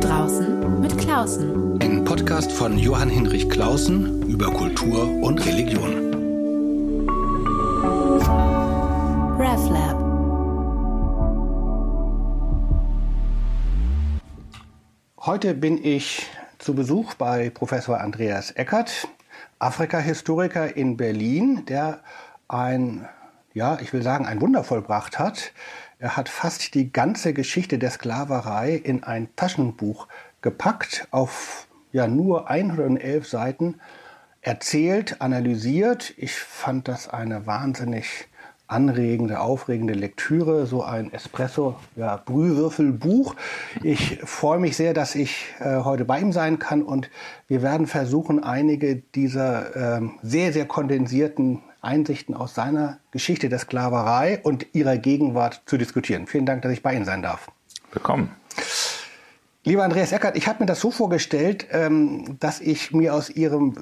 draußen 0.00 0.80
mit 0.80 0.96
Klausen. 0.96 1.78
Ein 1.82 2.04
Podcast 2.04 2.50
von 2.50 2.78
Johann 2.78 3.10
Hinrich 3.10 3.50
Klausen 3.50 4.22
über 4.28 4.46
Kultur 4.46 5.04
und 5.22 5.44
Religion. 5.44 6.14
RevLab. 9.38 10.00
Heute 15.18 15.52
bin 15.54 15.84
ich 15.84 16.26
zu 16.58 16.74
Besuch 16.74 17.14
bei 17.14 17.50
Professor 17.50 18.00
Andreas 18.00 18.52
Eckert, 18.52 19.06
Afrika-Historiker 19.58 20.76
in 20.76 20.96
Berlin, 20.96 21.66
der 21.66 22.00
ein, 22.48 23.06
ja, 23.52 23.78
ich 23.82 23.92
will 23.92 24.02
sagen, 24.02 24.24
ein 24.24 24.40
Wunder 24.40 24.64
vollbracht 24.64 25.18
hat. 25.18 25.52
Er 26.02 26.16
hat 26.16 26.30
fast 26.30 26.72
die 26.74 26.90
ganze 26.90 27.34
Geschichte 27.34 27.78
der 27.78 27.90
Sklaverei 27.90 28.72
in 28.72 29.04
ein 29.04 29.28
Taschenbuch 29.36 30.08
gepackt, 30.40 31.06
auf 31.10 31.68
ja 31.92 32.08
nur 32.08 32.48
111 32.48 33.28
Seiten 33.28 33.74
erzählt, 34.40 35.20
analysiert. 35.20 36.14
Ich 36.16 36.32
fand 36.32 36.88
das 36.88 37.06
eine 37.06 37.46
wahnsinnig 37.46 38.28
anregende, 38.66 39.40
aufregende 39.40 39.92
Lektüre, 39.92 40.64
so 40.64 40.82
ein 40.82 41.12
Espresso, 41.12 41.76
ja, 41.96 42.16
Brühwürfelbuch. 42.16 43.34
Ich 43.82 44.20
freue 44.24 44.58
mich 44.58 44.78
sehr, 44.78 44.94
dass 44.94 45.14
ich 45.14 45.48
äh, 45.58 45.80
heute 45.80 46.06
bei 46.06 46.18
ihm 46.18 46.32
sein 46.32 46.58
kann 46.58 46.82
und 46.82 47.10
wir 47.46 47.60
werden 47.60 47.86
versuchen, 47.86 48.42
einige 48.42 48.96
dieser 48.96 49.98
äh, 49.98 50.08
sehr, 50.22 50.54
sehr 50.54 50.64
kondensierten 50.64 51.60
Einsichten 51.82 52.34
aus 52.34 52.54
seiner 52.54 52.98
Geschichte 53.10 53.48
der 53.48 53.58
Sklaverei 53.58 54.40
und 54.42 54.66
ihrer 54.74 54.98
Gegenwart 54.98 55.62
zu 55.66 55.76
diskutieren. 55.76 56.26
Vielen 56.26 56.46
Dank, 56.46 56.62
dass 56.62 56.72
ich 56.72 56.82
bei 56.82 56.94
Ihnen 56.94 57.04
sein 57.04 57.22
darf. 57.22 57.50
Willkommen. 57.92 58.34
Lieber 59.64 59.84
Andreas 59.84 60.12
Eckert, 60.12 60.36
ich 60.36 60.48
habe 60.48 60.60
mir 60.60 60.66
das 60.66 60.80
so 60.80 60.90
vorgestellt, 60.90 61.66
ähm, 61.70 62.36
dass 62.40 62.60
ich 62.60 62.92
mir 62.92 63.14
aus 63.14 63.28
Ihrem 63.28 63.74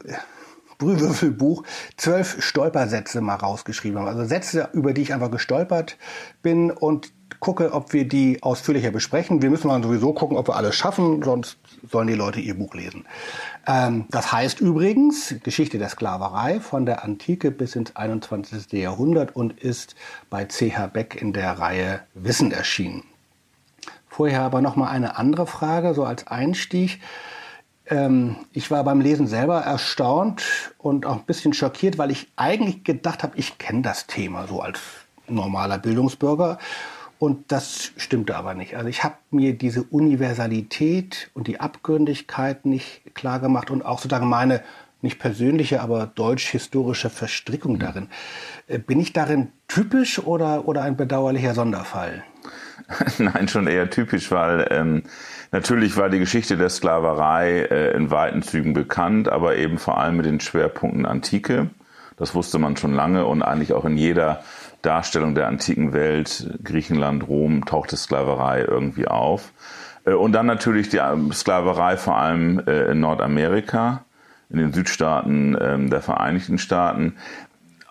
Brühwürfelbuch 0.79 1.65
zwölf 1.97 2.43
Stolpersätze 2.43 3.21
mal 3.21 3.35
rausgeschrieben 3.35 3.99
habe. 3.99 4.11
Also 4.11 4.25
Sätze, 4.25 4.71
über 4.73 4.93
die 4.93 5.03
ich 5.03 5.13
einfach 5.13 5.31
gestolpert 5.31 5.99
bin 6.43 6.71
und 6.71 7.13
gucke, 7.41 7.73
ob 7.73 7.93
wir 7.93 8.09
die 8.09 8.43
ausführlicher 8.43 8.91
besprechen. 8.91 9.43
Wir 9.43 9.51
müssen 9.51 9.69
mal 9.69 9.83
sowieso 9.83 10.13
gucken, 10.13 10.37
ob 10.37 10.49
wir 10.49 10.57
alles 10.57 10.75
schaffen, 10.75 11.23
sonst 11.23 11.59
sollen 11.91 12.09
die 12.09 12.15
Leute 12.15 12.41
ihr 12.41 12.55
Buch 12.55 12.75
lesen. 12.75 13.05
Ähm, 13.67 14.07
das 14.11 14.33
heißt 14.33 14.61
übrigens 14.61 15.35
Geschichte 15.43 15.79
der 15.79 15.89
Sklaverei 15.89 16.61
von 16.61 16.87
der 16.87 17.05
Antike 17.05 17.51
bis 17.51 17.77
ins 17.77 17.97
21. 17.97 18.73
Jahrhundert 18.73 19.35
und 19.37 19.59
ist 19.61 19.95
bei 20.31 20.45
CH 20.45 20.89
Beck 20.93 21.21
in 21.21 21.33
der 21.33 21.59
Reihe 21.59 22.01
Wissen 22.15 22.53
erschienen. 22.53 23.05
Vorher 24.09 24.43
aber 24.43 24.61
noch 24.61 24.77
mal 24.77 24.89
eine 24.89 25.17
andere 25.17 25.47
Frage, 25.47 25.95
so 25.95 26.05
als 26.05 26.27
Einstieg. 26.27 27.01
Ähm, 27.87 28.37
ich 28.53 28.71
war 28.71 28.85
beim 28.85 29.01
Lesen 29.01 29.27
selber 29.27 29.61
erstaunt 29.61 30.43
und 30.79 31.07
auch 31.07 31.17
ein 31.17 31.25
bisschen 31.25 31.53
schockiert, 31.53 31.99
weil 31.99 32.11
ich 32.11 32.29
eigentlich 32.37 32.85
gedacht 32.85 33.23
habe, 33.23 33.39
ich 33.39 33.59
kenne 33.59 33.83
das 33.83 34.07
Thema 34.07 34.47
so 34.47 34.61
als 34.61 34.81
normaler 35.29 35.79
Bildungsbürger. 35.79 36.59
Und 37.19 37.51
das 37.51 37.93
stimmte 37.97 38.37
aber 38.37 38.55
nicht. 38.55 38.77
Also 38.77 38.89
ich 38.89 39.03
habe 39.03 39.17
mir 39.31 39.53
diese 39.53 39.83
Universalität 39.83 41.31
und 41.35 41.49
die 41.49 41.59
Abgründigkeit 41.61 42.65
nicht 42.65 43.15
klar 43.15 43.41
gemacht 43.41 43.71
und 43.71 43.85
auch 43.85 43.99
sozusagen 43.99 44.29
meine 44.29 44.63
nicht 45.01 45.19
persönliche, 45.19 45.81
aber 45.81 46.07
deutsch-historische 46.07 47.11
Verstrickung 47.11 47.79
darin. 47.79 48.09
Äh, 48.67 48.79
bin 48.79 48.99
ich 49.01 49.13
darin 49.13 49.49
typisch 49.69 50.19
oder, 50.19 50.67
oder 50.67 50.83
ein 50.83 50.97
bedauerlicher 50.97 51.55
Sonderfall? 51.55 52.25
Nein, 53.19 53.49
schon 53.49 53.67
eher 53.67 53.91
typisch, 53.91 54.31
weil 54.31 54.67
ähm, 54.71 55.03
natürlich 55.53 55.97
war 55.97 56.09
die 56.09 56.19
Geschichte 56.19 56.57
der 56.57 56.69
Sklaverei 56.69 57.61
äh, 57.71 57.97
in 57.97 58.11
weiten 58.11 58.43
Zügen 58.43 58.75
bekannt, 58.75 59.29
aber 59.29 59.57
eben 59.57 59.79
vor 59.79 59.99
allem 59.99 60.17
mit 60.17 60.27
den 60.27 60.41
Schwerpunkten 60.41 61.07
Antike. 61.07 61.71
Das 62.17 62.35
wusste 62.35 62.59
man 62.59 62.77
schon 62.77 62.95
lange 62.95 63.27
und 63.27 63.43
eigentlich 63.43 63.73
auch 63.73 63.85
in 63.85 63.97
jeder 63.97 64.43
Darstellung 64.83 65.35
der 65.35 65.49
antiken 65.49 65.93
Welt, 65.93 66.59
Griechenland, 66.63 67.29
Rom, 67.29 67.65
tauchte 67.65 67.97
Sklaverei 67.97 68.63
irgendwie 68.63 69.09
auf. 69.09 69.53
Äh, 70.05 70.13
und 70.13 70.33
dann 70.33 70.47
natürlich 70.47 70.89
die 70.89 70.99
ähm, 70.99 71.33
Sklaverei 71.33 71.97
vor 71.97 72.17
allem 72.17 72.61
äh, 72.67 72.91
in 72.93 73.01
Nordamerika, 73.01 74.05
in 74.51 74.59
den 74.59 74.73
Südstaaten 74.73 75.57
ähm, 75.61 75.91
der 75.91 76.01
Vereinigten 76.01 76.59
Staaten. 76.59 77.17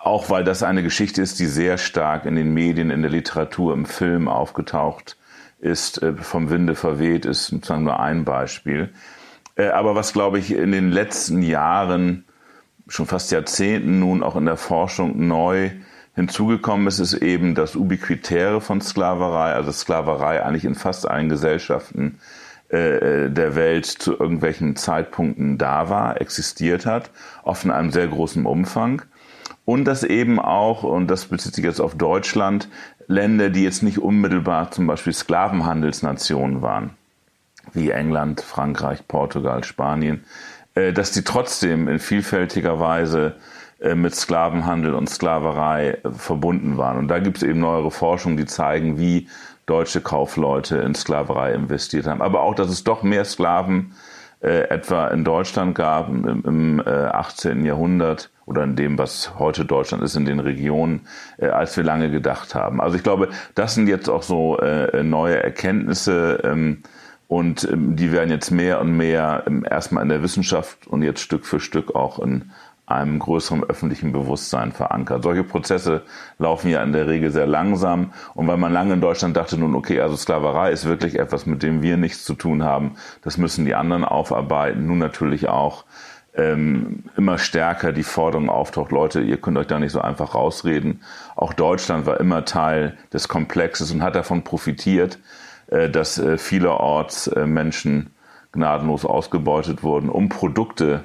Auch 0.00 0.30
weil 0.30 0.44
das 0.44 0.62
eine 0.62 0.82
Geschichte 0.82 1.20
ist, 1.22 1.38
die 1.38 1.46
sehr 1.46 1.76
stark 1.76 2.24
in 2.24 2.36
den 2.36 2.54
Medien, 2.54 2.90
in 2.90 3.02
der 3.02 3.10
Literatur, 3.10 3.74
im 3.74 3.84
Film 3.84 4.28
aufgetaucht 4.28 5.16
ist, 5.60 6.02
äh, 6.02 6.14
vom 6.14 6.50
Winde 6.50 6.74
verweht 6.74 7.26
ist, 7.26 7.46
sozusagen 7.48 7.84
nur 7.84 8.00
ein 8.00 8.24
Beispiel. 8.24 8.90
Aber 9.74 9.96
was, 9.96 10.12
glaube 10.12 10.38
ich, 10.38 10.54
in 10.54 10.70
den 10.70 10.92
letzten 10.92 11.42
Jahren, 11.42 12.24
schon 12.86 13.06
fast 13.06 13.32
Jahrzehnten 13.32 13.98
nun 13.98 14.22
auch 14.22 14.36
in 14.36 14.44
der 14.44 14.56
Forschung 14.56 15.26
neu 15.26 15.72
Hinzugekommen 16.18 16.88
ist, 16.88 16.98
ist 16.98 17.14
eben 17.14 17.54
das 17.54 17.76
Ubiquitäre 17.76 18.60
von 18.60 18.80
Sklaverei, 18.80 19.52
also 19.52 19.70
Sklaverei 19.70 20.42
eigentlich 20.42 20.64
in 20.64 20.74
fast 20.74 21.08
allen 21.08 21.28
Gesellschaften 21.28 22.18
äh, 22.70 23.30
der 23.30 23.54
Welt 23.54 23.86
zu 23.86 24.18
irgendwelchen 24.18 24.74
Zeitpunkten 24.74 25.58
da 25.58 25.88
war, 25.90 26.20
existiert 26.20 26.86
hat, 26.86 27.12
oft 27.44 27.64
in 27.64 27.70
einem 27.70 27.92
sehr 27.92 28.08
großen 28.08 28.46
Umfang. 28.46 29.02
Und 29.64 29.84
dass 29.84 30.02
eben 30.02 30.40
auch, 30.40 30.82
und 30.82 31.06
das 31.06 31.26
bezieht 31.26 31.54
sich 31.54 31.64
jetzt 31.64 31.80
auf 31.80 31.94
Deutschland, 31.94 32.68
Länder, 33.06 33.48
die 33.48 33.62
jetzt 33.62 33.84
nicht 33.84 33.98
unmittelbar 33.98 34.72
zum 34.72 34.88
Beispiel 34.88 35.12
Sklavenhandelsnationen 35.12 36.62
waren, 36.62 36.90
wie 37.74 37.90
England, 37.90 38.40
Frankreich, 38.40 39.06
Portugal, 39.06 39.62
Spanien, 39.62 40.24
äh, 40.74 40.92
dass 40.92 41.12
die 41.12 41.22
trotzdem 41.22 41.86
in 41.86 42.00
vielfältiger 42.00 42.80
Weise 42.80 43.36
äh, 43.36 43.40
mit 43.94 44.14
Sklavenhandel 44.14 44.94
und 44.94 45.08
Sklaverei 45.08 45.98
äh, 46.02 46.10
verbunden 46.10 46.76
waren. 46.76 46.98
Und 46.98 47.08
da 47.08 47.18
gibt 47.18 47.38
es 47.38 47.42
eben 47.42 47.60
neuere 47.60 47.90
Forschungen, 47.90 48.36
die 48.36 48.46
zeigen, 48.46 48.98
wie 48.98 49.28
deutsche 49.66 50.00
Kaufleute 50.00 50.78
in 50.78 50.94
Sklaverei 50.94 51.52
investiert 51.52 52.06
haben. 52.06 52.22
Aber 52.22 52.42
auch, 52.42 52.54
dass 52.54 52.68
es 52.68 52.84
doch 52.84 53.02
mehr 53.02 53.24
Sklaven 53.24 53.92
äh, 54.40 54.68
etwa 54.68 55.08
in 55.08 55.24
Deutschland 55.24 55.74
gab 55.74 56.08
im, 56.08 56.44
im 56.44 56.80
äh, 56.80 56.90
18. 56.90 57.64
Jahrhundert 57.64 58.30
oder 58.46 58.64
in 58.64 58.76
dem, 58.76 58.96
was 58.98 59.38
heute 59.38 59.64
Deutschland 59.64 60.02
ist, 60.02 60.16
in 60.16 60.24
den 60.24 60.40
Regionen, 60.40 61.06
äh, 61.36 61.48
als 61.48 61.76
wir 61.76 61.84
lange 61.84 62.10
gedacht 62.10 62.54
haben. 62.54 62.80
Also 62.80 62.96
ich 62.96 63.02
glaube, 63.02 63.28
das 63.54 63.74
sind 63.74 63.88
jetzt 63.88 64.08
auch 64.08 64.22
so 64.22 64.58
äh, 64.58 65.02
neue 65.02 65.42
Erkenntnisse 65.42 66.40
ähm, 66.44 66.82
und 67.26 67.68
ähm, 67.70 67.94
die 67.94 68.10
werden 68.10 68.30
jetzt 68.30 68.50
mehr 68.50 68.80
und 68.80 68.96
mehr 68.96 69.44
ähm, 69.46 69.66
erstmal 69.68 70.02
in 70.02 70.08
der 70.08 70.22
Wissenschaft 70.22 70.86
und 70.86 71.02
jetzt 71.02 71.20
Stück 71.20 71.44
für 71.44 71.60
Stück 71.60 71.94
auch 71.94 72.18
in 72.18 72.50
einem 72.90 73.18
größeren 73.18 73.64
öffentlichen 73.64 74.12
Bewusstsein 74.12 74.72
verankert. 74.72 75.22
Solche 75.22 75.44
Prozesse 75.44 76.02
laufen 76.38 76.70
ja 76.70 76.82
in 76.82 76.92
der 76.92 77.06
Regel 77.06 77.30
sehr 77.30 77.46
langsam. 77.46 78.12
Und 78.34 78.46
weil 78.46 78.56
man 78.56 78.72
lange 78.72 78.94
in 78.94 79.00
Deutschland 79.00 79.36
dachte, 79.36 79.58
nun, 79.58 79.74
okay, 79.74 80.00
also 80.00 80.16
Sklaverei 80.16 80.72
ist 80.72 80.86
wirklich 80.86 81.18
etwas, 81.18 81.46
mit 81.46 81.62
dem 81.62 81.82
wir 81.82 81.96
nichts 81.96 82.24
zu 82.24 82.34
tun 82.34 82.64
haben, 82.64 82.96
das 83.22 83.36
müssen 83.36 83.64
die 83.64 83.74
anderen 83.74 84.04
aufarbeiten. 84.04 84.86
Nun 84.86 84.98
natürlich 84.98 85.48
auch 85.48 85.84
ähm, 86.34 87.04
immer 87.16 87.36
stärker 87.38 87.92
die 87.92 88.02
Forderung 88.04 88.48
auftaucht, 88.48 88.92
Leute, 88.92 89.20
ihr 89.20 89.38
könnt 89.38 89.58
euch 89.58 89.66
da 89.66 89.78
nicht 89.78 89.92
so 89.92 90.00
einfach 90.00 90.34
rausreden. 90.34 91.02
Auch 91.36 91.52
Deutschland 91.52 92.06
war 92.06 92.20
immer 92.20 92.44
Teil 92.44 92.96
des 93.12 93.28
Komplexes 93.28 93.90
und 93.92 94.02
hat 94.02 94.14
davon 94.14 94.44
profitiert, 94.44 95.18
äh, 95.66 95.90
dass 95.90 96.18
äh, 96.18 96.38
vielerorts 96.38 97.26
äh, 97.26 97.46
Menschen 97.46 98.10
gnadenlos 98.52 99.04
ausgebeutet 99.04 99.82
wurden, 99.82 100.08
um 100.08 100.28
Produkte 100.28 101.04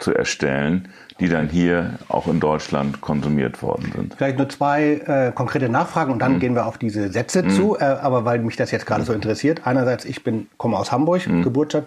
zu 0.00 0.12
erstellen, 0.14 0.88
die 1.20 1.28
dann 1.28 1.48
hier 1.48 1.98
auch 2.08 2.26
in 2.26 2.40
Deutschland 2.40 3.00
konsumiert 3.00 3.62
worden 3.62 3.92
sind. 3.94 4.14
Vielleicht 4.16 4.38
nur 4.38 4.48
zwei 4.48 4.94
äh, 5.06 5.32
konkrete 5.32 5.68
Nachfragen 5.68 6.12
und 6.12 6.18
dann 6.18 6.34
mhm. 6.34 6.40
gehen 6.40 6.54
wir 6.54 6.66
auf 6.66 6.78
diese 6.78 7.12
Sätze 7.12 7.42
mhm. 7.42 7.50
zu. 7.50 7.76
Äh, 7.78 7.84
aber 7.84 8.24
weil 8.24 8.40
mich 8.40 8.56
das 8.56 8.70
jetzt 8.70 8.86
gerade 8.86 9.02
mhm. 9.02 9.06
so 9.06 9.12
interessiert, 9.12 9.66
einerseits 9.66 10.04
ich 10.04 10.24
bin 10.24 10.48
komme 10.56 10.78
aus 10.78 10.90
Hamburg, 10.90 11.26
mhm. 11.26 11.42
Geburtsstadt. 11.42 11.86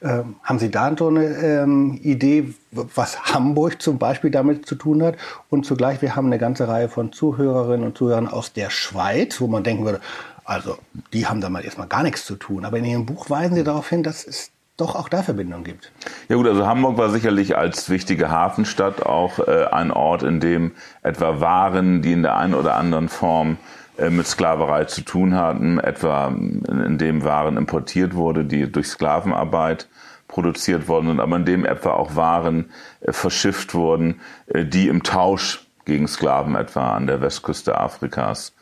Äh, 0.00 0.22
haben 0.42 0.58
Sie 0.58 0.70
da 0.70 0.94
so 0.98 1.08
eine 1.08 1.24
ähm, 1.24 1.98
Idee, 2.02 2.52
was 2.72 3.32
Hamburg 3.32 3.80
zum 3.80 3.98
Beispiel 3.98 4.30
damit 4.30 4.66
zu 4.66 4.74
tun 4.74 5.02
hat? 5.02 5.16
Und 5.48 5.64
zugleich, 5.64 6.02
wir 6.02 6.14
haben 6.14 6.26
eine 6.26 6.38
ganze 6.38 6.68
Reihe 6.68 6.90
von 6.90 7.10
Zuhörerinnen 7.12 7.86
und 7.86 7.96
Zuhörern 7.96 8.28
aus 8.28 8.52
der 8.52 8.68
Schweiz, 8.68 9.40
wo 9.40 9.46
man 9.46 9.64
denken 9.64 9.86
würde, 9.86 10.00
also 10.44 10.76
die 11.14 11.26
haben 11.26 11.40
da 11.40 11.48
mal 11.48 11.64
erstmal 11.64 11.86
gar 11.86 12.02
nichts 12.02 12.26
zu 12.26 12.36
tun. 12.36 12.66
Aber 12.66 12.76
in 12.76 12.84
Ihrem 12.84 13.06
Buch 13.06 13.30
weisen 13.30 13.54
Sie 13.54 13.64
darauf 13.64 13.88
hin, 13.88 14.02
dass 14.02 14.26
es 14.26 14.50
doch 14.76 14.96
auch 14.96 15.08
da 15.08 15.22
Verbindungen 15.22 15.64
gibt. 15.64 15.92
Ja 16.28 16.36
gut, 16.36 16.48
also 16.48 16.66
Hamburg 16.66 16.98
war 16.98 17.10
sicherlich 17.10 17.56
als 17.56 17.90
wichtige 17.90 18.30
Hafenstadt 18.30 19.04
auch 19.04 19.38
äh, 19.38 19.66
ein 19.66 19.90
Ort, 19.90 20.22
in 20.22 20.40
dem 20.40 20.72
etwa 21.02 21.40
Waren, 21.40 22.02
die 22.02 22.12
in 22.12 22.22
der 22.22 22.36
einen 22.36 22.54
oder 22.54 22.74
anderen 22.74 23.08
Form 23.08 23.58
äh, 23.96 24.10
mit 24.10 24.26
Sklaverei 24.26 24.84
zu 24.86 25.02
tun 25.02 25.36
hatten, 25.36 25.78
etwa 25.78 26.28
in 26.28 26.98
dem 26.98 27.24
Waren 27.24 27.56
importiert 27.56 28.14
wurde, 28.14 28.44
die 28.44 28.70
durch 28.70 28.88
Sklavenarbeit 28.88 29.88
produziert 30.26 30.88
worden 30.88 31.08
sind, 31.08 31.20
aber 31.20 31.36
in 31.36 31.44
dem 31.44 31.64
etwa 31.64 31.92
auch 31.92 32.16
Waren 32.16 32.70
äh, 33.00 33.12
verschifft 33.12 33.74
wurden, 33.74 34.20
äh, 34.46 34.64
die 34.64 34.88
im 34.88 35.04
Tausch 35.04 35.66
gegen 35.84 36.08
Sklaven 36.08 36.56
etwa 36.56 36.96
an 36.96 37.06
der 37.06 37.20
Westküste 37.20 37.78
Afrikas 37.78 38.53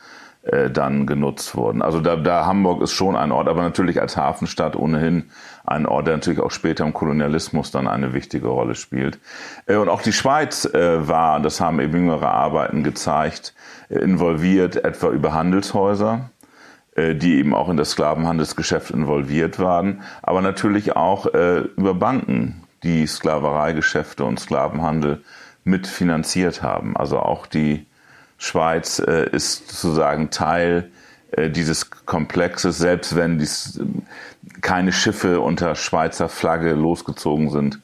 äh, 0.43 0.71
dann 0.71 1.07
genutzt 1.07 1.57
wurden. 1.57 1.83
Also 1.83 2.01
da, 2.01 2.17
da 2.17 2.47
Hamburg 2.47 2.83
ist 2.83 2.93
schon 2.93 3.15
ein 3.15 3.31
Ort, 3.31 3.49
aber 3.49 3.63
natürlich 3.63 4.01
als 4.01 4.17
Hafenstadt 4.17 4.75
ohnehin 4.75 5.31
ein 5.65 5.87
Ort, 5.87 6.09
der 6.09 6.17
natürlich 6.17 6.41
auch 6.41 6.51
später 6.51 6.85
im 6.85 6.93
Kolonialismus 6.93 7.71
dann 7.71 7.87
eine 7.87 8.13
wichtige 8.13 8.49
Rolle 8.49 8.75
spielt. 8.75 9.21
Äh, 9.67 9.77
und 9.77 9.89
auch 9.89 10.03
die 10.03 10.13
Schweiz 10.13 10.65
äh, 10.65 11.07
war, 11.07 11.41
das 11.41 11.61
haben 11.61 11.79
eben 11.79 11.95
jüngere 11.95 12.29
Arbeiten 12.29 12.83
gezeigt, 12.83 13.55
äh, 13.89 13.99
involviert 13.99 14.85
etwa 14.85 15.11
über 15.11 15.33
Handelshäuser 15.33 16.31
äh, 16.97 17.15
die 17.15 17.37
eben 17.37 17.55
auch 17.55 17.69
in 17.69 17.77
das 17.77 17.93
Sklavenhandelsgeschäft 17.93 18.91
involviert 18.91 19.59
waren, 19.59 20.03
aber 20.23 20.43
natürlich 20.43 20.95
auch 20.95 21.27
äh, 21.33 21.61
über 21.77 21.95
Banken, 21.95 22.65
die 22.83 23.07
Sklavereigeschäfte 23.07 24.25
und 24.25 24.41
Sklavenhandel 24.41 25.23
mitfinanziert 25.65 26.63
haben. 26.63 26.97
Also 26.97 27.19
auch 27.19 27.47
die 27.47 27.87
Schweiz 28.43 28.99
äh, 28.99 29.31
ist 29.31 29.69
sozusagen 29.69 30.31
Teil 30.31 30.91
äh, 31.31 31.49
dieses 31.49 31.91
Komplexes, 31.91 32.77
selbst 32.77 33.15
wenn 33.15 33.39
dies, 33.39 33.81
keine 34.61 34.93
Schiffe 34.93 35.41
unter 35.41 35.77
Schweizer 35.77 36.29
Flagge 36.29 36.73
losgezogen 36.73 37.51
sind, 37.51 37.79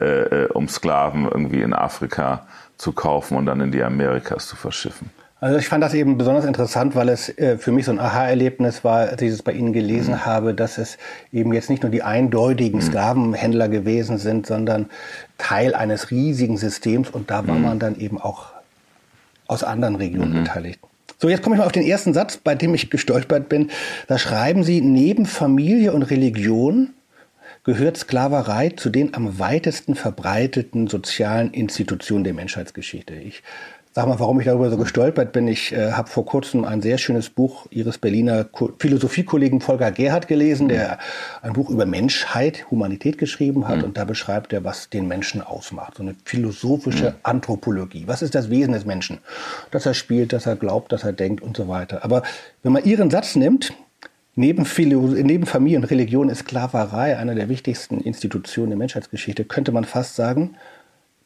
äh, 0.00 0.04
äh, 0.04 0.48
um 0.52 0.68
Sklaven 0.68 1.24
irgendwie 1.24 1.62
in 1.62 1.74
Afrika 1.74 2.46
zu 2.76 2.92
kaufen 2.92 3.36
und 3.36 3.46
dann 3.46 3.60
in 3.60 3.72
die 3.72 3.82
Amerikas 3.82 4.46
zu 4.46 4.54
verschiffen. 4.54 5.10
Also 5.40 5.58
ich 5.58 5.68
fand 5.68 5.82
das 5.82 5.94
eben 5.94 6.16
besonders 6.16 6.44
interessant, 6.44 6.94
weil 6.94 7.08
es 7.08 7.28
äh, 7.36 7.58
für 7.58 7.72
mich 7.72 7.84
so 7.84 7.90
ein 7.90 7.98
Aha-Erlebnis 7.98 8.84
war, 8.84 9.08
als 9.08 9.20
ich 9.20 9.30
es 9.30 9.42
bei 9.42 9.52
Ihnen 9.52 9.72
gelesen 9.72 10.14
mhm. 10.14 10.26
habe, 10.26 10.54
dass 10.54 10.78
es 10.78 10.96
eben 11.32 11.52
jetzt 11.52 11.70
nicht 11.70 11.82
nur 11.82 11.90
die 11.90 12.04
eindeutigen 12.04 12.78
mhm. 12.78 12.84
Sklavenhändler 12.84 13.68
gewesen 13.68 14.18
sind, 14.18 14.46
sondern 14.46 14.86
Teil 15.38 15.74
eines 15.74 16.12
riesigen 16.12 16.56
Systems 16.56 17.10
und 17.10 17.32
da 17.32 17.48
war 17.48 17.56
mhm. 17.56 17.62
man 17.62 17.78
dann 17.80 17.98
eben 17.98 18.20
auch 18.20 18.53
aus 19.46 19.64
anderen 19.64 19.96
Regionen 19.96 20.32
mhm. 20.32 20.44
beteiligt. 20.44 20.80
So, 21.18 21.28
jetzt 21.28 21.42
komme 21.42 21.56
ich 21.56 21.60
mal 21.60 21.66
auf 21.66 21.72
den 21.72 21.86
ersten 21.86 22.12
Satz, 22.12 22.36
bei 22.36 22.54
dem 22.54 22.74
ich 22.74 22.90
gestolpert 22.90 23.48
bin. 23.48 23.70
Da 24.08 24.18
schreiben 24.18 24.62
Sie, 24.64 24.80
neben 24.80 25.26
Familie 25.26 25.92
und 25.92 26.02
Religion 26.02 26.90
gehört 27.64 27.96
Sklaverei 27.96 28.70
zu 28.70 28.90
den 28.90 29.14
am 29.14 29.38
weitesten 29.38 29.94
verbreiteten 29.94 30.86
sozialen 30.86 31.52
Institutionen 31.52 32.24
der 32.24 32.34
Menschheitsgeschichte. 32.34 33.14
Ich 33.14 33.42
Sag 33.96 34.08
mal, 34.08 34.18
warum 34.18 34.40
ich 34.40 34.46
darüber 34.46 34.68
so 34.70 34.76
gestolpert 34.76 35.30
bin. 35.30 35.46
Ich 35.46 35.72
äh, 35.72 35.92
habe 35.92 36.10
vor 36.10 36.26
kurzem 36.26 36.64
ein 36.64 36.82
sehr 36.82 36.98
schönes 36.98 37.30
Buch 37.30 37.66
Ihres 37.70 37.96
Berliner 37.96 38.44
Philosophiekollegen 38.80 39.60
Volker 39.60 39.92
Gerhardt 39.92 40.26
gelesen, 40.26 40.66
der 40.66 40.98
ein 41.42 41.52
Buch 41.52 41.70
über 41.70 41.86
Menschheit, 41.86 42.68
Humanität 42.72 43.18
geschrieben 43.18 43.68
hat. 43.68 43.78
Mhm. 43.78 43.84
Und 43.84 43.96
da 43.96 44.04
beschreibt 44.04 44.52
er, 44.52 44.64
was 44.64 44.90
den 44.90 45.06
Menschen 45.06 45.42
ausmacht. 45.42 45.98
So 45.98 46.02
eine 46.02 46.16
philosophische 46.24 47.10
mhm. 47.10 47.16
Anthropologie. 47.22 48.02
Was 48.08 48.20
ist 48.20 48.34
das 48.34 48.50
Wesen 48.50 48.72
des 48.72 48.84
Menschen? 48.84 49.18
Dass 49.70 49.86
er 49.86 49.94
spielt, 49.94 50.32
dass 50.32 50.46
er 50.46 50.56
glaubt, 50.56 50.90
dass 50.90 51.04
er 51.04 51.12
denkt 51.12 51.40
und 51.40 51.56
so 51.56 51.68
weiter. 51.68 52.02
Aber 52.02 52.24
wenn 52.64 52.72
man 52.72 52.82
Ihren 52.84 53.10
Satz 53.10 53.36
nimmt, 53.36 53.72
Neben, 54.36 54.66
neben 54.76 55.46
Familie 55.46 55.78
und 55.78 55.84
Religion 55.84 56.28
ist 56.28 56.40
Sklaverei 56.40 57.16
eine 57.16 57.36
der 57.36 57.48
wichtigsten 57.48 58.00
Institutionen 58.00 58.70
der 58.70 58.78
Menschheitsgeschichte. 58.78 59.44
Könnte 59.44 59.70
man 59.70 59.84
fast 59.84 60.16
sagen, 60.16 60.56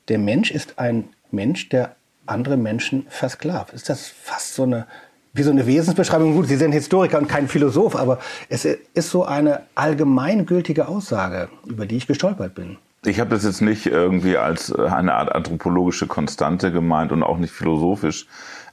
der 0.09 0.19
Mensch 0.19 0.51
ist 0.51 0.79
ein 0.79 1.09
Mensch, 1.31 1.71
der 1.71 1.97
andere 2.29 2.57
Menschen 2.57 3.07
versklavt. 3.09 3.73
Ist 3.73 3.89
das 3.89 4.07
fast 4.07 4.55
so 4.55 4.65
eine, 4.65 4.87
wie 5.33 5.43
so 5.43 5.51
eine 5.51 5.67
Wesensbeschreibung? 5.67 6.35
Gut, 6.35 6.49
Sie 6.49 6.57
sind 6.57 6.73
Historiker 6.73 7.19
und 7.19 7.29
kein 7.29 7.49
Philosoph, 7.49 7.97
aber 7.97 8.19
es 8.49 8.65
ist 8.65 9.11
so 9.11 9.25
eine 9.25 9.63
allgemeingültige 9.75 10.89
Aussage, 10.89 11.49
über 11.67 11.87
die 11.87 11.97
ich 11.97 12.07
gestolpert 12.07 12.55
bin. 12.55 12.79
Ich 13.05 13.21
habe 13.21 13.31
das 13.31 13.45
jetzt 13.45 13.61
nicht 13.61 13.87
irgendwie 13.87 14.37
als 14.37 14.73
eine 14.75 15.15
Art 15.15 15.33
anthropologische 15.33 16.07
Konstante 16.07 16.73
gemeint 16.73 17.13
und 17.13 17.23
auch 17.23 17.39
nicht 17.39 17.53
philosophisch, 17.53 18.27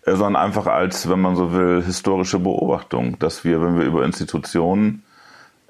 äh, 0.05 0.15
sondern 0.15 0.35
einfach 0.35 0.67
als, 0.67 1.09
wenn 1.09 1.21
man 1.21 1.35
so 1.35 1.53
will, 1.53 1.83
historische 1.83 2.39
Beobachtung, 2.39 3.19
dass 3.19 3.43
wir, 3.43 3.61
wenn 3.61 3.77
wir 3.77 3.85
über 3.85 4.03
Institutionen 4.03 5.03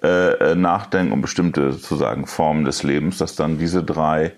äh, 0.02 0.52
äh 0.52 0.56
nachdenken 0.56 1.12
und 1.12 1.22
bestimmte 1.22 1.74
sozusagen 1.74 2.28
Formen 2.28 2.64
des 2.64 2.84
Lebens, 2.84 3.18
dass 3.18 3.36
dann 3.36 3.58
diese 3.58 3.84
drei 3.84 4.34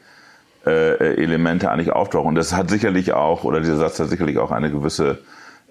äh, 0.68 1.16
Elemente 1.22 1.72
eigentlich 1.72 1.92
auftauchen. 1.92 2.30
Und 2.30 2.36
das 2.36 2.56
hat 2.56 2.70
sicherlich 2.70 3.14
auch, 3.14 3.44
oder 3.44 3.60
dieser 3.60 3.78
Satz 3.78 4.00
hat 4.00 4.10
sicherlich 4.10 4.38
auch 4.38 4.52
eine 4.52 4.72
gewisse 4.72 5.20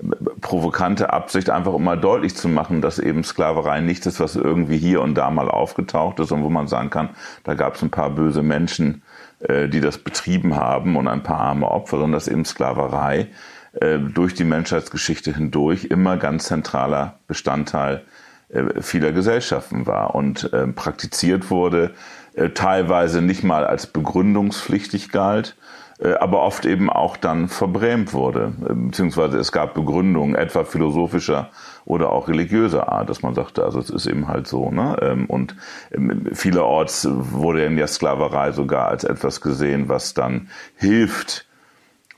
äh, 0.00 0.06
provokante 0.40 1.12
Absicht, 1.12 1.50
einfach 1.50 1.72
um 1.72 1.84
mal 1.84 1.98
deutlich 1.98 2.37
zu 2.37 2.48
machen, 2.48 2.81
dass 2.81 2.98
eben 2.98 3.25
Sklaverei 3.25 3.81
nichts 3.81 4.06
ist, 4.06 4.20
was 4.20 4.37
irgendwie 4.37 4.78
hier 4.78 5.02
und 5.02 5.14
da 5.14 5.31
mal 5.31 5.50
aufgetaucht 5.50 6.20
ist 6.20 6.32
und 6.32 6.43
wo 6.43 6.50
man 6.50 6.69
sagen 6.69 6.90
kann, 6.90 7.10
da 7.44 7.54
gab 7.54 7.75
es 7.75 7.82
ein 7.82 7.90
paar 7.90 8.10
böse 8.10 8.43
Menschen, 8.43 9.02
äh, 9.40 9.69
die 9.69 9.81
das 9.81 9.98
betrieben 9.98 10.56
haben 10.56 10.96
und 10.96 11.08
ein 11.08 11.22
paar 11.22 11.40
arme 11.40 11.70
Opfer, 11.70 11.99
sondern 11.99 12.12
dass 12.12 12.28
eben 12.28 12.44
Sklaverei 12.44 13.28
äh, 13.81 13.99
durch 13.99 14.34
die 14.34 14.44
Menschheitsgeschichte 14.44 15.34
hindurch 15.34 15.84
immer 15.87 16.16
ganz 16.16 16.44
zentraler 16.44 17.19
Bestandteil 17.26 18.02
äh, 18.49 18.81
vieler 18.81 19.12
Gesellschaften 19.12 19.87
war 19.87 20.14
und 20.14 20.52
äh, 20.52 20.66
praktiziert 20.69 21.50
wurde 21.50 21.94
teilweise 22.54 23.22
nicht 23.22 23.44
mal 23.44 23.64
als 23.64 23.86
begründungspflichtig 23.86 25.10
galt, 25.10 25.56
äh, 25.98 26.14
aber 26.14 26.42
oft 26.42 26.66
eben 26.66 26.90
auch 26.90 27.16
dann 27.16 27.48
verbrämt 27.48 28.12
wurde. 28.12 28.52
Äh, 28.68 28.74
beziehungsweise 28.74 29.38
es 29.38 29.52
gab 29.52 29.74
Begründungen, 29.74 30.34
etwa 30.34 30.64
philosophischer 30.64 31.50
oder 31.84 32.12
auch 32.12 32.28
religiöser 32.28 32.92
Art, 32.92 33.08
dass 33.08 33.22
man 33.22 33.34
sagte, 33.34 33.64
also 33.64 33.78
es 33.78 33.88
ist 33.88 34.06
eben 34.06 34.28
halt 34.28 34.46
so. 34.46 34.70
Ne? 34.70 34.96
Ähm, 35.00 35.26
und 35.26 35.56
ähm, 35.92 36.26
vielerorts 36.32 37.08
wurde 37.10 37.64
in 37.64 37.76
der 37.76 37.86
Sklaverei 37.86 38.52
sogar 38.52 38.88
als 38.88 39.04
etwas 39.04 39.40
gesehen, 39.40 39.88
was 39.88 40.12
dann 40.12 40.48
hilft, 40.76 41.46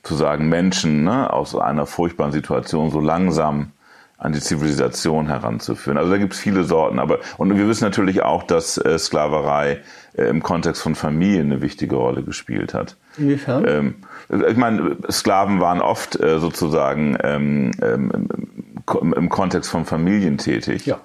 zu 0.03 0.15
sagen, 0.15 0.49
Menschen 0.49 1.05
ne, 1.05 1.33
aus 1.33 1.55
einer 1.55 1.85
furchtbaren 1.85 2.33
Situation 2.33 2.91
so 2.91 3.01
langsam 3.01 3.73
an 4.19 4.33
die 4.33 4.41
Zivilisation 4.41 5.29
heranzuführen. 5.29 5.97
Also 5.97 6.11
da 6.11 6.19
gibt 6.19 6.35
es 6.35 6.41
viele 6.41 6.65
Sorten. 6.65 6.99
Aber 6.99 7.21
und 7.39 7.57
wir 7.57 7.69
wissen 7.69 7.85
natürlich 7.85 8.23
auch, 8.23 8.43
dass 8.43 8.77
äh, 8.77 8.99
Sklaverei 8.99 9.81
äh, 10.15 10.25
im 10.25 10.43
Kontext 10.43 10.83
von 10.83 10.97
Familien 10.97 11.53
eine 11.53 11.63
wichtige 11.63 11.97
Rolle 11.97 12.25
gespielt 12.25 12.75
hat. 12.75 12.97
Inwiefern? 13.17 13.65
Ähm, 13.69 13.95
ich 14.49 14.57
meine, 14.57 14.97
Sklaven 15.09 15.61
waren 15.61 15.81
oft 15.81 16.21
äh, 16.21 16.41
sozusagen 16.41 17.17
ähm, 17.23 17.71
ähm, 17.81 18.29
im 19.15 19.29
Kontext 19.29 19.71
von 19.71 19.85
Familien 19.85 20.37
tätig. 20.37 20.85
Ja. 20.87 21.01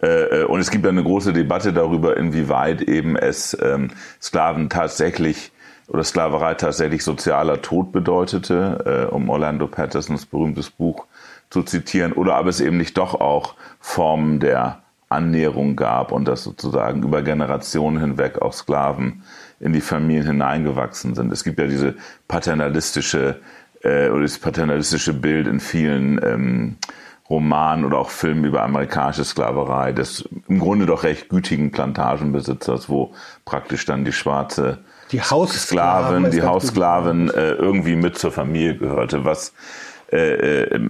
Äh, 0.00 0.42
äh, 0.42 0.44
und 0.44 0.60
es 0.60 0.70
gibt 0.70 0.84
ja 0.84 0.90
eine 0.90 1.02
große 1.02 1.32
Debatte 1.32 1.72
darüber, 1.72 2.16
inwieweit 2.16 2.82
eben 2.82 3.16
es 3.16 3.56
ähm, 3.60 3.90
Sklaven 4.20 4.68
tatsächlich 4.68 5.50
oder 5.88 6.04
Sklaverei 6.04 6.54
tatsächlich 6.54 7.02
sozialer 7.02 7.60
Tod 7.60 7.92
bedeutete, 7.92 9.08
äh, 9.10 9.12
um 9.12 9.28
Orlando 9.28 9.66
Pattersons 9.66 10.26
berühmtes 10.26 10.70
Buch 10.70 11.06
zu 11.52 11.62
zitieren, 11.62 12.12
oder 12.12 12.36
aber 12.36 12.48
es 12.48 12.60
eben 12.60 12.78
nicht 12.78 12.96
doch 12.96 13.14
auch 13.20 13.54
Formen 13.78 14.40
der 14.40 14.80
Annäherung 15.10 15.76
gab 15.76 16.10
und 16.10 16.26
dass 16.26 16.42
sozusagen 16.42 17.02
über 17.02 17.20
Generationen 17.22 18.00
hinweg 18.00 18.40
auch 18.40 18.54
Sklaven 18.54 19.22
in 19.60 19.74
die 19.74 19.82
Familien 19.82 20.26
hineingewachsen 20.26 21.14
sind. 21.14 21.30
Es 21.30 21.44
gibt 21.44 21.60
ja 21.60 21.66
diese 21.66 21.94
paternalistische 22.26 23.40
äh, 23.82 24.08
oder 24.08 24.22
das 24.22 24.38
paternalistische 24.38 25.12
Bild 25.12 25.46
in 25.46 25.60
vielen 25.60 26.18
ähm, 26.24 26.76
Romanen 27.28 27.84
oder 27.84 27.98
auch 27.98 28.10
Filmen 28.10 28.44
über 28.44 28.62
amerikanische 28.62 29.24
Sklaverei 29.24 29.92
des 29.92 30.28
im 30.48 30.58
Grunde 30.58 30.86
doch 30.86 31.02
recht 31.04 31.28
gütigen 31.28 31.70
Plantagenbesitzers, 31.70 32.88
wo 32.88 33.12
praktisch 33.44 33.84
dann 33.84 34.04
die 34.04 34.12
schwarze 34.12 34.78
die 35.12 35.20
Haussklaven, 35.20 36.30
die 36.30 36.42
Haussklaven 36.42 37.28
äh, 37.30 37.52
irgendwie 37.52 37.96
mit 37.96 38.18
zur 38.18 38.32
Familie 38.32 38.76
gehörte, 38.76 39.24
was 39.26 39.52
äh, 40.12 40.64
äh, 40.64 40.80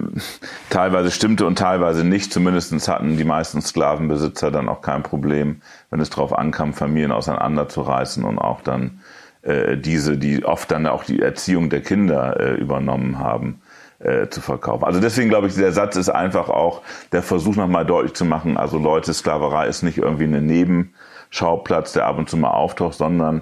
teilweise 0.69 1.09
stimmte 1.09 1.45
und 1.45 1.57
teilweise 1.57 2.03
nicht. 2.03 2.33
Zumindest 2.33 2.87
hatten 2.89 3.15
die 3.15 3.23
meisten 3.23 3.61
Sklavenbesitzer 3.61 4.51
dann 4.51 4.67
auch 4.67 4.81
kein 4.81 5.01
Problem, 5.01 5.61
wenn 5.89 6.01
es 6.01 6.09
darauf 6.09 6.37
ankam, 6.37 6.73
Familien 6.73 7.13
auseinanderzureißen 7.13 8.25
und 8.25 8.37
auch 8.37 8.61
dann 8.61 8.99
äh, 9.43 9.77
diese, 9.77 10.17
die 10.17 10.43
oft 10.43 10.69
dann 10.71 10.87
auch 10.87 11.05
die 11.05 11.21
Erziehung 11.21 11.69
der 11.69 11.81
Kinder 11.81 12.37
äh, 12.37 12.55
übernommen 12.55 13.19
haben, 13.19 13.61
äh, 13.99 14.27
zu 14.27 14.41
verkaufen. 14.41 14.83
Also 14.83 14.99
deswegen 14.99 15.29
glaube 15.29 15.47
ich, 15.47 15.55
der 15.55 15.71
Satz 15.71 15.95
ist 15.95 16.09
einfach 16.09 16.49
auch 16.49 16.81
der 17.13 17.23
Versuch 17.23 17.55
nochmal 17.55 17.85
deutlich 17.85 18.15
zu 18.15 18.25
machen, 18.25 18.57
also 18.57 18.77
Leute, 18.77 19.13
Sklaverei 19.13 19.67
ist 19.67 19.83
nicht 19.83 19.99
irgendwie 19.99 20.25
ein 20.25 20.45
Nebenschauplatz, 20.45 21.93
der 21.93 22.07
ab 22.07 22.17
und 22.17 22.29
zu 22.29 22.35
mal 22.35 22.51
auftaucht, 22.51 22.95
sondern 22.95 23.41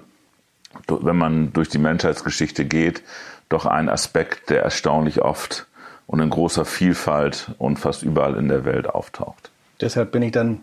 wenn 0.88 1.18
man 1.18 1.54
durch 1.54 1.70
die 1.70 1.80
Menschheitsgeschichte 1.80 2.66
geht, 2.66 3.02
doch 3.50 3.66
ein 3.66 3.90
Aspekt, 3.90 4.50
der 4.50 4.62
erstaunlich 4.62 5.22
oft 5.22 5.68
und 6.12 6.20
in 6.20 6.30
großer 6.30 6.66
Vielfalt 6.66 7.52
und 7.58 7.80
fast 7.80 8.04
überall 8.04 8.36
in 8.36 8.50
der 8.50 8.66
Welt 8.66 8.88
auftaucht. 8.88 9.50
Deshalb 9.80 10.12
bin 10.12 10.22
ich 10.22 10.34
dann 10.34 10.60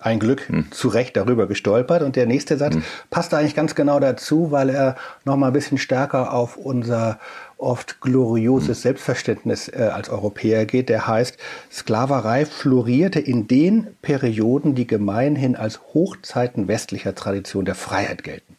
ein 0.00 0.18
Glück 0.18 0.48
hm. 0.48 0.70
zu 0.72 0.88
Recht 0.88 1.16
darüber 1.16 1.46
gestolpert. 1.46 2.02
Und 2.02 2.16
der 2.16 2.26
nächste 2.26 2.56
Satz 2.56 2.74
hm. 2.74 2.82
passt 3.08 3.32
eigentlich 3.32 3.54
ganz 3.54 3.76
genau 3.76 4.00
dazu, 4.00 4.50
weil 4.50 4.68
er 4.70 4.96
noch 5.24 5.36
mal 5.36 5.48
ein 5.48 5.52
bisschen 5.52 5.78
stärker 5.78 6.34
auf 6.34 6.56
unser 6.56 7.20
oft 7.56 8.00
glorioses 8.00 8.78
hm. 8.78 8.82
Selbstverständnis 8.82 9.68
äh, 9.68 9.90
als 9.92 10.10
Europäer 10.10 10.66
geht. 10.66 10.88
Der 10.88 11.06
heißt, 11.06 11.38
Sklaverei 11.72 12.44
florierte 12.44 13.20
in 13.20 13.46
den 13.46 13.86
Perioden, 14.02 14.74
die 14.74 14.86
gemeinhin 14.86 15.54
als 15.54 15.80
Hochzeiten 15.94 16.66
westlicher 16.66 17.14
Tradition 17.14 17.64
der 17.64 17.76
Freiheit 17.76 18.24
gelten. 18.24 18.56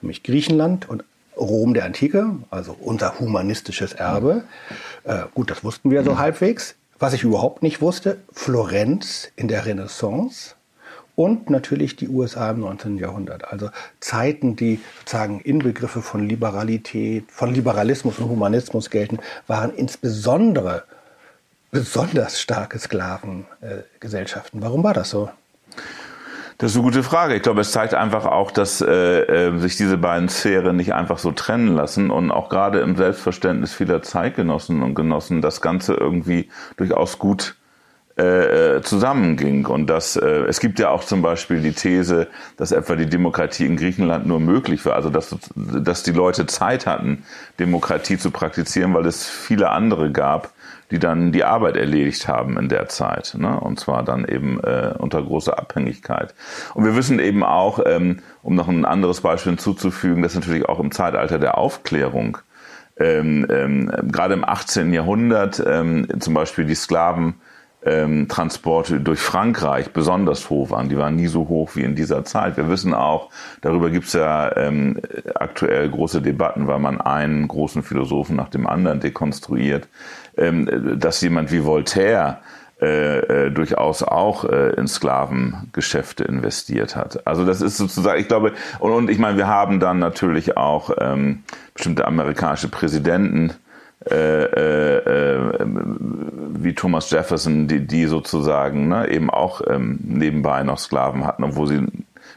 Nämlich 0.00 0.22
Griechenland 0.22 0.88
und 0.88 1.04
Rom 1.40 1.74
der 1.74 1.84
Antike, 1.84 2.36
also 2.50 2.76
unser 2.78 3.18
humanistisches 3.18 3.92
Erbe. 3.92 4.44
Äh, 5.04 5.22
gut, 5.34 5.50
das 5.50 5.64
wussten 5.64 5.90
wir 5.90 6.04
so 6.04 6.18
halbwegs. 6.18 6.74
Was 6.98 7.14
ich 7.14 7.24
überhaupt 7.24 7.62
nicht 7.62 7.80
wusste, 7.80 8.18
Florenz 8.32 9.32
in 9.34 9.48
der 9.48 9.64
Renaissance 9.64 10.54
und 11.16 11.50
natürlich 11.50 11.96
die 11.96 12.08
USA 12.08 12.50
im 12.50 12.60
19. 12.60 12.98
Jahrhundert. 12.98 13.50
Also 13.50 13.70
Zeiten, 14.00 14.54
die 14.54 14.80
sozusagen 14.98 15.40
Inbegriffe 15.40 16.02
von 16.02 16.28
Liberalität, 16.28 17.24
von 17.30 17.54
Liberalismus 17.54 18.18
und 18.18 18.28
Humanismus 18.28 18.90
gelten, 18.90 19.18
waren 19.46 19.74
insbesondere 19.74 20.84
besonders 21.70 22.40
starke 22.40 22.78
Sklavengesellschaften. 22.78 24.60
Warum 24.62 24.84
war 24.84 24.94
das 24.94 25.10
so? 25.10 25.30
Das 26.60 26.72
ist 26.72 26.76
eine 26.76 26.84
gute 26.84 27.02
Frage. 27.02 27.34
Ich 27.34 27.42
glaube, 27.42 27.62
es 27.62 27.72
zeigt 27.72 27.94
einfach 27.94 28.26
auch, 28.26 28.50
dass 28.50 28.82
äh, 28.82 29.46
äh, 29.46 29.58
sich 29.58 29.78
diese 29.78 29.96
beiden 29.96 30.28
Sphären 30.28 30.76
nicht 30.76 30.92
einfach 30.92 31.16
so 31.16 31.32
trennen 31.32 31.74
lassen 31.74 32.10
und 32.10 32.30
auch 32.30 32.50
gerade 32.50 32.80
im 32.80 32.96
Selbstverständnis 32.96 33.72
vieler 33.72 34.02
Zeitgenossen 34.02 34.82
und 34.82 34.94
Genossen 34.94 35.40
das 35.40 35.62
Ganze 35.62 35.94
irgendwie 35.94 36.50
durchaus 36.76 37.18
gut 37.18 37.56
äh, 38.18 38.76
äh, 38.76 38.82
zusammenging. 38.82 39.64
Und 39.64 39.86
dass 39.86 40.16
äh, 40.16 40.26
es 40.48 40.60
gibt 40.60 40.78
ja 40.78 40.90
auch 40.90 41.02
zum 41.02 41.22
Beispiel 41.22 41.62
die 41.62 41.72
These, 41.72 42.26
dass 42.58 42.72
etwa 42.72 42.94
die 42.94 43.08
Demokratie 43.08 43.64
in 43.64 43.78
Griechenland 43.78 44.26
nur 44.26 44.38
möglich 44.38 44.84
war, 44.84 44.96
also 44.96 45.08
dass, 45.08 45.34
dass 45.56 46.02
die 46.02 46.12
Leute 46.12 46.44
Zeit 46.44 46.84
hatten, 46.84 47.24
Demokratie 47.58 48.18
zu 48.18 48.30
praktizieren, 48.30 48.92
weil 48.92 49.06
es 49.06 49.26
viele 49.26 49.70
andere 49.70 50.12
gab, 50.12 50.52
die 50.90 50.98
dann 50.98 51.32
die 51.32 51.44
Arbeit 51.44 51.76
erledigt 51.76 52.28
haben 52.28 52.58
in 52.58 52.68
der 52.68 52.88
Zeit. 52.88 53.34
Ne? 53.38 53.58
Und 53.60 53.78
zwar 53.78 54.02
dann 54.02 54.24
eben 54.24 54.60
äh, 54.60 54.94
unter 54.98 55.22
großer 55.22 55.58
Abhängigkeit. 55.58 56.34
Und 56.74 56.84
wir 56.84 56.96
wissen 56.96 57.18
eben 57.18 57.42
auch, 57.42 57.80
ähm, 57.84 58.20
um 58.42 58.54
noch 58.54 58.68
ein 58.68 58.84
anderes 58.84 59.20
Beispiel 59.20 59.52
hinzuzufügen, 59.52 60.22
dass 60.22 60.34
natürlich 60.34 60.68
auch 60.68 60.80
im 60.80 60.90
Zeitalter 60.90 61.38
der 61.38 61.58
Aufklärung, 61.58 62.38
ähm, 62.98 63.46
ähm, 63.48 63.90
gerade 64.10 64.34
im 64.34 64.44
18. 64.44 64.92
Jahrhundert, 64.92 65.62
ähm, 65.66 66.06
zum 66.18 66.34
Beispiel 66.34 66.64
die 66.64 66.74
Sklaven, 66.74 67.34
ähm, 67.84 68.28
Transporte 68.28 69.00
durch 69.00 69.20
Frankreich 69.20 69.92
besonders 69.92 70.50
hoch 70.50 70.70
waren. 70.70 70.88
Die 70.88 70.98
waren 70.98 71.16
nie 71.16 71.28
so 71.28 71.48
hoch 71.48 71.70
wie 71.74 71.82
in 71.82 71.94
dieser 71.94 72.24
Zeit. 72.24 72.56
Wir 72.56 72.68
wissen 72.68 72.94
auch, 72.94 73.30
darüber 73.62 73.90
gibt 73.90 74.06
es 74.06 74.12
ja 74.12 74.54
ähm, 74.56 75.00
aktuell 75.34 75.88
große 75.88 76.20
Debatten, 76.20 76.66
weil 76.66 76.78
man 76.78 77.00
einen 77.00 77.48
großen 77.48 77.82
Philosophen 77.82 78.36
nach 78.36 78.48
dem 78.48 78.66
anderen 78.66 79.00
dekonstruiert 79.00 79.88
ähm, 80.36 80.98
dass 80.98 81.20
jemand 81.20 81.52
wie 81.52 81.64
Voltaire 81.64 82.38
äh, 82.80 83.18
äh, 83.18 83.50
durchaus 83.50 84.02
auch 84.02 84.44
äh, 84.44 84.70
in 84.70 84.88
Sklavengeschäfte 84.88 86.24
investiert 86.24 86.96
hat. 86.96 87.26
Also 87.26 87.44
das 87.44 87.60
ist 87.60 87.76
sozusagen, 87.76 88.18
ich 88.20 88.28
glaube, 88.28 88.52
und, 88.78 88.92
und 88.92 89.10
ich 89.10 89.18
meine, 89.18 89.36
wir 89.36 89.48
haben 89.48 89.80
dann 89.80 89.98
natürlich 89.98 90.56
auch 90.56 90.90
ähm, 90.98 91.42
bestimmte 91.74 92.06
amerikanische 92.06 92.68
Präsidenten, 92.68 93.52
äh, 94.08 94.44
äh, 94.44 94.96
äh, 94.96 95.66
wie 96.54 96.74
Thomas 96.74 97.10
Jefferson, 97.10 97.68
die, 97.68 97.86
die 97.86 98.06
sozusagen 98.06 98.88
ne, 98.88 99.10
eben 99.10 99.28
auch 99.28 99.60
ähm, 99.66 99.98
nebenbei 100.02 100.62
noch 100.62 100.78
Sklaven 100.78 101.26
hatten, 101.26 101.44
obwohl 101.44 101.66
sie 101.66 101.86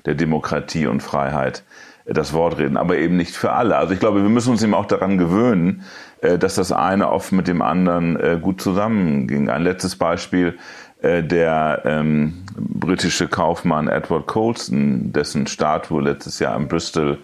der 0.05 0.15
Demokratie 0.15 0.87
und 0.87 1.01
Freiheit 1.01 1.63
das 2.05 2.33
Wort 2.33 2.57
reden, 2.57 2.75
aber 2.75 2.97
eben 2.97 3.15
nicht 3.15 3.33
für 3.37 3.53
alle. 3.53 3.77
Also 3.77 3.93
ich 3.93 4.01
glaube, 4.01 4.21
wir 4.21 4.29
müssen 4.29 4.51
uns 4.51 4.61
eben 4.61 4.73
auch 4.73 4.87
daran 4.87 5.17
gewöhnen, 5.17 5.83
äh, 6.19 6.37
dass 6.37 6.55
das 6.55 6.73
eine 6.73 7.09
oft 7.09 7.31
mit 7.31 7.47
dem 7.47 7.61
anderen 7.61 8.19
äh, 8.19 8.37
gut 8.41 8.59
zusammenging. 8.59 9.49
Ein 9.49 9.63
letztes 9.63 9.95
Beispiel, 9.95 10.57
äh, 11.01 11.23
der 11.23 11.83
ähm, 11.85 12.43
britische 12.57 13.29
Kaufmann 13.29 13.87
Edward 13.87 14.27
Colston, 14.27 15.13
dessen 15.13 15.47
Statue 15.47 16.01
letztes 16.01 16.39
Jahr 16.39 16.57
in 16.57 16.67
Bristol 16.67 17.19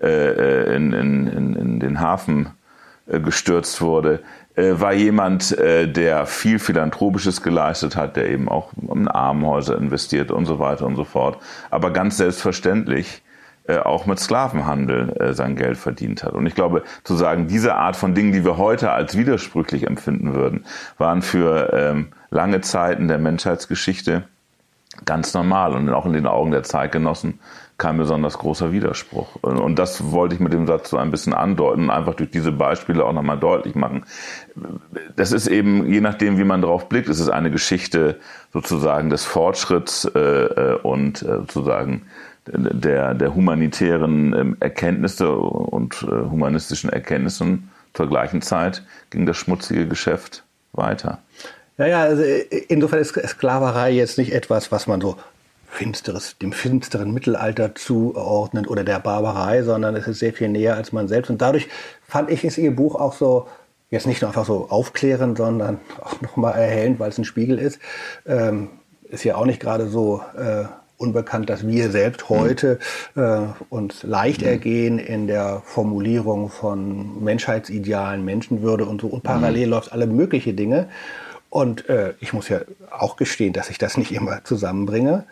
äh, 0.00 0.76
in, 0.76 0.92
in, 0.92 1.26
in, 1.26 1.56
in 1.56 1.80
den 1.80 1.98
Hafen 1.98 2.46
äh, 2.46 2.59
gestürzt 3.06 3.80
wurde, 3.80 4.20
äh, 4.54 4.80
war 4.80 4.92
jemand, 4.92 5.56
äh, 5.58 5.86
der 5.86 6.26
viel 6.26 6.58
Philanthropisches 6.58 7.42
geleistet 7.42 7.96
hat, 7.96 8.16
der 8.16 8.28
eben 8.30 8.48
auch 8.48 8.72
in 8.92 9.08
Armenhäuser 9.08 9.76
investiert 9.76 10.30
und 10.30 10.46
so 10.46 10.58
weiter 10.58 10.86
und 10.86 10.96
so 10.96 11.04
fort. 11.04 11.38
Aber 11.70 11.92
ganz 11.92 12.16
selbstverständlich 12.16 13.22
äh, 13.68 13.78
auch 13.78 14.06
mit 14.06 14.18
Sklavenhandel 14.18 15.16
äh, 15.20 15.32
sein 15.34 15.54
Geld 15.54 15.76
verdient 15.76 16.24
hat. 16.24 16.32
Und 16.32 16.46
ich 16.46 16.54
glaube, 16.54 16.82
zu 17.04 17.14
sagen, 17.14 17.46
diese 17.46 17.74
Art 17.74 17.94
von 17.94 18.14
Dingen, 18.14 18.32
die 18.32 18.44
wir 18.44 18.56
heute 18.56 18.90
als 18.90 19.16
widersprüchlich 19.16 19.86
empfinden 19.86 20.34
würden, 20.34 20.64
waren 20.98 21.22
für 21.22 21.72
ähm, 21.72 22.08
lange 22.30 22.60
Zeiten 22.62 23.06
der 23.06 23.18
Menschheitsgeschichte 23.18 24.24
ganz 25.04 25.34
normal 25.34 25.74
und 25.74 25.88
auch 25.90 26.06
in 26.06 26.12
den 26.12 26.26
Augen 26.26 26.50
der 26.50 26.62
Zeitgenossen 26.62 27.38
kein 27.80 27.96
besonders 27.96 28.38
großer 28.38 28.72
Widerspruch. 28.72 29.36
Und 29.42 29.78
das 29.78 30.12
wollte 30.12 30.34
ich 30.34 30.40
mit 30.40 30.52
dem 30.52 30.66
Satz 30.66 30.90
so 30.90 30.98
ein 30.98 31.10
bisschen 31.10 31.32
andeuten 31.32 31.84
und 31.84 31.90
einfach 31.90 32.14
durch 32.14 32.30
diese 32.30 32.52
Beispiele 32.52 33.04
auch 33.04 33.14
nochmal 33.14 33.38
deutlich 33.38 33.74
machen. 33.74 34.04
Das 35.16 35.32
ist 35.32 35.48
eben, 35.48 35.90
je 35.90 36.02
nachdem, 36.02 36.38
wie 36.38 36.44
man 36.44 36.60
drauf 36.60 36.88
blickt, 36.90 37.08
ist 37.08 37.20
es 37.20 37.30
eine 37.30 37.50
Geschichte 37.50 38.20
sozusagen 38.52 39.08
des 39.08 39.24
Fortschritts 39.24 40.04
äh, 40.14 40.20
äh 40.20 40.78
und 40.82 41.22
äh, 41.22 41.38
sozusagen 41.38 42.02
der, 42.46 43.14
der 43.14 43.34
humanitären 43.34 44.34
ähm, 44.34 44.56
Erkenntnisse 44.60 45.30
und 45.30 46.02
äh, 46.02 46.06
humanistischen 46.06 46.90
Erkenntnissen 46.90 47.70
zur 47.94 48.08
gleichen 48.08 48.42
Zeit 48.42 48.82
ging 49.10 49.24
das 49.24 49.36
schmutzige 49.38 49.86
Geschäft 49.86 50.44
weiter. 50.72 51.18
Ja, 51.78 51.86
ja, 51.86 52.02
also 52.02 52.22
äh, 52.22 52.40
insofern 52.68 52.98
ist 52.98 53.14
Sklaverei 53.14 53.90
jetzt 53.92 54.18
nicht 54.18 54.34
etwas, 54.34 54.70
was 54.70 54.86
man 54.86 55.00
so 55.00 55.16
finsteres, 55.70 56.36
dem 56.38 56.52
finsteren 56.52 57.12
Mittelalter 57.12 57.74
zuordnet 57.74 58.68
oder 58.68 58.84
der 58.84 58.98
Barbarei, 58.98 59.62
sondern 59.62 59.96
es 59.96 60.06
ist 60.06 60.18
sehr 60.18 60.32
viel 60.32 60.48
näher 60.48 60.76
als 60.76 60.92
man 60.92 61.08
selbst. 61.08 61.30
Und 61.30 61.40
dadurch 61.40 61.68
fand 62.06 62.30
ich, 62.30 62.44
ist 62.44 62.58
ihr 62.58 62.74
Buch 62.74 62.96
auch 62.96 63.12
so, 63.12 63.46
jetzt 63.90 64.06
nicht 64.06 64.20
nur 64.20 64.30
einfach 64.30 64.44
so 64.44 64.66
aufklärend, 64.68 65.38
sondern 65.38 65.80
auch 66.00 66.20
nochmal 66.20 66.54
erhellend, 66.54 67.00
weil 67.00 67.10
es 67.10 67.18
ein 67.18 67.24
Spiegel 67.24 67.58
ist. 67.58 67.80
Ähm, 68.26 68.68
ist 69.08 69.24
ja 69.24 69.36
auch 69.36 69.46
nicht 69.46 69.60
gerade 69.60 69.88
so 69.88 70.22
äh, 70.36 70.64
unbekannt, 70.96 71.48
dass 71.48 71.66
wir 71.66 71.90
selbst 71.90 72.28
heute 72.28 72.78
äh, 73.16 73.40
uns 73.70 74.02
leicht 74.02 74.42
ergehen 74.42 74.98
in 74.98 75.26
der 75.26 75.62
Formulierung 75.64 76.50
von 76.50 77.24
Menschheitsidealen, 77.24 78.24
Menschenwürde 78.24 78.84
und 78.84 79.00
so. 79.00 79.06
Und 79.06 79.22
parallel 79.22 79.66
mhm. 79.66 79.70
läuft 79.70 79.92
alle 79.92 80.06
mögliche 80.06 80.52
Dinge. 80.52 80.88
Und 81.48 81.88
äh, 81.88 82.14
ich 82.20 82.32
muss 82.32 82.48
ja 82.48 82.60
auch 82.90 83.16
gestehen, 83.16 83.52
dass 83.52 83.70
ich 83.70 83.78
das 83.78 83.96
nicht 83.96 84.12
immer 84.12 84.44
zusammenbringe. 84.44 85.24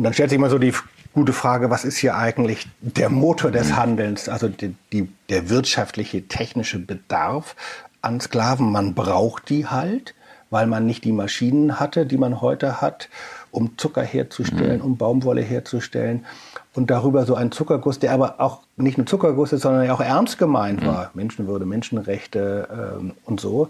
Und 0.00 0.04
dann 0.04 0.14
stellt 0.14 0.30
sich 0.30 0.38
mal 0.38 0.48
so 0.48 0.56
die 0.56 0.72
gute 1.12 1.34
Frage, 1.34 1.68
was 1.68 1.84
ist 1.84 1.98
hier 1.98 2.16
eigentlich 2.16 2.66
der 2.80 3.10
Motor 3.10 3.50
des 3.50 3.76
Handelns, 3.76 4.30
also 4.30 4.48
die, 4.48 4.74
die, 4.94 5.12
der 5.28 5.50
wirtschaftliche, 5.50 6.26
technische 6.26 6.78
Bedarf 6.78 7.54
an 8.00 8.18
Sklaven. 8.18 8.72
Man 8.72 8.94
braucht 8.94 9.50
die 9.50 9.66
halt, 9.66 10.14
weil 10.48 10.66
man 10.66 10.86
nicht 10.86 11.04
die 11.04 11.12
Maschinen 11.12 11.78
hatte, 11.78 12.06
die 12.06 12.16
man 12.16 12.40
heute 12.40 12.80
hat 12.80 13.10
um 13.50 13.76
Zucker 13.76 14.02
herzustellen, 14.02 14.78
mhm. 14.78 14.84
um 14.86 14.96
Baumwolle 14.96 15.42
herzustellen. 15.42 16.24
Und 16.72 16.90
darüber 16.90 17.26
so 17.26 17.34
ein 17.34 17.52
Zuckerguss, 17.52 17.98
der 17.98 18.12
aber 18.12 18.40
auch 18.40 18.60
nicht 18.78 18.96
nur 18.96 19.06
Zuckerguss 19.06 19.52
ist, 19.52 19.60
sondern 19.60 19.84
ja 19.84 19.92
auch 19.92 20.00
ernst 20.00 20.38
gemeint 20.38 20.80
mhm. 20.80 20.86
war. 20.86 21.10
Menschenwürde, 21.12 21.66
Menschenrechte 21.66 22.96
ähm, 22.98 23.12
und 23.26 23.38
so. 23.38 23.68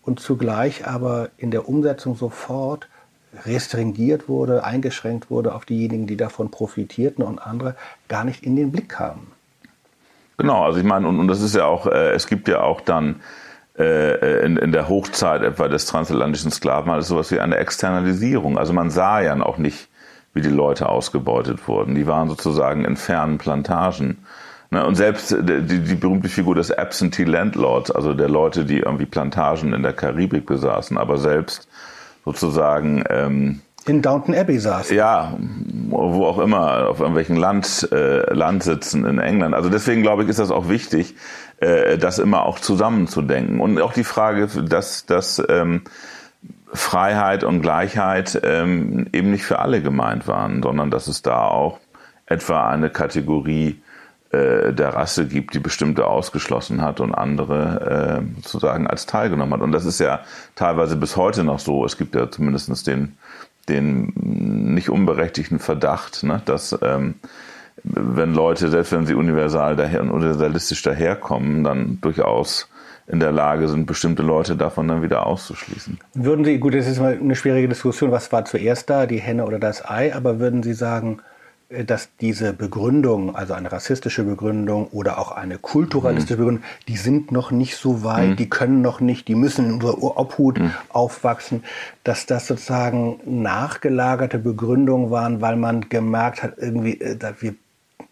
Und 0.00 0.18
zugleich 0.18 0.86
aber 0.86 1.28
in 1.36 1.50
der 1.50 1.68
Umsetzung 1.68 2.16
sofort 2.16 2.88
restringiert 3.46 4.28
wurde, 4.28 4.64
eingeschränkt 4.64 5.30
wurde 5.30 5.54
auf 5.54 5.64
diejenigen, 5.64 6.06
die 6.06 6.16
davon 6.16 6.50
profitierten 6.50 7.24
und 7.24 7.38
andere 7.38 7.76
gar 8.08 8.24
nicht 8.24 8.42
in 8.42 8.56
den 8.56 8.72
Blick 8.72 8.88
kamen. 8.88 9.32
Genau, 10.38 10.64
also 10.64 10.78
ich 10.78 10.84
meine, 10.84 11.08
und, 11.08 11.18
und 11.18 11.28
das 11.28 11.42
ist 11.42 11.54
ja 11.54 11.64
auch, 11.64 11.86
äh, 11.86 12.12
es 12.12 12.26
gibt 12.26 12.48
ja 12.48 12.60
auch 12.60 12.80
dann 12.80 13.20
äh, 13.76 14.44
in, 14.44 14.56
in 14.56 14.72
der 14.72 14.88
Hochzeit 14.88 15.42
etwa 15.42 15.68
des 15.68 15.86
transatlantischen 15.86 16.50
Sklavenhandels 16.50 17.08
sowas 17.08 17.30
wie 17.30 17.40
eine 17.40 17.56
Externalisierung. 17.56 18.56
Also 18.56 18.72
man 18.72 18.90
sah 18.90 19.20
ja 19.20 19.40
auch 19.42 19.58
nicht, 19.58 19.88
wie 20.34 20.40
die 20.40 20.48
Leute 20.48 20.88
ausgebeutet 20.88 21.66
wurden. 21.66 21.94
Die 21.94 22.06
waren 22.06 22.28
sozusagen 22.28 22.84
in 22.84 22.96
fernen 22.96 23.38
Plantagen. 23.38 24.18
Ne, 24.70 24.86
und 24.86 24.96
selbst 24.96 25.30
die, 25.30 25.80
die 25.80 25.94
berühmte 25.94 26.28
Figur 26.28 26.54
des 26.54 26.70
Absentee 26.70 27.24
Landlords, 27.24 27.90
also 27.90 28.12
der 28.12 28.28
Leute, 28.28 28.64
die 28.64 28.78
irgendwie 28.78 29.06
Plantagen 29.06 29.72
in 29.72 29.82
der 29.82 29.94
Karibik 29.94 30.44
besaßen, 30.44 30.98
aber 30.98 31.16
selbst 31.16 31.68
sozusagen 32.32 33.04
ähm, 33.08 33.60
in 33.86 34.02
Downton 34.02 34.34
Abbey 34.34 34.58
saß. 34.58 34.90
Ja, 34.90 35.36
wo 35.88 36.26
auch 36.26 36.38
immer, 36.38 36.88
auf 36.88 37.00
irgendwelchen 37.00 37.36
Land, 37.36 37.88
äh, 37.90 38.32
Landsitzen 38.32 39.06
in 39.06 39.18
England. 39.18 39.54
Also 39.54 39.70
deswegen 39.70 40.02
glaube 40.02 40.22
ich, 40.22 40.28
ist 40.28 40.38
das 40.38 40.50
auch 40.50 40.68
wichtig, 40.68 41.14
äh, 41.58 41.96
das 41.96 42.18
immer 42.18 42.44
auch 42.44 42.58
zusammenzudenken. 42.58 43.60
Und 43.60 43.80
auch 43.80 43.94
die 43.94 44.04
Frage, 44.04 44.46
dass, 44.46 45.06
dass 45.06 45.42
ähm, 45.48 45.82
Freiheit 46.72 47.44
und 47.44 47.62
Gleichheit 47.62 48.38
ähm, 48.44 49.06
eben 49.12 49.30
nicht 49.30 49.44
für 49.44 49.58
alle 49.58 49.80
gemeint 49.80 50.28
waren, 50.28 50.62
sondern 50.62 50.90
dass 50.90 51.08
es 51.08 51.22
da 51.22 51.46
auch 51.46 51.80
etwa 52.26 52.68
eine 52.68 52.90
Kategorie 52.90 53.80
äh, 54.30 54.74
der 54.74 54.90
Rasse 54.90 55.26
gibt, 55.26 55.54
die 55.54 55.58
bestimmte 55.58 56.06
ausgeschlossen 56.06 56.82
hat 56.82 57.00
und 57.00 57.14
andere 57.14 58.20
äh, 58.20 58.42
sozusagen 58.42 58.86
als 58.86 59.06
teilgenommen 59.06 59.54
hat. 59.54 59.62
Und 59.62 59.72
das 59.72 59.86
ist 59.86 60.00
ja 60.00 60.20
teilweise 60.54 60.96
bis 60.96 61.16
heute 61.16 61.44
noch 61.44 61.58
so. 61.58 61.84
Es 61.84 61.96
gibt 61.96 62.14
ja 62.14 62.30
zumindest 62.30 62.86
den, 62.86 63.16
den 63.68 64.12
nicht 64.74 64.90
unberechtigten 64.90 65.58
Verdacht, 65.58 66.24
ne, 66.24 66.42
dass 66.44 66.78
ähm, 66.82 67.14
wenn 67.84 68.34
Leute, 68.34 68.68
selbst 68.68 68.92
wenn 68.92 69.06
sie 69.06 69.14
universal 69.14 69.76
daher 69.76 70.02
und 70.02 70.10
universalistisch 70.10 70.82
daherkommen, 70.82 71.64
dann 71.64 71.98
durchaus 72.00 72.68
in 73.06 73.20
der 73.20 73.32
Lage 73.32 73.68
sind, 73.68 73.86
bestimmte 73.86 74.22
Leute 74.22 74.56
davon 74.56 74.88
dann 74.88 75.02
wieder 75.02 75.26
auszuschließen. 75.26 75.98
Würden 76.12 76.44
Sie, 76.44 76.58
gut, 76.58 76.74
das 76.74 76.86
ist 76.86 77.00
mal 77.00 77.18
eine 77.18 77.34
schwierige 77.34 77.68
Diskussion, 77.68 78.10
was 78.10 78.30
war 78.30 78.44
zuerst 78.44 78.90
da, 78.90 79.06
die 79.06 79.20
Henne 79.20 79.46
oder 79.46 79.58
das 79.58 79.88
Ei, 79.88 80.14
aber 80.14 80.38
würden 80.38 80.62
Sie 80.62 80.74
sagen, 80.74 81.22
dass 81.70 82.08
diese 82.18 82.54
Begründung, 82.54 83.36
also 83.36 83.52
eine 83.52 83.70
rassistische 83.70 84.24
Begründung 84.24 84.86
oder 84.88 85.18
auch 85.18 85.32
eine 85.32 85.58
kulturalistische 85.58 86.36
mhm. 86.36 86.38
Begründung, 86.38 86.64
die 86.88 86.96
sind 86.96 87.30
noch 87.30 87.50
nicht 87.50 87.76
so 87.76 88.02
weit, 88.02 88.30
mhm. 88.30 88.36
die 88.36 88.48
können 88.48 88.80
noch 88.80 89.00
nicht, 89.00 89.28
die 89.28 89.34
müssen 89.34 89.66
in 89.66 89.72
unserer 89.74 90.16
Obhut 90.16 90.58
mhm. 90.58 90.72
aufwachsen, 90.88 91.64
dass 92.04 92.24
das 92.24 92.46
sozusagen 92.46 93.20
nachgelagerte 93.26 94.38
Begründungen 94.38 95.10
waren, 95.10 95.42
weil 95.42 95.56
man 95.56 95.90
gemerkt 95.90 96.42
hat, 96.42 96.54
irgendwie, 96.56 97.00
äh, 97.00 97.18
wir 97.40 97.54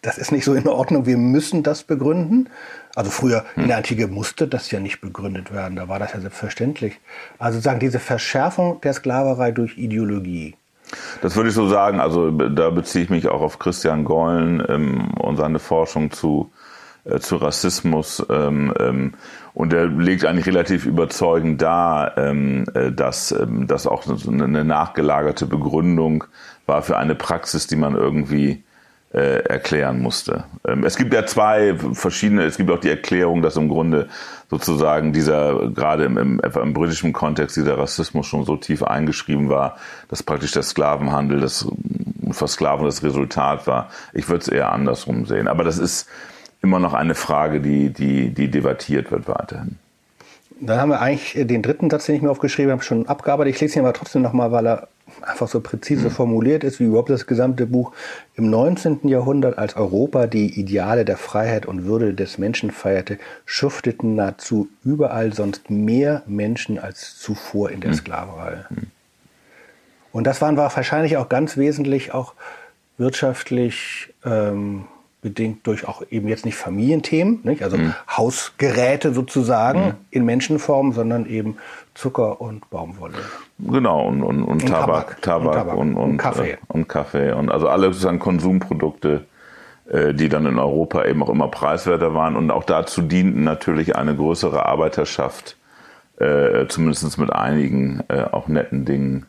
das 0.03 0.19
ist 0.19 0.31
nicht 0.31 0.45
so 0.45 0.55
in 0.55 0.69
Ordnung, 0.69 1.07
wir 1.07 1.17
müssen 1.17 1.63
das 1.63 1.83
begründen. 1.83 2.49
Also 2.95 3.11
früher 3.11 3.45
in 3.57 3.67
der 3.67 3.77
hm. 3.77 3.79
Antike 3.79 4.07
musste 4.07 4.47
das 4.47 4.71
ja 4.71 4.79
nicht 4.79 5.01
begründet 5.01 5.53
werden, 5.53 5.77
da 5.77 5.89
war 5.89 5.99
das 5.99 6.13
ja 6.13 6.21
selbstverständlich. 6.21 7.01
Also 7.39 7.59
sagen 7.59 7.81
diese 7.81 7.99
Verschärfung 7.99 8.81
der 8.83 8.93
Sklaverei 8.93 9.51
durch 9.51 9.77
Ideologie. 9.77 10.55
Das 11.21 11.37
würde 11.37 11.49
ich 11.49 11.55
so 11.55 11.67
sagen, 11.69 12.01
also 12.01 12.31
da 12.31 12.71
beziehe 12.71 13.05
ich 13.05 13.11
mich 13.11 13.29
auch 13.29 13.41
auf 13.41 13.59
Christian 13.59 14.05
Gollen 14.05 14.63
ähm, 14.69 15.11
und 15.15 15.37
seine 15.37 15.59
Forschung 15.59 16.11
zu, 16.11 16.53
äh, 17.05 17.19
zu 17.19 17.37
Rassismus. 17.37 18.25
Ähm, 18.31 18.73
ähm, 18.79 19.15
und 19.55 19.73
er 19.73 19.87
legt 19.87 20.25
eigentlich 20.25 20.47
relativ 20.47 20.87
überzeugend 20.87 21.63
dar, 21.63 22.17
ähm, 22.19 22.67
äh, 22.75 22.93
dass 22.93 23.33
ähm, 23.33 23.67
das 23.67 23.87
auch 23.87 24.05
eine 24.27 24.65
nachgelagerte 24.65 25.47
Begründung 25.47 26.25
war 26.67 26.83
für 26.83 26.99
eine 26.99 27.15
Praxis, 27.15 27.67
die 27.67 27.77
man 27.77 27.95
irgendwie 27.95 28.63
äh, 29.17 29.39
erklären 29.45 30.01
musste. 30.03 30.45
Ähm, 30.69 30.85
es 30.85 30.97
gibt 30.97 31.15
ja 31.15 31.25
zwei 31.25 31.75
verschiedene, 31.95 32.45
es 32.45 32.59
gibt 32.59 32.71
auch 32.71 32.81
die 32.81 32.91
Erklärung, 32.91 33.41
dass 33.41 33.57
im 33.57 33.69
Grunde 33.69 34.09
sozusagen 34.51 35.15
dieser, 35.15 35.71
gerade 35.71 36.05
im, 36.05 36.19
im, 36.19 36.41
im 36.41 36.73
britischen 36.75 37.15
Kontext, 37.15 37.57
dieser 37.57 37.79
Rassismus 37.79 38.27
schon 38.27 38.45
so 38.45 38.57
tief 38.57 38.83
eingeschrieben 38.83 39.49
war, 39.49 39.77
dass 40.09 40.23
praktisch 40.23 40.53
der 40.53 40.63
Sklavenhandel, 40.63 41.41
das 41.41 41.67
Versklavung 42.31 42.85
das 42.85 43.03
Resultat 43.03 43.67
war. 43.67 43.89
Ich 44.13 44.29
würde 44.29 44.43
es 44.43 44.49
eher 44.49 44.71
andersrum 44.71 45.25
sehen. 45.25 45.49
Aber 45.49 45.65
das 45.65 45.79
ist 45.79 46.09
immer 46.63 46.79
noch 46.79 46.93
eine 46.93 47.15
Frage, 47.15 47.61
die, 47.61 47.91
die, 47.91 48.31
die 48.31 48.51
debattiert 48.51 49.11
wird 49.11 49.29
weiterhin. 49.29 49.79
Dann 50.61 50.79
haben 50.79 50.89
wir 50.91 51.01
eigentlich 51.01 51.47
den 51.47 51.63
dritten 51.63 51.89
Satz, 51.89 52.07
den 52.07 52.17
ich 52.17 52.23
mir 52.23 52.31
aufgeschrieben 52.31 52.73
habe, 52.73 52.83
schon 52.83 53.07
abgearbeitet. 53.07 53.55
Ich 53.55 53.61
lese 53.61 53.79
ihn 53.79 53.85
aber 53.85 53.95
trotzdem 53.95 54.23
nochmal, 54.23 54.53
weil 54.53 54.67
er 54.67 54.89
einfach 55.23 55.49
so 55.49 55.61
präzise 55.61 56.11
formuliert 56.11 56.65
ist, 56.65 56.81
wie 56.81 56.85
überhaupt 56.85 57.11
das 57.11 57.27
gesamte 57.27 57.67
Buch. 57.67 57.93
Im 58.35 58.51
19. 58.51 59.09
Jahrhundert, 59.09 59.59
als 59.59 59.77
Europa 59.77 60.27
die 60.27 60.59
Ideale 60.59 61.05
der 61.05 61.17
Freiheit 61.17 61.67
und 61.67 61.85
Würde 61.85 62.15
des 62.15 62.39
Menschen 62.39 62.71
feierte, 62.71 63.19
schufteten 63.45 64.15
nahezu 64.17 64.69
überall 64.85 65.33
sonst 65.33 65.71
mehr 65.71 66.23
Menschen 66.27 66.79
als 66.79 67.19
zuvor 67.19 67.71
in 67.71 67.81
der 67.81 67.91
hm. 67.91 67.99
Sklaverei. 67.99 68.65
Hm. 68.69 68.87
Und 70.13 70.25
das 70.25 70.41
waren 70.41 70.57
wahrscheinlich 70.57 71.17
auch 71.19 71.29
ganz 71.29 71.57
wesentlich 71.57 72.15
auch 72.15 72.35
wirtschaftlich 72.99 74.15
ähm, 74.25 74.87
bedingt 75.21 75.67
durch 75.67 75.87
auch 75.87 76.03
eben 76.11 76.29
jetzt 76.29 76.45
nicht 76.45 76.57
Familienthemen, 76.57 77.41
nicht? 77.43 77.63
also 77.63 77.77
mhm. 77.77 77.95
Hausgeräte 78.09 79.13
sozusagen 79.13 79.81
mhm. 79.81 79.95
in 80.11 80.25
Menschenform, 80.25 80.93
sondern 80.93 81.27
eben 81.27 81.59
Zucker 81.95 82.41
und 82.41 82.71
Baumwolle. 82.71 83.19
Genau, 83.59 84.07
und, 84.07 84.23
und, 84.23 84.43
und, 84.43 84.63
und 84.63 84.69
Tabak, 84.69 85.23
Tabak, 85.23 85.53
Tabak, 85.53 85.53
und, 85.53 85.53
Tabak 85.53 85.77
und, 85.77 85.95
und, 85.95 86.17
Kaffee. 86.19 86.51
Äh, 86.53 86.57
und 86.69 86.89
Kaffee. 86.89 87.33
Und 87.33 87.51
also 87.51 87.69
alle 87.69 87.87
sozusagen 87.87 88.19
Konsumprodukte, 88.19 89.25
äh, 89.91 90.13
die 90.13 90.29
dann 90.29 90.45
in 90.47 90.59
Europa 90.59 91.05
eben 91.05 91.23
auch 91.23 91.31
immer 91.31 91.49
preiswerter 91.49 92.15
waren. 92.15 92.37
Und 92.37 92.51
auch 92.51 92.65
dazu 92.65 93.03
dienten 93.03 93.45
natürlich 93.45 93.97
eine 93.97 94.15
größere 94.15 94.67
Arbeiterschaft, 94.67 95.57
äh, 96.19 96.67
zumindest 96.69 97.19
mit 97.19 97.33
einigen 97.33 98.03
äh, 98.09 98.25
auch 98.25 98.49
netten 98.49 98.85
Dingen 98.85 99.27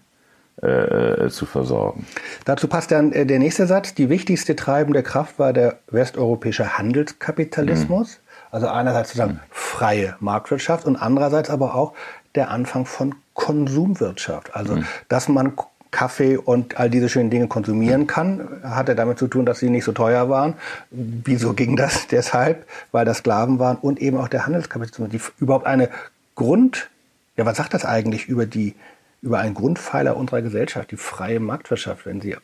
äh, 0.64 1.26
äh, 1.26 1.30
zu 1.30 1.46
versorgen. 1.46 2.08
Dazu 2.44 2.68
passt 2.68 2.90
dann 2.92 3.12
äh, 3.12 3.28
der 3.28 3.38
nächste 3.38 3.68
Satz. 3.68 3.94
Die 3.94 4.10
wichtigste 4.10 4.56
treibende 4.56 5.04
Kraft 5.04 5.38
war 5.38 5.54
der 5.54 5.78
westeuropäische 5.92 6.80
Handelskapitalismus. 6.80 8.18
Mhm. 8.18 8.28
Also 8.50 8.68
einerseits 8.68 9.10
sozusagen 9.10 9.40
freie 9.52 10.16
Marktwirtschaft 10.20 10.86
und 10.88 10.96
andererseits 10.96 11.52
aber 11.52 11.76
auch 11.76 11.94
der 12.36 12.50
Anfang 12.52 12.86
von 12.86 13.16
Konsumwirtschaft. 13.34 14.56
Also, 14.56 14.78
mhm. 14.78 14.86
dass 15.08 15.28
man 15.28 15.54
Kaffee 15.92 16.38
und 16.38 16.78
all 16.78 16.90
diese 16.90 17.10
schönen 17.10 17.30
Dinge 17.30 17.48
konsumieren 17.48 18.08
kann, 18.08 18.62
hatte 18.64 18.96
damit 18.96 19.18
zu 19.18 19.28
tun, 19.28 19.46
dass 19.46 19.60
sie 19.60 19.70
nicht 19.70 19.86
so 19.86 19.94
teuer 19.94 20.30
waren. 20.30 20.56
Wieso 20.92 21.54
ging 21.54 21.76
das? 21.76 22.08
Deshalb, 22.12 22.68
weil 22.92 23.06
das 23.06 23.20
Sklaven 23.20 23.60
waren 23.60 23.78
und 23.78 24.00
eben 24.00 24.18
auch 24.18 24.28
der 24.28 24.46
Handelskapitalismus, 24.46 25.10
die 25.10 25.44
überhaupt 25.44 25.66
eine 25.66 25.90
Grund, 26.36 26.90
ja, 27.38 27.46
was 27.46 27.58
sagt 27.58 27.74
das 27.74 27.86
eigentlich 27.86 28.28
über 28.28 28.46
die 28.46 28.76
über 29.22 29.40
einen 29.40 29.56
Grundpfeiler 29.56 30.16
unserer 30.16 30.42
Gesellschaft, 30.42 30.92
die 30.92 30.98
freie 30.98 31.40
Marktwirtschaft, 31.40 32.06
wenn 32.06 32.22
sie 32.22 32.38